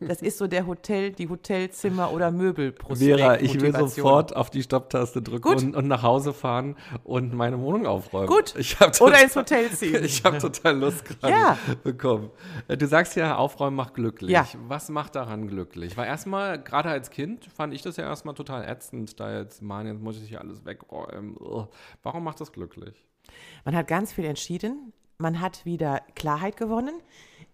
Das 0.00 0.22
ist 0.22 0.38
so 0.38 0.46
der 0.46 0.66
Hotel, 0.66 1.12
die 1.12 1.28
Hotelzimmer 1.28 2.12
oder 2.12 2.30
Möbel 2.30 2.74
Vera, 2.94 3.40
ich 3.40 3.60
will 3.60 3.74
sofort 3.74 4.34
auf 4.34 4.50
die 4.50 4.62
Stopptaste 4.62 5.20
drücken 5.20 5.48
und, 5.48 5.76
und, 5.76 5.88
nach 5.88 6.02
Hause 6.02 6.32
fahren 6.32 6.76
und 7.04 7.34
meine 7.34 7.60
Wohnung 7.60 7.86
aufräumen. 7.86 8.26
Gut. 8.26 8.54
Total, 8.54 8.92
oder 9.00 9.22
ins 9.22 9.36
Hotel 9.36 9.70
ziehen. 9.70 9.96
Ich 10.06 10.24
habe 10.24 10.38
total 10.38 10.78
Lust 10.78 11.04
gerade 11.04 11.32
ja. 11.32 11.58
bekommen. 11.82 12.30
Äh, 12.68 12.76
du 12.76 12.86
sagst 12.86 13.16
ja, 13.16 13.36
Aufräumen 13.36 13.76
macht 13.76 13.94
glücklich. 13.94 14.30
Ja. 14.30 14.46
Was 14.66 14.88
macht 14.88 15.14
daran 15.14 15.48
glücklich? 15.48 15.96
Weil 15.96 16.06
erstmal, 16.06 16.62
gerade 16.62 16.88
als 16.90 17.10
Kind, 17.10 17.44
fand 17.46 17.74
ich 17.74 17.82
das 17.82 17.96
ja 17.96 18.04
erstmal 18.04 18.34
total 18.34 18.64
ätzend, 18.64 19.18
da 19.20 19.36
jetzt, 19.36 19.62
Mann, 19.62 19.86
jetzt 19.86 20.00
muss 20.00 20.20
ich 20.20 20.28
hier 20.28 20.40
alles 20.40 20.64
wegräumen. 20.64 21.36
Warum 22.02 22.24
macht 22.24 22.40
das 22.40 22.52
glücklich? 22.52 23.04
Man 23.64 23.74
hat 23.74 23.88
ganz 23.88 24.12
viel 24.12 24.24
entschieden. 24.24 24.92
Man 25.18 25.40
hat 25.40 25.64
wieder 25.64 26.02
Klarheit 26.14 26.56
gewonnen. 26.56 27.00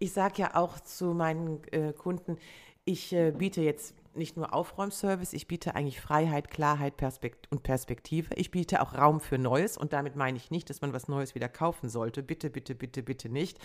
Ich 0.02 0.12
sage 0.12 0.42
ja 0.42 0.56
auch 0.56 0.80
zu 0.80 1.14
meinen 1.14 1.62
äh, 1.70 1.92
Kunden, 1.92 2.36
ich 2.84 3.12
äh, 3.12 3.30
biete 3.30 3.62
jetzt 3.62 3.94
nicht 4.16 4.36
nur 4.36 4.52
Aufräumservice, 4.52 5.32
ich 5.32 5.46
biete 5.46 5.76
eigentlich 5.76 6.00
Freiheit, 6.00 6.50
Klarheit 6.50 6.96
Perspekt 6.96 7.46
und 7.52 7.62
Perspektive. 7.62 8.34
Ich 8.34 8.50
biete 8.50 8.82
auch 8.82 8.94
Raum 8.94 9.20
für 9.20 9.38
Neues 9.38 9.78
und 9.78 9.92
damit 9.92 10.16
meine 10.16 10.36
ich 10.36 10.50
nicht, 10.50 10.68
dass 10.70 10.80
man 10.80 10.92
was 10.92 11.06
Neues 11.06 11.36
wieder 11.36 11.48
kaufen 11.48 11.88
sollte. 11.88 12.24
Bitte, 12.24 12.50
bitte, 12.50 12.74
bitte, 12.74 13.04
bitte 13.04 13.28
nicht. 13.28 13.60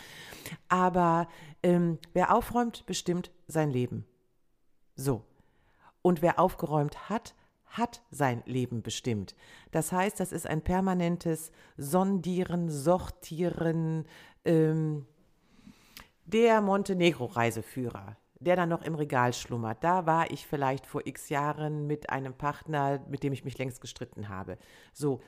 Aber 0.69 1.27
ähm, 1.63 1.97
wer 2.13 2.35
aufräumt, 2.35 2.85
bestimmt 2.85 3.31
sein 3.47 3.71
Leben. 3.71 4.05
So. 4.95 5.23
Und 6.03 6.21
wer 6.21 6.37
aufgeräumt 6.37 7.09
hat, 7.09 7.33
hat 7.65 8.03
sein 8.11 8.43
Leben 8.45 8.83
bestimmt. 8.83 9.35
Das 9.71 9.91
heißt, 9.91 10.19
das 10.19 10.31
ist 10.31 10.45
ein 10.45 10.61
permanentes 10.61 11.51
Sondieren, 11.77 12.69
Sortieren. 12.69 14.05
Ähm, 14.45 15.07
der 16.27 16.61
Montenegro-Reiseführer, 16.61 18.17
der 18.39 18.55
dann 18.55 18.69
noch 18.69 18.83
im 18.83 18.95
Regal 18.95 19.33
schlummert, 19.33 19.83
da 19.83 20.05
war 20.05 20.29
ich 20.29 20.45
vielleicht 20.45 20.85
vor 20.85 21.01
x 21.05 21.29
Jahren 21.29 21.87
mit 21.87 22.09
einem 22.09 22.33
Partner, 22.33 23.01
mit 23.09 23.23
dem 23.23 23.33
ich 23.33 23.43
mich 23.45 23.57
längst 23.57 23.81
gestritten 23.81 24.29
habe. 24.29 24.57
So, 24.93 25.21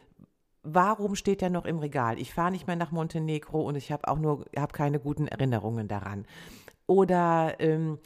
warum 0.62 1.16
steht 1.16 1.42
er 1.42 1.50
noch 1.50 1.66
im 1.66 1.80
Regal? 1.80 2.20
Ich 2.20 2.34
fahre 2.34 2.52
nicht 2.52 2.68
mehr 2.68 2.76
nach 2.76 2.92
Montenegro 2.92 3.62
und 3.62 3.76
ich 3.76 3.92
habe 3.92 4.08
auch 4.08 4.20
nur, 4.20 4.46
habe 4.56 4.74
keine 4.74 5.00
guten 5.00 5.28
Erinnerungen 5.28 5.88
daran. 5.88 6.26
Oder 6.86 7.56
ähm, 7.60 8.00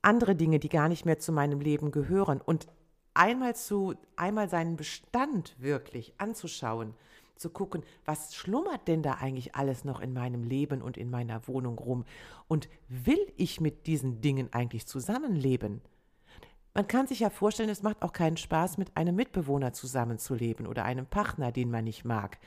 andere 0.00 0.36
Dinge, 0.36 0.60
die 0.60 0.68
gar 0.68 0.88
nicht 0.88 1.04
mehr 1.04 1.18
zu 1.18 1.32
meinem 1.32 1.60
Leben 1.60 1.90
gehören. 1.90 2.40
Und 2.40 2.68
einmal 3.14 3.56
zu, 3.56 3.94
einmal 4.16 4.48
seinen 4.48 4.76
Bestand 4.76 5.56
wirklich 5.58 6.14
anzuschauen, 6.18 6.94
zu 7.40 7.50
gucken, 7.50 7.82
was 8.04 8.34
schlummert 8.34 8.86
denn 8.86 9.02
da 9.02 9.14
eigentlich 9.14 9.54
alles 9.54 9.84
noch 9.84 10.00
in 10.00 10.12
meinem 10.12 10.44
Leben 10.44 10.82
und 10.82 10.96
in 10.96 11.10
meiner 11.10 11.48
Wohnung 11.48 11.78
rum? 11.78 12.04
Und 12.48 12.68
will 12.88 13.32
ich 13.36 13.60
mit 13.60 13.86
diesen 13.86 14.20
Dingen 14.20 14.52
eigentlich 14.52 14.86
zusammenleben? 14.86 15.80
Man 16.74 16.86
kann 16.86 17.06
sich 17.06 17.20
ja 17.20 17.30
vorstellen, 17.30 17.70
es 17.70 17.82
macht 17.82 18.02
auch 18.02 18.12
keinen 18.12 18.36
Spaß, 18.36 18.78
mit 18.78 18.96
einem 18.96 19.16
Mitbewohner 19.16 19.72
zusammenzuleben 19.72 20.66
oder 20.66 20.84
einem 20.84 21.06
Partner, 21.06 21.50
den 21.50 21.70
man 21.70 21.84
nicht 21.84 22.04
mag. 22.04 22.38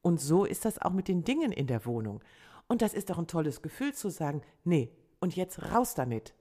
Und 0.00 0.20
so 0.20 0.44
ist 0.44 0.64
das 0.64 0.80
auch 0.80 0.92
mit 0.92 1.08
den 1.08 1.24
Dingen 1.24 1.52
in 1.52 1.66
der 1.66 1.84
Wohnung. 1.84 2.22
Und 2.68 2.80
das 2.80 2.94
ist 2.94 3.10
doch 3.10 3.18
ein 3.18 3.26
tolles 3.26 3.60
Gefühl 3.60 3.92
zu 3.92 4.08
sagen, 4.08 4.42
nee, 4.64 4.90
und 5.20 5.36
jetzt 5.36 5.62
raus 5.72 5.94
damit. 5.94 6.34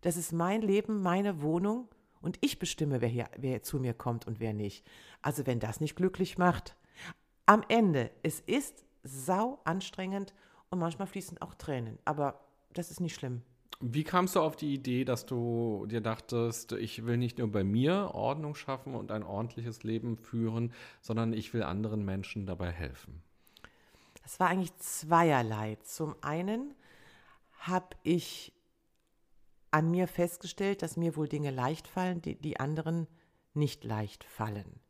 Das 0.00 0.16
ist 0.16 0.32
mein 0.32 0.62
Leben, 0.62 1.02
meine 1.02 1.42
Wohnung 1.42 1.88
und 2.20 2.38
ich 2.40 2.58
bestimme, 2.58 3.00
wer, 3.00 3.08
hier, 3.08 3.28
wer 3.36 3.62
zu 3.62 3.78
mir 3.78 3.94
kommt 3.94 4.26
und 4.26 4.40
wer 4.40 4.52
nicht. 4.52 4.86
Also 5.22 5.46
wenn 5.46 5.60
das 5.60 5.80
nicht 5.80 5.96
glücklich 5.96 6.38
macht, 6.38 6.76
am 7.46 7.62
Ende, 7.68 8.10
es 8.22 8.40
ist 8.40 8.84
sau 9.02 9.60
anstrengend 9.64 10.34
und 10.70 10.78
manchmal 10.78 11.06
fließen 11.06 11.40
auch 11.40 11.54
Tränen, 11.54 11.98
aber 12.04 12.40
das 12.72 12.90
ist 12.90 13.00
nicht 13.00 13.14
schlimm. 13.14 13.42
Wie 13.80 14.04
kamst 14.04 14.36
du 14.36 14.40
auf 14.40 14.56
die 14.56 14.72
Idee, 14.72 15.04
dass 15.04 15.26
du 15.26 15.86
dir 15.86 16.00
dachtest, 16.00 16.72
ich 16.72 17.04
will 17.04 17.18
nicht 17.18 17.38
nur 17.38 17.50
bei 17.52 17.62
mir 17.62 18.12
Ordnung 18.14 18.54
schaffen 18.54 18.94
und 18.94 19.12
ein 19.12 19.22
ordentliches 19.22 19.82
Leben 19.82 20.16
führen, 20.16 20.72
sondern 21.02 21.34
ich 21.34 21.52
will 21.52 21.62
anderen 21.62 22.04
Menschen 22.04 22.46
dabei 22.46 22.70
helfen? 22.70 23.22
Das 24.22 24.40
war 24.40 24.48
eigentlich 24.48 24.74
zweierlei. 24.78 25.76
Zum 25.82 26.16
einen 26.22 26.74
habe 27.58 27.96
ich 28.02 28.52
an 29.70 29.90
mir 29.90 30.08
festgestellt, 30.08 30.80
dass 30.80 30.96
mir 30.96 31.14
wohl 31.14 31.28
Dinge 31.28 31.50
leicht 31.50 31.86
fallen, 31.86 32.22
die, 32.22 32.34
die 32.34 32.58
anderen 32.58 33.06
nicht 33.52 33.84
leicht 33.84 34.24
fallen. 34.24 34.80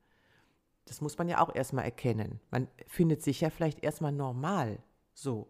Das 0.86 1.00
muss 1.00 1.18
man 1.18 1.28
ja 1.28 1.40
auch 1.40 1.54
erstmal 1.54 1.84
erkennen. 1.84 2.40
Man 2.50 2.68
findet 2.86 3.22
sich 3.22 3.40
ja 3.40 3.50
vielleicht 3.50 3.84
erstmal 3.84 4.12
normal 4.12 4.78
so. 5.12 5.48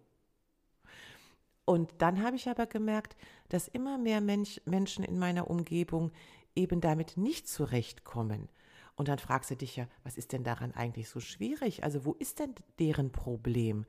Und 1.64 1.90
dann 1.98 2.22
habe 2.22 2.36
ich 2.36 2.48
aber 2.48 2.66
gemerkt, 2.66 3.16
dass 3.48 3.68
immer 3.68 3.98
mehr 3.98 4.20
Mensch, 4.20 4.60
Menschen 4.64 5.04
in 5.04 5.18
meiner 5.18 5.50
Umgebung 5.50 6.12
eben 6.54 6.80
damit 6.80 7.16
nicht 7.16 7.48
zurechtkommen. 7.48 8.48
Und 8.94 9.08
dann 9.08 9.18
fragst 9.18 9.50
du 9.50 9.56
dich 9.56 9.76
ja, 9.76 9.86
was 10.04 10.16
ist 10.16 10.32
denn 10.32 10.42
daran 10.42 10.72
eigentlich 10.72 11.08
so 11.08 11.20
schwierig? 11.20 11.84
Also 11.84 12.04
wo 12.04 12.14
ist 12.14 12.38
denn 12.38 12.54
deren 12.78 13.12
Problem? 13.12 13.84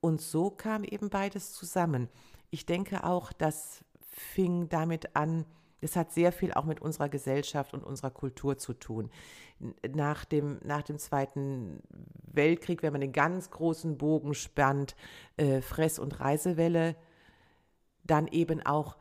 Und 0.00 0.20
so 0.20 0.50
kam 0.50 0.84
eben 0.84 1.10
beides 1.10 1.52
zusammen. 1.52 2.08
Ich 2.50 2.64
denke 2.64 3.04
auch, 3.04 3.32
dass 3.32 3.84
fing 4.00 4.68
damit 4.68 5.16
an, 5.16 5.44
es 5.80 5.96
hat 5.96 6.12
sehr 6.12 6.32
viel 6.32 6.52
auch 6.52 6.64
mit 6.64 6.80
unserer 6.80 7.08
Gesellschaft 7.08 7.74
und 7.74 7.84
unserer 7.84 8.10
Kultur 8.10 8.58
zu 8.58 8.72
tun. 8.72 9.10
Nach 9.88 10.24
dem, 10.24 10.58
nach 10.64 10.82
dem 10.82 10.98
Zweiten 10.98 11.82
Weltkrieg, 12.32 12.82
wenn 12.82 12.92
man 12.92 13.00
den 13.00 13.12
ganz 13.12 13.50
großen 13.50 13.98
Bogen 13.98 14.34
spannt, 14.34 14.96
äh, 15.36 15.60
Fress- 15.60 15.98
und 15.98 16.20
Reisewelle, 16.20 16.96
dann 18.04 18.26
eben 18.28 18.64
auch 18.64 18.96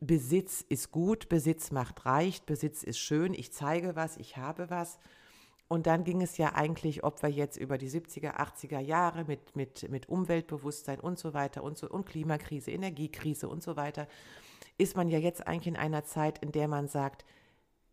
Besitz 0.00 0.64
ist 0.68 0.90
gut, 0.90 1.28
Besitz 1.28 1.70
macht 1.70 2.04
reich, 2.06 2.42
Besitz 2.42 2.82
ist 2.82 2.98
schön, 2.98 3.34
ich 3.34 3.52
zeige 3.52 3.94
was, 3.94 4.16
ich 4.16 4.36
habe 4.36 4.68
was. 4.68 4.98
Und 5.68 5.86
dann 5.86 6.04
ging 6.04 6.20
es 6.20 6.36
ja 6.36 6.54
eigentlich, 6.54 7.04
ob 7.04 7.22
wir 7.22 7.30
jetzt 7.30 7.56
über 7.56 7.78
die 7.78 7.88
70er, 7.88 8.36
80er 8.36 8.80
Jahre 8.80 9.24
mit, 9.24 9.54
mit, 9.56 9.88
mit 9.88 10.08
Umweltbewusstsein 10.08 11.00
und 11.00 11.18
so 11.18 11.32
weiter 11.34 11.62
und 11.62 11.78
so 11.78 11.88
und 11.88 12.04
Klimakrise, 12.04 12.72
Energiekrise 12.72 13.48
und 13.48 13.62
so 13.62 13.76
weiter, 13.76 14.08
ist 14.78 14.96
man 14.96 15.08
ja 15.08 15.18
jetzt 15.18 15.46
eigentlich 15.46 15.68
in 15.68 15.76
einer 15.76 16.04
Zeit, 16.04 16.38
in 16.38 16.52
der 16.52 16.68
man 16.68 16.88
sagt, 16.88 17.24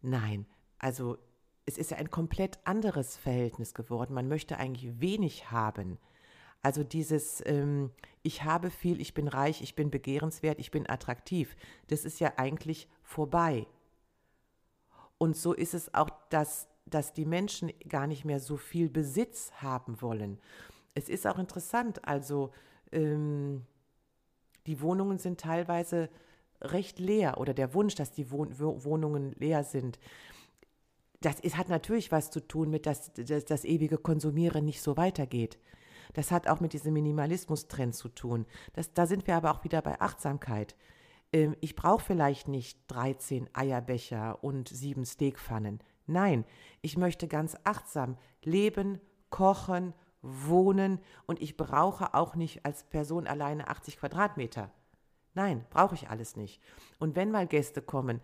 nein, 0.01 0.45
also 0.77 1.17
es 1.65 1.77
ist 1.77 1.91
ja 1.91 1.97
ein 1.97 2.09
komplett 2.09 2.59
anderes 2.63 3.17
Verhältnis 3.17 3.73
geworden. 3.73 4.13
Man 4.13 4.27
möchte 4.27 4.57
eigentlich 4.57 4.99
wenig 4.99 5.51
haben. 5.51 5.99
Also 6.61 6.83
dieses, 6.83 7.43
ähm, 7.45 7.91
ich 8.23 8.43
habe 8.43 8.69
viel, 8.69 8.99
ich 8.99 9.13
bin 9.13 9.27
reich, 9.27 9.61
ich 9.61 9.75
bin 9.75 9.91
begehrenswert, 9.91 10.59
ich 10.59 10.71
bin 10.71 10.89
attraktiv, 10.89 11.55
das 11.87 12.05
ist 12.05 12.19
ja 12.19 12.33
eigentlich 12.37 12.87
vorbei. 13.03 13.67
Und 15.17 15.37
so 15.37 15.53
ist 15.53 15.73
es 15.73 15.93
auch, 15.93 16.09
dass 16.29 16.69
dass 16.89 17.13
die 17.13 17.25
Menschen 17.25 17.71
gar 17.87 18.07
nicht 18.07 18.25
mehr 18.25 18.39
so 18.39 18.57
viel 18.57 18.89
Besitz 18.89 19.51
haben 19.61 20.01
wollen. 20.01 20.39
Es 20.93 21.09
ist 21.09 21.27
auch 21.27 21.37
interessant, 21.37 22.05
also 22.07 22.51
ähm, 22.91 23.65
die 24.65 24.81
Wohnungen 24.81 25.17
sind 25.19 25.39
teilweise 25.39 26.09
recht 26.61 26.99
leer 26.99 27.37
oder 27.37 27.53
der 27.53 27.73
Wunsch, 27.73 27.95
dass 27.95 28.11
die 28.11 28.31
Wohn 28.31 28.59
Wohnungen 28.59 29.33
leer 29.33 29.63
sind. 29.63 29.99
Das 31.21 31.39
ist, 31.39 31.57
hat 31.57 31.69
natürlich 31.69 32.11
was 32.11 32.31
zu 32.31 32.39
tun 32.39 32.69
mit, 32.69 32.85
dass, 32.85 33.11
dass 33.13 33.45
das 33.45 33.65
ewige 33.65 33.97
Konsumieren 33.97 34.65
nicht 34.65 34.81
so 34.81 34.97
weitergeht. 34.97 35.59
Das 36.13 36.31
hat 36.31 36.47
auch 36.47 36.59
mit 36.59 36.73
diesem 36.73 36.93
Minimalismus-Trend 36.93 37.93
zu 37.93 38.09
tun. 38.09 38.45
Das, 38.73 38.93
da 38.93 39.05
sind 39.05 39.27
wir 39.27 39.35
aber 39.35 39.51
auch 39.51 39.63
wieder 39.63 39.81
bei 39.81 39.99
Achtsamkeit. 39.99 40.75
Ähm, 41.31 41.55
ich 41.61 41.75
brauche 41.75 42.03
vielleicht 42.03 42.47
nicht 42.47 42.79
13 42.87 43.49
Eierbecher 43.53 44.43
und 44.43 44.69
sieben 44.69 45.05
Steakpfannen. 45.05 45.79
Nein, 46.07 46.45
ich 46.81 46.97
möchte 46.97 47.27
ganz 47.27 47.55
achtsam 47.63 48.17
leben, 48.43 48.99
kochen, 49.29 49.93
wohnen 50.21 50.99
und 51.27 51.41
ich 51.41 51.55
brauche 51.55 52.13
auch 52.13 52.35
nicht 52.35 52.65
als 52.65 52.83
Person 52.83 53.27
alleine 53.27 53.67
80 53.67 53.97
Quadratmeter. 53.97 54.71
Nein, 55.33 55.65
brauche 55.69 55.95
ich 55.95 56.09
alles 56.09 56.35
nicht. 56.35 56.61
Und 56.97 57.15
wenn 57.15 57.31
mal 57.31 57.47
Gäste 57.47 57.81
kommen, 57.81 58.21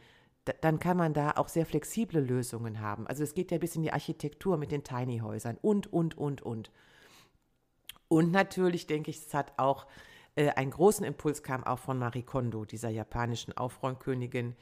dann 0.62 0.80
kann 0.80 0.98
man 0.98 1.14
da 1.14 1.32
auch 1.32 1.48
sehr 1.48 1.66
flexible 1.66 2.20
Lösungen 2.20 2.80
haben. 2.80 3.08
Also 3.08 3.24
es 3.24 3.34
geht 3.34 3.52
ja 3.52 3.58
bis 3.58 3.76
in 3.76 3.82
die 3.82 3.94
Architektur 3.94 4.58
mit 4.58 4.72
den 4.72 4.84
Tiny 4.84 5.20
Häusern 5.20 5.58
und, 5.62 5.92
und, 5.92 6.18
und, 6.18 6.42
und. 6.42 6.72
Und 8.08 8.32
natürlich 8.32 8.86
denke 8.86 9.10
ich, 9.10 9.18
es 9.18 9.34
hat 9.34 9.54
auch 9.58 9.88
äh, 10.36 10.50
einen 10.52 10.72
großen 10.72 11.06
Impuls 11.06 11.42
kam 11.42 11.64
auch 11.64 11.80
von 11.80 11.98
Marie 11.98 12.24
Kondo, 12.24 12.66
dieser 12.66 12.90
japanischen 12.90 13.58
Aufräumkönigin, 13.58 14.56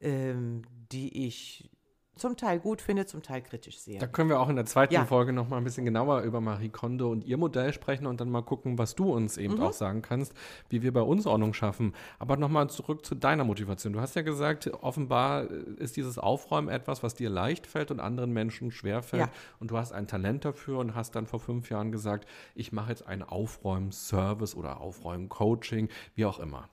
ähm, 0.00 0.62
die 0.92 1.26
ich 1.26 1.70
zum 2.16 2.36
Teil 2.36 2.60
gut 2.60 2.80
finde, 2.80 3.06
zum 3.06 3.22
Teil 3.22 3.42
kritisch 3.42 3.78
sehe. 3.78 3.98
Da 3.98 4.06
können 4.06 4.28
wir 4.28 4.40
auch 4.40 4.48
in 4.48 4.56
der 4.56 4.66
zweiten 4.66 4.94
ja. 4.94 5.04
Folge 5.04 5.32
noch 5.32 5.48
mal 5.48 5.56
ein 5.58 5.64
bisschen 5.64 5.84
genauer 5.84 6.22
über 6.22 6.40
Marie 6.40 6.68
Kondo 6.68 7.10
und 7.10 7.24
ihr 7.24 7.36
Modell 7.36 7.72
sprechen 7.72 8.06
und 8.06 8.20
dann 8.20 8.30
mal 8.30 8.42
gucken, 8.42 8.78
was 8.78 8.94
du 8.94 9.12
uns 9.12 9.36
eben 9.36 9.54
mhm. 9.54 9.62
auch 9.62 9.72
sagen 9.72 10.02
kannst, 10.02 10.32
wie 10.68 10.82
wir 10.82 10.92
bei 10.92 11.00
uns 11.00 11.26
Ordnung 11.26 11.54
schaffen. 11.54 11.92
Aber 12.18 12.36
noch 12.36 12.48
mal 12.48 12.68
zurück 12.68 13.04
zu 13.04 13.14
deiner 13.14 13.44
Motivation. 13.44 13.92
Du 13.92 14.00
hast 14.00 14.14
ja 14.14 14.22
gesagt, 14.22 14.72
offenbar 14.82 15.50
ist 15.50 15.96
dieses 15.96 16.18
Aufräumen 16.18 16.68
etwas, 16.68 17.02
was 17.02 17.14
dir 17.14 17.30
leicht 17.30 17.66
fällt 17.66 17.90
und 17.90 18.00
anderen 18.00 18.32
Menschen 18.32 18.70
schwer 18.70 19.02
fällt. 19.02 19.22
Ja. 19.22 19.32
Und 19.58 19.70
du 19.70 19.76
hast 19.76 19.92
ein 19.92 20.06
Talent 20.06 20.44
dafür 20.44 20.78
und 20.78 20.94
hast 20.94 21.16
dann 21.16 21.26
vor 21.26 21.40
fünf 21.40 21.70
Jahren 21.70 21.90
gesagt, 21.90 22.28
ich 22.54 22.72
mache 22.72 22.90
jetzt 22.90 23.06
einen 23.06 23.22
Aufräumservice 23.22 24.54
oder 24.54 24.80
Aufräumcoaching, 24.80 25.88
wie 26.14 26.26
auch 26.26 26.38
immer. 26.38 26.68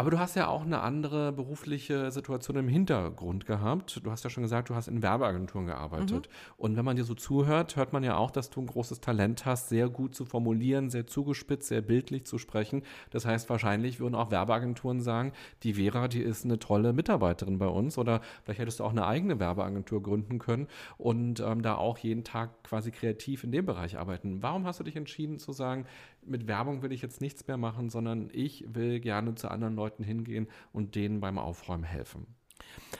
Aber 0.00 0.10
du 0.10 0.18
hast 0.18 0.34
ja 0.34 0.48
auch 0.48 0.62
eine 0.62 0.80
andere 0.80 1.30
berufliche 1.30 2.10
Situation 2.10 2.56
im 2.56 2.68
Hintergrund 2.68 3.44
gehabt. 3.44 4.00
Du 4.02 4.10
hast 4.10 4.24
ja 4.24 4.30
schon 4.30 4.42
gesagt, 4.42 4.70
du 4.70 4.74
hast 4.74 4.88
in 4.88 5.02
Werbeagenturen 5.02 5.66
gearbeitet. 5.66 6.30
Mhm. 6.30 6.54
Und 6.56 6.76
wenn 6.78 6.86
man 6.86 6.96
dir 6.96 7.04
so 7.04 7.12
zuhört, 7.12 7.76
hört 7.76 7.92
man 7.92 8.02
ja 8.02 8.16
auch, 8.16 8.30
dass 8.30 8.48
du 8.48 8.62
ein 8.62 8.66
großes 8.66 9.02
Talent 9.02 9.44
hast, 9.44 9.68
sehr 9.68 9.90
gut 9.90 10.14
zu 10.14 10.24
formulieren, 10.24 10.88
sehr 10.88 11.06
zugespitzt, 11.06 11.68
sehr 11.68 11.82
bildlich 11.82 12.24
zu 12.24 12.38
sprechen. 12.38 12.82
Das 13.10 13.26
heißt, 13.26 13.50
wahrscheinlich 13.50 14.00
würden 14.00 14.14
auch 14.14 14.30
Werbeagenturen 14.30 15.02
sagen, 15.02 15.32
die 15.64 15.74
Vera, 15.74 16.08
die 16.08 16.22
ist 16.22 16.46
eine 16.46 16.58
tolle 16.58 16.94
Mitarbeiterin 16.94 17.58
bei 17.58 17.68
uns. 17.68 17.98
Oder 17.98 18.22
vielleicht 18.42 18.60
hättest 18.60 18.80
du 18.80 18.84
auch 18.84 18.92
eine 18.92 19.06
eigene 19.06 19.38
Werbeagentur 19.38 20.02
gründen 20.02 20.38
können 20.38 20.68
und 20.96 21.40
ähm, 21.40 21.60
da 21.60 21.74
auch 21.74 21.98
jeden 21.98 22.24
Tag 22.24 22.64
quasi 22.64 22.90
kreativ 22.90 23.44
in 23.44 23.52
dem 23.52 23.66
Bereich 23.66 23.98
arbeiten. 23.98 24.42
Warum 24.42 24.64
hast 24.64 24.80
du 24.80 24.84
dich 24.84 24.96
entschieden 24.96 25.38
zu 25.38 25.52
sagen, 25.52 25.84
mit 26.22 26.46
Werbung 26.46 26.82
will 26.82 26.92
ich 26.92 27.02
jetzt 27.02 27.20
nichts 27.20 27.46
mehr 27.46 27.56
machen, 27.56 27.90
sondern 27.90 28.28
ich 28.32 28.64
will 28.74 29.00
gerne 29.00 29.34
zu 29.34 29.48
anderen 29.50 29.74
Leuten 29.74 30.04
hingehen 30.04 30.48
und 30.72 30.94
denen 30.94 31.20
beim 31.20 31.38
Aufräumen 31.38 31.84
helfen? 31.84 32.26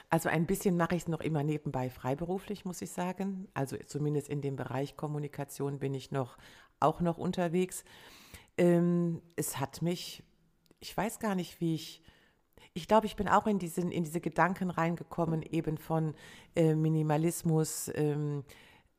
Also 0.09 0.29
ein 0.29 0.45
bisschen 0.45 0.77
mache 0.77 0.95
ich 0.95 1.03
es 1.03 1.07
noch 1.07 1.21
immer 1.21 1.43
nebenbei 1.43 1.89
freiberuflich, 1.89 2.65
muss 2.65 2.81
ich 2.81 2.91
sagen. 2.91 3.47
Also 3.53 3.77
zumindest 3.85 4.29
in 4.29 4.41
dem 4.41 4.55
Bereich 4.55 4.97
Kommunikation 4.97 5.79
bin 5.79 5.93
ich 5.93 6.11
noch 6.11 6.37
auch 6.79 7.01
noch 7.01 7.17
unterwegs. 7.17 7.83
Ähm, 8.57 9.21
es 9.35 9.59
hat 9.59 9.81
mich, 9.81 10.23
ich 10.79 10.95
weiß 10.95 11.19
gar 11.19 11.35
nicht, 11.35 11.61
wie 11.61 11.75
ich, 11.75 12.01
ich 12.73 12.87
glaube, 12.87 13.05
ich 13.05 13.15
bin 13.15 13.27
auch 13.27 13.47
in, 13.47 13.59
diesen, 13.59 13.91
in 13.91 14.03
diese 14.03 14.21
Gedanken 14.21 14.69
reingekommen, 14.69 15.41
eben 15.43 15.77
von 15.77 16.13
äh, 16.55 16.75
Minimalismus, 16.75 17.91
ähm, 17.95 18.43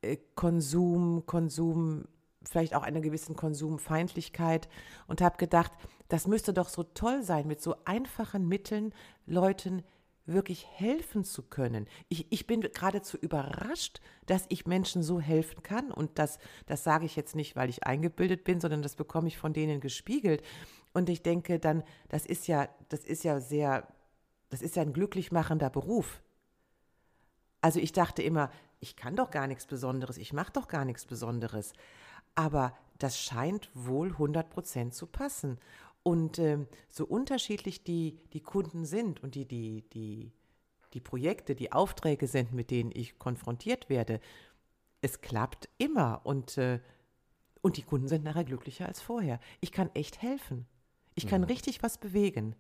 äh, 0.01 0.17
Konsum, 0.35 1.25
Konsum 1.27 2.05
vielleicht 2.51 2.75
auch 2.75 2.83
einer 2.83 3.01
gewissen 3.01 3.37
Konsumfeindlichkeit 3.37 4.69
und 5.07 5.21
habe 5.21 5.37
gedacht, 5.37 5.73
das 6.09 6.27
müsste 6.27 6.53
doch 6.53 6.69
so 6.69 6.83
toll 6.83 7.23
sein, 7.23 7.47
mit 7.47 7.63
so 7.63 7.77
einfachen 7.85 8.47
Mitteln 8.49 8.95
Leuten 9.27 9.83
wirklich 10.27 10.67
helfen 10.67 11.25
zu 11.25 11.43
können. 11.43 11.87
Ich, 12.09 12.31
ich 12.31 12.47
bin 12.47 12.61
geradezu 12.61 13.17
überrascht, 13.17 14.01
dass 14.27 14.47
ich 14.51 14.67
Menschen 14.67 15.03
so 15.03 15.21
helfen 15.21 15.63
kann. 15.63 15.91
Und 15.91 16.19
das, 16.19 16.39
das 16.67 16.85
sage 16.85 17.07
ich 17.07 17.17
jetzt 17.17 17.35
nicht, 17.35 17.57
weil 17.57 17.69
ich 17.69 17.85
eingebildet 17.85 18.45
bin, 18.45 18.61
sondern 18.61 18.83
das 18.83 18.95
bekomme 18.95 19.29
ich 19.29 19.39
von 19.39 19.53
denen 19.53 19.81
gespiegelt. 19.81 20.43
Und 20.93 21.09
ich 21.09 21.23
denke 21.23 21.59
dann, 21.59 21.83
das 22.09 22.27
ist 22.27 22.47
ja, 22.47 22.69
das 22.89 23.05
ist 23.05 23.25
ja 23.25 23.41
sehr, 23.41 23.89
das 24.51 24.63
ist 24.63 24.77
ja 24.77 24.83
ein 24.83 24.93
glücklich 24.93 25.33
machender 25.33 25.71
Beruf. 25.71 26.23
Also 27.61 27.81
ich 27.81 27.93
dachte 27.93 28.23
immer, 28.23 28.51
ich 28.81 28.97
kann 28.97 29.17
doch 29.17 29.31
gar 29.31 29.47
nichts 29.47 29.67
Besonderes, 29.67 30.19
ich 30.19 30.33
mache 30.33 30.53
doch 30.53 30.69
gar 30.69 30.85
nichts 30.85 31.07
Besonderes. 31.07 31.73
Aber 32.35 32.77
das 32.99 33.19
scheint 33.19 33.69
wohl 33.75 34.09
100 34.09 34.51
Prozent 34.51 34.95
zu 34.95 35.07
passen. 35.07 35.59
Und 36.03 36.39
ähm, 36.39 36.67
so 36.89 37.05
unterschiedlich 37.05 37.85
die, 37.85 38.19
die 38.33 38.41
Kunden 38.41 38.85
sind 38.85 39.23
und 39.23 39.35
die, 39.35 39.47
die, 39.47 39.83
die, 39.93 40.33
die 40.95 41.01
Projekte, 41.01 41.55
die 41.55 41.73
Aufträge 41.73 42.27
sind, 42.27 42.53
mit 42.53 42.71
denen 42.71 42.91
ich 42.93 43.19
konfrontiert 43.19 43.89
werde, 43.89 44.21
es 45.01 45.21
klappt 45.21 45.69
immer 45.79 46.21
und, 46.25 46.59
äh, 46.59 46.81
und 47.61 47.77
die 47.77 47.83
Kunden 47.83 48.09
sind 48.09 48.25
nachher 48.25 48.45
glücklicher 48.45 48.87
als 48.87 49.01
vorher. 49.01 49.39
Ich 49.61 49.73
kann 49.73 49.91
echt 49.95 50.23
helfen. 50.23 50.67
Ich 51.15 51.27
kann 51.27 51.43
ja. 51.43 51.49
richtig 51.49 51.83
was 51.83 51.99
bewegen. 51.99 52.57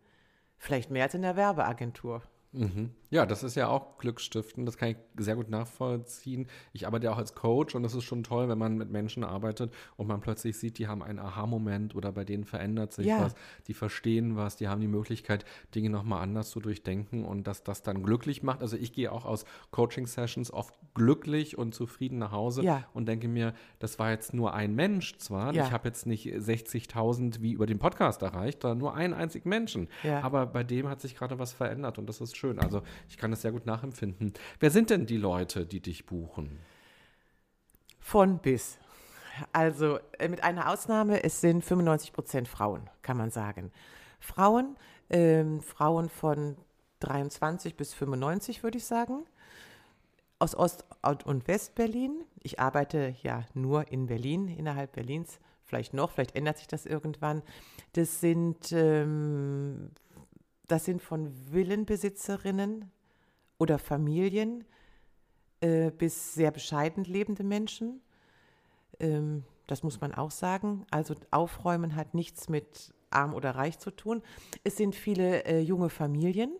Vielleicht 0.56 0.90
mehr 0.90 1.04
als 1.04 1.14
in 1.14 1.22
der 1.22 1.36
Werbeagentur. 1.36 2.22
Mhm. 2.52 2.90
Ja, 3.10 3.26
das 3.26 3.42
ist 3.42 3.56
ja 3.56 3.68
auch 3.68 3.98
Glücksstiften, 3.98 4.64
das 4.64 4.78
kann 4.78 4.90
ich 4.90 4.96
sehr 5.18 5.36
gut 5.36 5.50
nachvollziehen. 5.50 6.46
Ich 6.72 6.86
arbeite 6.86 7.06
ja 7.06 7.12
auch 7.12 7.18
als 7.18 7.34
Coach 7.34 7.74
und 7.74 7.82
das 7.82 7.94
ist 7.94 8.04
schon 8.04 8.22
toll, 8.22 8.48
wenn 8.48 8.56
man 8.56 8.78
mit 8.78 8.90
Menschen 8.90 9.22
arbeitet 9.22 9.72
und 9.96 10.06
man 10.06 10.20
plötzlich 10.20 10.56
sieht, 10.58 10.78
die 10.78 10.88
haben 10.88 11.02
einen 11.02 11.18
Aha-Moment 11.18 11.94
oder 11.94 12.10
bei 12.12 12.24
denen 12.24 12.44
verändert 12.44 12.92
sich 12.94 13.06
ja. 13.06 13.20
was, 13.20 13.34
die 13.66 13.74
verstehen 13.74 14.36
was, 14.36 14.56
die 14.56 14.68
haben 14.68 14.80
die 14.80 14.88
Möglichkeit, 14.88 15.44
Dinge 15.74 15.90
nochmal 15.90 16.22
anders 16.22 16.50
zu 16.50 16.60
durchdenken 16.60 17.24
und 17.24 17.46
dass 17.46 17.62
das 17.64 17.82
dann 17.82 18.02
glücklich 18.02 18.42
macht. 18.42 18.62
Also 18.62 18.76
ich 18.76 18.92
gehe 18.92 19.12
auch 19.12 19.26
aus 19.26 19.44
Coaching-Sessions 19.72 20.50
oft 20.50 20.74
glücklich 20.94 21.58
und 21.58 21.74
zufrieden 21.74 22.18
nach 22.18 22.32
Hause 22.32 22.62
ja. 22.62 22.86
und 22.94 23.06
denke 23.06 23.28
mir, 23.28 23.52
das 23.78 23.98
war 23.98 24.10
jetzt 24.10 24.32
nur 24.32 24.54
ein 24.54 24.74
Mensch 24.74 25.18
zwar, 25.18 25.54
ja. 25.54 25.66
ich 25.66 25.72
habe 25.72 25.88
jetzt 25.88 26.06
nicht 26.06 26.26
60.000 26.26 27.42
wie 27.42 27.52
über 27.52 27.66
den 27.66 27.78
Podcast 27.78 28.22
erreicht, 28.22 28.62
sondern 28.62 28.78
nur 28.78 28.94
einen 28.94 29.12
einzigen 29.12 29.48
Menschen. 29.48 29.88
Aber 30.22 30.46
bei 30.46 30.64
dem 30.64 30.88
hat 30.88 31.00
sich 31.00 31.14
gerade 31.14 31.38
was 31.38 31.52
verändert 31.52 31.98
und 31.98 32.08
das 32.08 32.20
ist 32.20 32.36
schön. 32.36 32.41
Also 32.58 32.82
ich 33.08 33.16
kann 33.16 33.30
das 33.30 33.42
sehr 33.42 33.52
gut 33.52 33.66
nachempfinden. 33.66 34.32
Wer 34.60 34.70
sind 34.70 34.90
denn 34.90 35.06
die 35.06 35.16
Leute, 35.16 35.66
die 35.66 35.80
dich 35.80 36.06
buchen? 36.06 36.58
Von 38.00 38.38
bis. 38.38 38.78
Also 39.52 39.98
äh, 40.18 40.28
mit 40.28 40.44
einer 40.44 40.70
Ausnahme, 40.70 41.22
es 41.24 41.40
sind 41.40 41.64
95 41.64 42.12
Prozent 42.12 42.48
Frauen, 42.48 42.90
kann 43.02 43.16
man 43.16 43.30
sagen. 43.30 43.70
Frauen, 44.20 44.76
ähm, 45.10 45.60
Frauen 45.60 46.08
von 46.08 46.56
23 47.00 47.76
bis 47.76 47.94
95 47.94 48.62
würde 48.62 48.78
ich 48.78 48.84
sagen, 48.84 49.24
aus 50.38 50.54
Ost- 50.54 50.84
und 51.24 51.48
Westberlin. 51.48 52.24
Ich 52.42 52.60
arbeite 52.60 53.14
ja 53.22 53.44
nur 53.54 53.90
in 53.90 54.06
Berlin, 54.06 54.48
innerhalb 54.48 54.92
Berlins, 54.92 55.38
vielleicht 55.64 55.94
noch, 55.94 56.10
vielleicht 56.10 56.34
ändert 56.34 56.58
sich 56.58 56.66
das 56.66 56.86
irgendwann. 56.86 57.42
Das 57.94 58.20
sind 58.20 58.72
ähm, 58.72 59.90
das 60.72 60.86
sind 60.86 61.02
von 61.02 61.30
Villenbesitzerinnen 61.52 62.90
oder 63.58 63.78
Familien 63.78 64.64
äh, 65.60 65.90
bis 65.90 66.32
sehr 66.32 66.50
bescheiden 66.50 67.04
lebende 67.04 67.44
Menschen. 67.44 68.00
Ähm, 68.98 69.44
das 69.66 69.82
muss 69.82 70.00
man 70.00 70.14
auch 70.14 70.30
sagen. 70.30 70.86
Also 70.90 71.14
Aufräumen 71.30 71.94
hat 71.94 72.14
nichts 72.14 72.48
mit 72.48 72.94
arm 73.10 73.34
oder 73.34 73.50
reich 73.50 73.80
zu 73.80 73.90
tun. 73.90 74.22
Es 74.64 74.78
sind 74.78 74.94
viele 74.94 75.44
äh, 75.44 75.60
junge 75.60 75.90
Familien, 75.90 76.54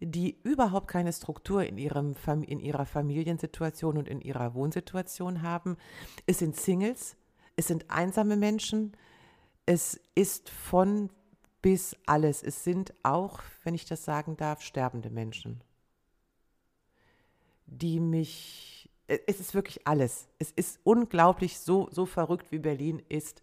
die 0.00 0.36
überhaupt 0.42 0.88
keine 0.88 1.14
Struktur 1.14 1.64
in, 1.64 1.78
ihrem, 1.78 2.14
in 2.46 2.60
ihrer 2.60 2.84
Familiensituation 2.84 3.96
und 3.96 4.08
in 4.08 4.20
ihrer 4.20 4.52
Wohnsituation 4.52 5.40
haben. 5.40 5.78
Es 6.26 6.40
sind 6.40 6.54
Singles, 6.54 7.16
es 7.56 7.66
sind 7.66 7.90
einsame 7.90 8.36
Menschen. 8.36 8.92
Es 9.64 9.98
ist 10.14 10.50
von 10.50 11.08
bis 11.62 11.96
alles. 12.06 12.42
Es 12.42 12.64
sind 12.64 12.92
auch, 13.02 13.40
wenn 13.64 13.74
ich 13.74 13.84
das 13.84 14.04
sagen 14.04 14.36
darf, 14.36 14.62
sterbende 14.62 15.10
Menschen, 15.10 15.60
die 17.66 18.00
mich, 18.00 18.88
äh, 19.06 19.18
es 19.26 19.40
ist 19.40 19.54
wirklich 19.54 19.86
alles. 19.86 20.28
Es 20.38 20.50
ist 20.52 20.80
unglaublich, 20.84 21.58
so, 21.58 21.88
so 21.90 22.06
verrückt 22.06 22.52
wie 22.52 22.58
Berlin 22.58 23.02
ist. 23.08 23.42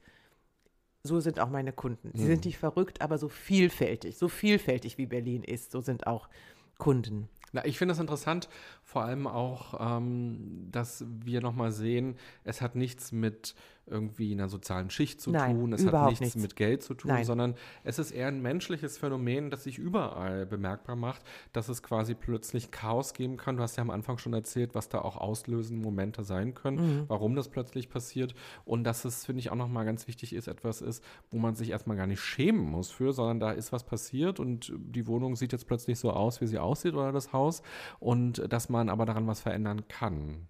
So 1.03 1.19
sind 1.19 1.39
auch 1.39 1.49
meine 1.49 1.71
Kunden. 1.71 2.11
Sie 2.15 2.23
mhm. 2.23 2.27
sind 2.27 2.45
nicht 2.45 2.57
verrückt, 2.57 3.01
aber 3.01 3.17
so 3.17 3.29
vielfältig, 3.29 4.17
so 4.17 4.27
vielfältig 4.27 4.97
wie 4.97 5.05
Berlin 5.05 5.43
ist, 5.43 5.71
so 5.71 5.81
sind 5.81 6.07
auch 6.07 6.29
Kunden. 6.77 7.29
Na, 7.55 7.65
ich 7.65 7.77
finde 7.77 7.93
es 7.93 7.99
interessant, 7.99 8.49
vor 8.83 9.03
allem 9.03 9.27
auch, 9.27 9.79
ähm, 9.79 10.67
dass 10.71 11.05
wir 11.07 11.41
nochmal 11.41 11.71
sehen, 11.71 12.17
es 12.43 12.61
hat 12.61 12.75
nichts 12.75 13.11
mit 13.13 13.55
irgendwie 13.87 14.31
einer 14.31 14.49
sozialen 14.49 14.89
Schicht 14.89 15.21
zu 15.21 15.31
Nein, 15.31 15.59
tun, 15.59 15.73
es 15.73 15.85
hat 15.85 16.09
nichts, 16.09 16.21
nichts, 16.21 16.35
mit 16.41 16.55
Geld 16.55 16.83
zu 16.83 16.93
tun, 16.95 17.11
Nein. 17.11 17.23
sondern 17.23 17.55
es 17.83 17.99
ist 17.99 18.11
eher 18.11 18.27
ein 18.27 18.41
menschliches 18.41 18.97
Phänomen, 18.97 19.49
das 19.49 19.63
sich 19.63 19.77
überall 19.77 20.45
bemerkbar 20.45 20.95
macht, 20.95 21.21
dass 21.53 21.69
es 21.69 21.83
quasi 21.83 22.15
plötzlich 22.15 22.71
Chaos 22.71 23.13
geben 23.13 23.37
kann. 23.37 23.57
Du 23.57 23.63
hast 23.63 23.75
ja 23.75 23.83
am 23.83 23.91
Anfang 23.91 24.17
schon 24.17 24.33
erzählt, 24.33 24.73
was 24.73 24.89
da 24.89 24.99
auch 24.99 25.17
auslösende 25.17 25.83
Momente 25.83 26.23
sein 26.23 26.55
können, 26.55 26.77
mhm. 26.77 27.03
warum 27.07 27.35
das 27.35 27.49
plötzlich 27.49 27.89
passiert 27.89 28.33
und 28.65 28.83
dass 28.83 29.05
es, 29.05 29.25
finde 29.25 29.41
ich, 29.41 29.51
auch 29.51 29.55
nochmal 29.55 29.85
ganz 29.85 30.07
wichtig 30.07 30.33
ist, 30.33 30.47
etwas 30.47 30.81
ist, 30.81 31.03
wo 31.29 31.37
man 31.37 31.55
sich 31.55 31.69
erstmal 31.69 31.97
gar 31.97 32.07
nicht 32.07 32.21
schämen 32.21 32.65
muss 32.65 32.89
für, 32.89 33.13
sondern 33.13 33.39
da 33.39 33.51
ist 33.51 33.71
was 33.71 33.83
passiert 33.83 34.39
und 34.39 34.73
die 34.75 35.05
Wohnung 35.07 35.35
sieht 35.35 35.51
jetzt 35.51 35.67
plötzlich 35.67 35.99
so 35.99 36.11
aus, 36.11 36.41
wie 36.41 36.47
sie 36.47 36.59
aussieht 36.59 36.93
oder 36.93 37.11
das 37.11 37.33
Haus 37.33 37.61
und 37.99 38.51
dass 38.51 38.69
man 38.69 38.89
aber 38.89 39.05
daran 39.05 39.27
was 39.27 39.41
verändern 39.41 39.87
kann. 39.87 40.47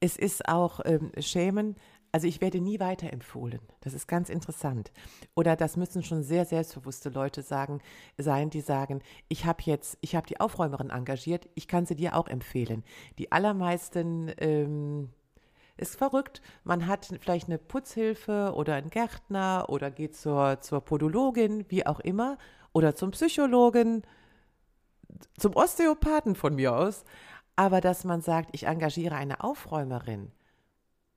Es 0.00 0.16
ist 0.16 0.48
auch 0.48 0.80
ähm, 0.84 1.12
Schämen, 1.18 1.76
also 2.14 2.28
ich 2.28 2.40
werde 2.40 2.60
nie 2.60 2.78
weiterempfohlen. 2.78 3.58
Das 3.80 3.92
ist 3.92 4.06
ganz 4.06 4.28
interessant. 4.28 4.92
Oder 5.34 5.56
das 5.56 5.76
müssen 5.76 6.04
schon 6.04 6.22
sehr 6.22 6.44
selbstbewusste 6.44 7.08
Leute 7.08 7.42
sagen, 7.42 7.80
sein, 8.18 8.50
die 8.50 8.60
sagen, 8.60 9.02
ich 9.26 9.46
habe 9.46 9.64
jetzt, 9.64 9.98
ich 10.00 10.14
habe 10.14 10.28
die 10.28 10.38
Aufräumerin 10.38 10.90
engagiert, 10.90 11.48
ich 11.56 11.66
kann 11.66 11.86
sie 11.86 11.96
dir 11.96 12.14
auch 12.14 12.28
empfehlen. 12.28 12.84
Die 13.18 13.32
allermeisten 13.32 14.30
ähm, 14.38 15.10
ist 15.76 15.96
verrückt. 15.96 16.40
Man 16.62 16.86
hat 16.86 17.18
vielleicht 17.20 17.48
eine 17.48 17.58
Putzhilfe 17.58 18.52
oder 18.54 18.74
einen 18.76 18.90
Gärtner 18.90 19.66
oder 19.66 19.90
geht 19.90 20.14
zur, 20.14 20.60
zur 20.60 20.82
Podologin, 20.82 21.64
wie 21.68 21.84
auch 21.84 21.98
immer, 21.98 22.38
oder 22.72 22.94
zum 22.94 23.10
Psychologen, 23.10 24.02
zum 25.36 25.56
Osteopathen 25.56 26.36
von 26.36 26.54
mir 26.54 26.76
aus. 26.76 27.02
Aber 27.56 27.80
dass 27.80 28.04
man 28.04 28.20
sagt, 28.20 28.50
ich 28.52 28.68
engagiere 28.68 29.16
eine 29.16 29.42
Aufräumerin, 29.42 30.30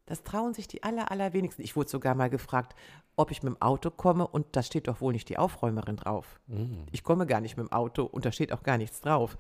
das 0.08 0.24
trauen 0.24 0.54
sich 0.54 0.68
die 0.68 0.82
aller, 0.84 1.12
allerwenigsten. 1.12 1.64
Ich 1.64 1.76
wurde 1.76 1.90
sogar 1.90 2.16
mal 2.16 2.30
gefragt, 2.30 2.76
ob 3.16 3.30
ich 3.30 3.44
mit 3.44 3.54
dem 3.54 3.62
Auto 3.62 3.92
komme 3.92 4.26
und 4.26 4.48
da 4.54 4.64
steht 4.64 4.88
doch 4.88 5.02
wohl 5.02 5.14
nicht 5.14 5.30
die 5.30 5.38
Aufräumerin 5.38 5.98
drauf. 5.98 6.40
Mhm. 6.48 6.86
Ich 6.92 7.04
komme 7.04 7.28
gar 7.28 7.42
nicht 7.42 7.58
mit 7.58 7.68
dem 7.68 7.72
Auto 7.72 8.04
und 8.04 8.26
da 8.26 8.32
steht 8.32 8.52
auch 8.54 8.64
gar 8.64 8.78
nichts 8.78 9.02
drauf. 9.02 9.38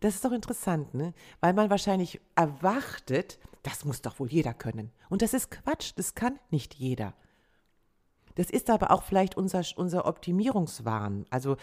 Das 0.00 0.14
ist 0.14 0.24
doch 0.24 0.32
interessant, 0.32 0.94
ne? 0.94 1.14
Weil 1.40 1.54
man 1.54 1.70
wahrscheinlich 1.70 2.20
erwartet, 2.34 3.38
das 3.62 3.84
muss 3.84 4.02
doch 4.02 4.18
wohl 4.20 4.28
jeder 4.28 4.54
können. 4.54 4.92
Und 5.08 5.22
das 5.22 5.34
ist 5.34 5.50
Quatsch, 5.50 5.92
das 5.96 6.14
kann 6.14 6.38
nicht 6.50 6.74
jeder. 6.74 7.14
Das 8.34 8.50
ist 8.50 8.70
aber 8.70 8.90
auch 8.90 9.02
vielleicht 9.02 9.36
unser, 9.36 9.62
unser 9.76 10.06
Optimierungswahn. 10.06 11.26
Also 11.30 11.56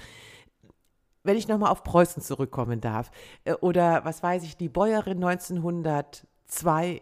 wenn 1.23 1.37
ich 1.37 1.47
nochmal 1.47 1.71
auf 1.71 1.83
Preußen 1.83 2.23
zurückkommen 2.23 2.81
darf, 2.81 3.11
äh, 3.43 3.53
oder 3.53 4.05
was 4.05 4.23
weiß 4.23 4.43
ich, 4.43 4.57
die 4.57 4.69
Bäuerin 4.69 5.23
1902 5.23 7.01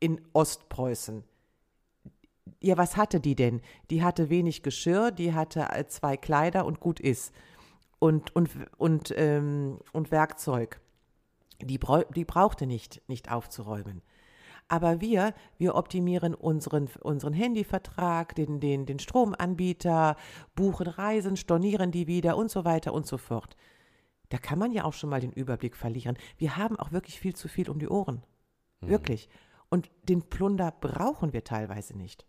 in 0.00 0.20
Ostpreußen. 0.32 1.24
Ja, 2.60 2.76
was 2.76 2.96
hatte 2.96 3.20
die 3.20 3.34
denn? 3.34 3.60
Die 3.90 4.02
hatte 4.02 4.30
wenig 4.30 4.62
Geschirr, 4.62 5.10
die 5.10 5.34
hatte 5.34 5.68
zwei 5.88 6.16
Kleider 6.16 6.64
und 6.64 6.80
gut 6.80 7.00
ist. 7.00 7.34
Und, 7.98 8.34
und, 8.34 8.50
und, 8.76 9.14
ähm, 9.16 9.78
und 9.92 10.10
Werkzeug. 10.10 10.80
Die, 11.60 11.78
die 12.14 12.24
brauchte 12.24 12.66
nicht, 12.66 13.02
nicht 13.08 13.30
aufzuräumen. 13.30 14.02
Aber 14.68 15.00
wir, 15.00 15.34
wir 15.58 15.74
optimieren 15.74 16.34
unseren, 16.34 16.88
unseren 17.00 17.32
Handyvertrag, 17.32 18.34
den, 18.34 18.60
den, 18.60 18.86
den 18.86 18.98
Stromanbieter, 18.98 20.16
buchen 20.54 20.86
Reisen, 20.86 21.36
stornieren 21.36 21.90
die 21.90 22.06
wieder 22.06 22.36
und 22.36 22.50
so 22.50 22.64
weiter 22.64 22.94
und 22.94 23.06
so 23.06 23.18
fort. 23.18 23.56
Da 24.30 24.38
kann 24.38 24.58
man 24.58 24.72
ja 24.72 24.84
auch 24.84 24.94
schon 24.94 25.10
mal 25.10 25.20
den 25.20 25.32
Überblick 25.32 25.76
verlieren. 25.76 26.16
Wir 26.38 26.56
haben 26.56 26.78
auch 26.78 26.92
wirklich 26.92 27.20
viel 27.20 27.36
zu 27.36 27.48
viel 27.48 27.68
um 27.68 27.78
die 27.78 27.88
Ohren. 27.88 28.22
Mhm. 28.80 28.88
Wirklich. 28.88 29.28
Und 29.70 29.90
den 30.08 30.22
Plunder 30.22 30.72
brauchen 30.80 31.32
wir 31.32 31.44
teilweise 31.44 31.96
nicht. 31.96 32.26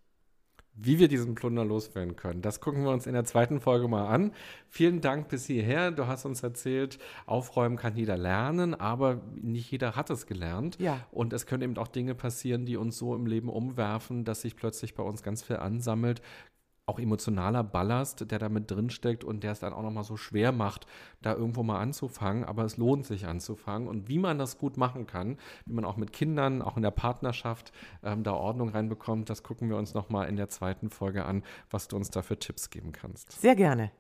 Wie 0.78 1.00
wir 1.00 1.08
diesen 1.08 1.36
Plunder 1.36 1.64
loswerden 1.64 2.18
können, 2.18 2.42
das 2.42 2.60
gucken 2.60 2.84
wir 2.84 2.92
uns 2.92 3.08
in 3.08 3.14
der 3.14 3.24
zweiten 3.24 3.62
Folge 3.62 3.88
mal 3.88 4.08
an. 4.08 4.34
Vielen 4.68 5.00
Dank 5.00 5.30
bis 5.30 5.46
hierher. 5.46 5.92
Du 5.92 6.06
hast 6.06 6.26
uns 6.26 6.44
erzählt, 6.44 7.00
aufräumen 7.26 7.78
kann 7.78 7.96
jeder 7.96 8.18
lernen, 8.18 8.76
aber 8.76 9.22
nicht 9.36 9.72
jeder 9.72 9.96
hat 9.96 10.10
es 10.10 10.26
gelernt. 10.26 10.78
Ja. 10.78 11.00
Und 11.12 11.32
es 11.32 11.46
können 11.46 11.64
eben 11.64 11.78
auch 11.78 11.88
Dinge 11.88 12.14
passieren, 12.14 12.66
die 12.66 12.76
uns 12.76 12.98
so 12.98 13.16
im 13.16 13.26
Leben 13.26 13.48
umwerfen, 13.48 14.26
dass 14.26 14.42
sich 14.42 14.58
plötzlich 14.58 14.96
bei 14.96 15.04
uns 15.04 15.24
ganz 15.24 15.44
viel 15.44 15.58
ansammelt 15.58 16.22
auch 16.86 17.00
emotionaler 17.00 17.64
Ballast, 17.64 18.30
der 18.30 18.40
da 18.40 18.50
mit 18.50 18.70
drin 18.70 18.90
steckt 18.90 19.24
und 19.24 19.44
der 19.44 19.52
es 19.52 19.60
dann 19.60 19.74
auch 19.74 19.82
nochmal 19.82 20.04
so 20.04 20.18
schwer 20.18 20.52
macht, 20.52 20.86
da 21.22 21.34
irgendwo 21.34 21.64
mal 21.64 21.80
anzufangen. 21.80 22.44
Aber 22.44 22.64
es 22.64 22.78
lohnt 22.78 23.06
sich 23.06 23.26
anzufangen. 23.28 23.88
Und 23.88 24.08
wie 24.08 24.20
man 24.20 24.38
das 24.38 24.58
gut 24.58 24.78
machen 24.78 25.08
kann, 25.08 25.38
wie 25.66 25.74
man 25.74 25.86
auch 25.86 25.98
mit 25.98 26.14
Kindern, 26.14 26.62
auch 26.62 26.78
in 26.78 26.84
der 26.84 26.92
Partnerschaft 26.92 27.72
ähm, 28.04 28.24
da 28.24 28.34
Ordnung 28.34 28.70
reinbekommt, 28.70 29.30
das 29.30 29.44
gucken 29.44 29.70
wir 29.70 29.78
uns 29.78 29.94
nochmal 29.94 30.30
in 30.30 30.36
der 30.36 30.50
zweiten 30.50 30.90
Folge 30.90 31.26
an, 31.26 31.44
was 31.70 31.88
du 31.88 31.96
uns 31.96 32.10
da 32.10 32.22
für 32.22 32.38
Tipps 32.38 32.70
geben 32.70 32.92
kannst. 32.92 33.32
Sehr 33.32 33.56
gerne. 33.56 33.92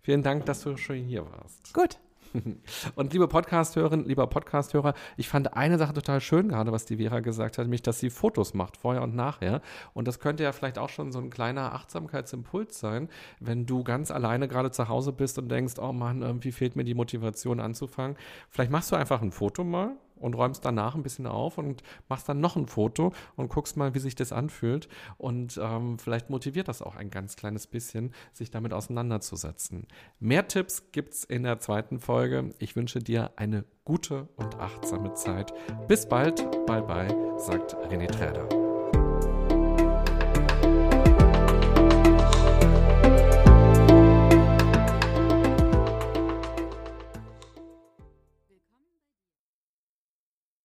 Vielen 0.00 0.22
Dank, 0.22 0.46
dass 0.46 0.62
du 0.62 0.76
schon 0.76 0.96
hier 0.96 1.24
warst. 1.30 1.72
Gut. 1.74 1.98
Und 2.94 3.12
liebe 3.12 3.28
Podcasthörerin, 3.28 4.04
lieber 4.04 4.26
Podcasthörer, 4.26 4.94
ich 5.16 5.28
fand 5.28 5.56
eine 5.56 5.78
Sache 5.78 5.92
total 5.92 6.20
schön, 6.20 6.48
gerade 6.48 6.72
was 6.72 6.84
die 6.84 6.96
Vera 6.96 7.20
gesagt 7.20 7.58
hat, 7.58 7.64
nämlich, 7.64 7.82
dass 7.82 7.98
sie 7.98 8.10
Fotos 8.10 8.54
macht, 8.54 8.76
vorher 8.76 9.02
und 9.02 9.14
nachher. 9.14 9.60
Und 9.94 10.08
das 10.08 10.20
könnte 10.20 10.42
ja 10.42 10.52
vielleicht 10.52 10.78
auch 10.78 10.88
schon 10.88 11.12
so 11.12 11.18
ein 11.18 11.30
kleiner 11.30 11.74
Achtsamkeitsimpuls 11.74 12.78
sein, 12.78 13.08
wenn 13.40 13.66
du 13.66 13.84
ganz 13.84 14.10
alleine 14.10 14.48
gerade 14.48 14.70
zu 14.70 14.88
Hause 14.88 15.12
bist 15.12 15.38
und 15.38 15.48
denkst, 15.48 15.74
oh 15.78 15.92
Mann, 15.92 16.22
irgendwie 16.22 16.52
fehlt 16.52 16.76
mir 16.76 16.84
die 16.84 16.94
Motivation 16.94 17.60
anzufangen. 17.60 18.16
Vielleicht 18.48 18.70
machst 18.70 18.90
du 18.92 18.96
einfach 18.96 19.22
ein 19.22 19.32
Foto 19.32 19.64
mal 19.64 19.96
und 20.22 20.34
räumst 20.34 20.64
danach 20.64 20.94
ein 20.94 21.02
bisschen 21.02 21.26
auf 21.26 21.58
und 21.58 21.82
machst 22.08 22.28
dann 22.28 22.40
noch 22.40 22.56
ein 22.56 22.66
Foto 22.66 23.12
und 23.36 23.48
guckst 23.48 23.76
mal, 23.76 23.94
wie 23.94 23.98
sich 23.98 24.14
das 24.14 24.32
anfühlt. 24.32 24.88
Und 25.18 25.60
ähm, 25.62 25.98
vielleicht 25.98 26.30
motiviert 26.30 26.68
das 26.68 26.82
auch 26.82 26.96
ein 26.96 27.10
ganz 27.10 27.36
kleines 27.36 27.66
bisschen, 27.66 28.14
sich 28.32 28.50
damit 28.50 28.72
auseinanderzusetzen. 28.72 29.86
Mehr 30.20 30.48
Tipps 30.48 30.92
gibt's 30.92 31.24
in 31.24 31.42
der 31.42 31.58
zweiten 31.58 32.00
Folge. 32.00 32.54
Ich 32.58 32.76
wünsche 32.76 33.00
dir 33.00 33.32
eine 33.36 33.64
gute 33.84 34.28
und 34.36 34.58
achtsame 34.58 35.14
Zeit. 35.14 35.52
Bis 35.88 36.08
bald. 36.08 36.36
Bye 36.66 36.82
bye, 36.82 37.38
sagt 37.38 37.74
René 37.74 38.06
Träder. 38.06 38.61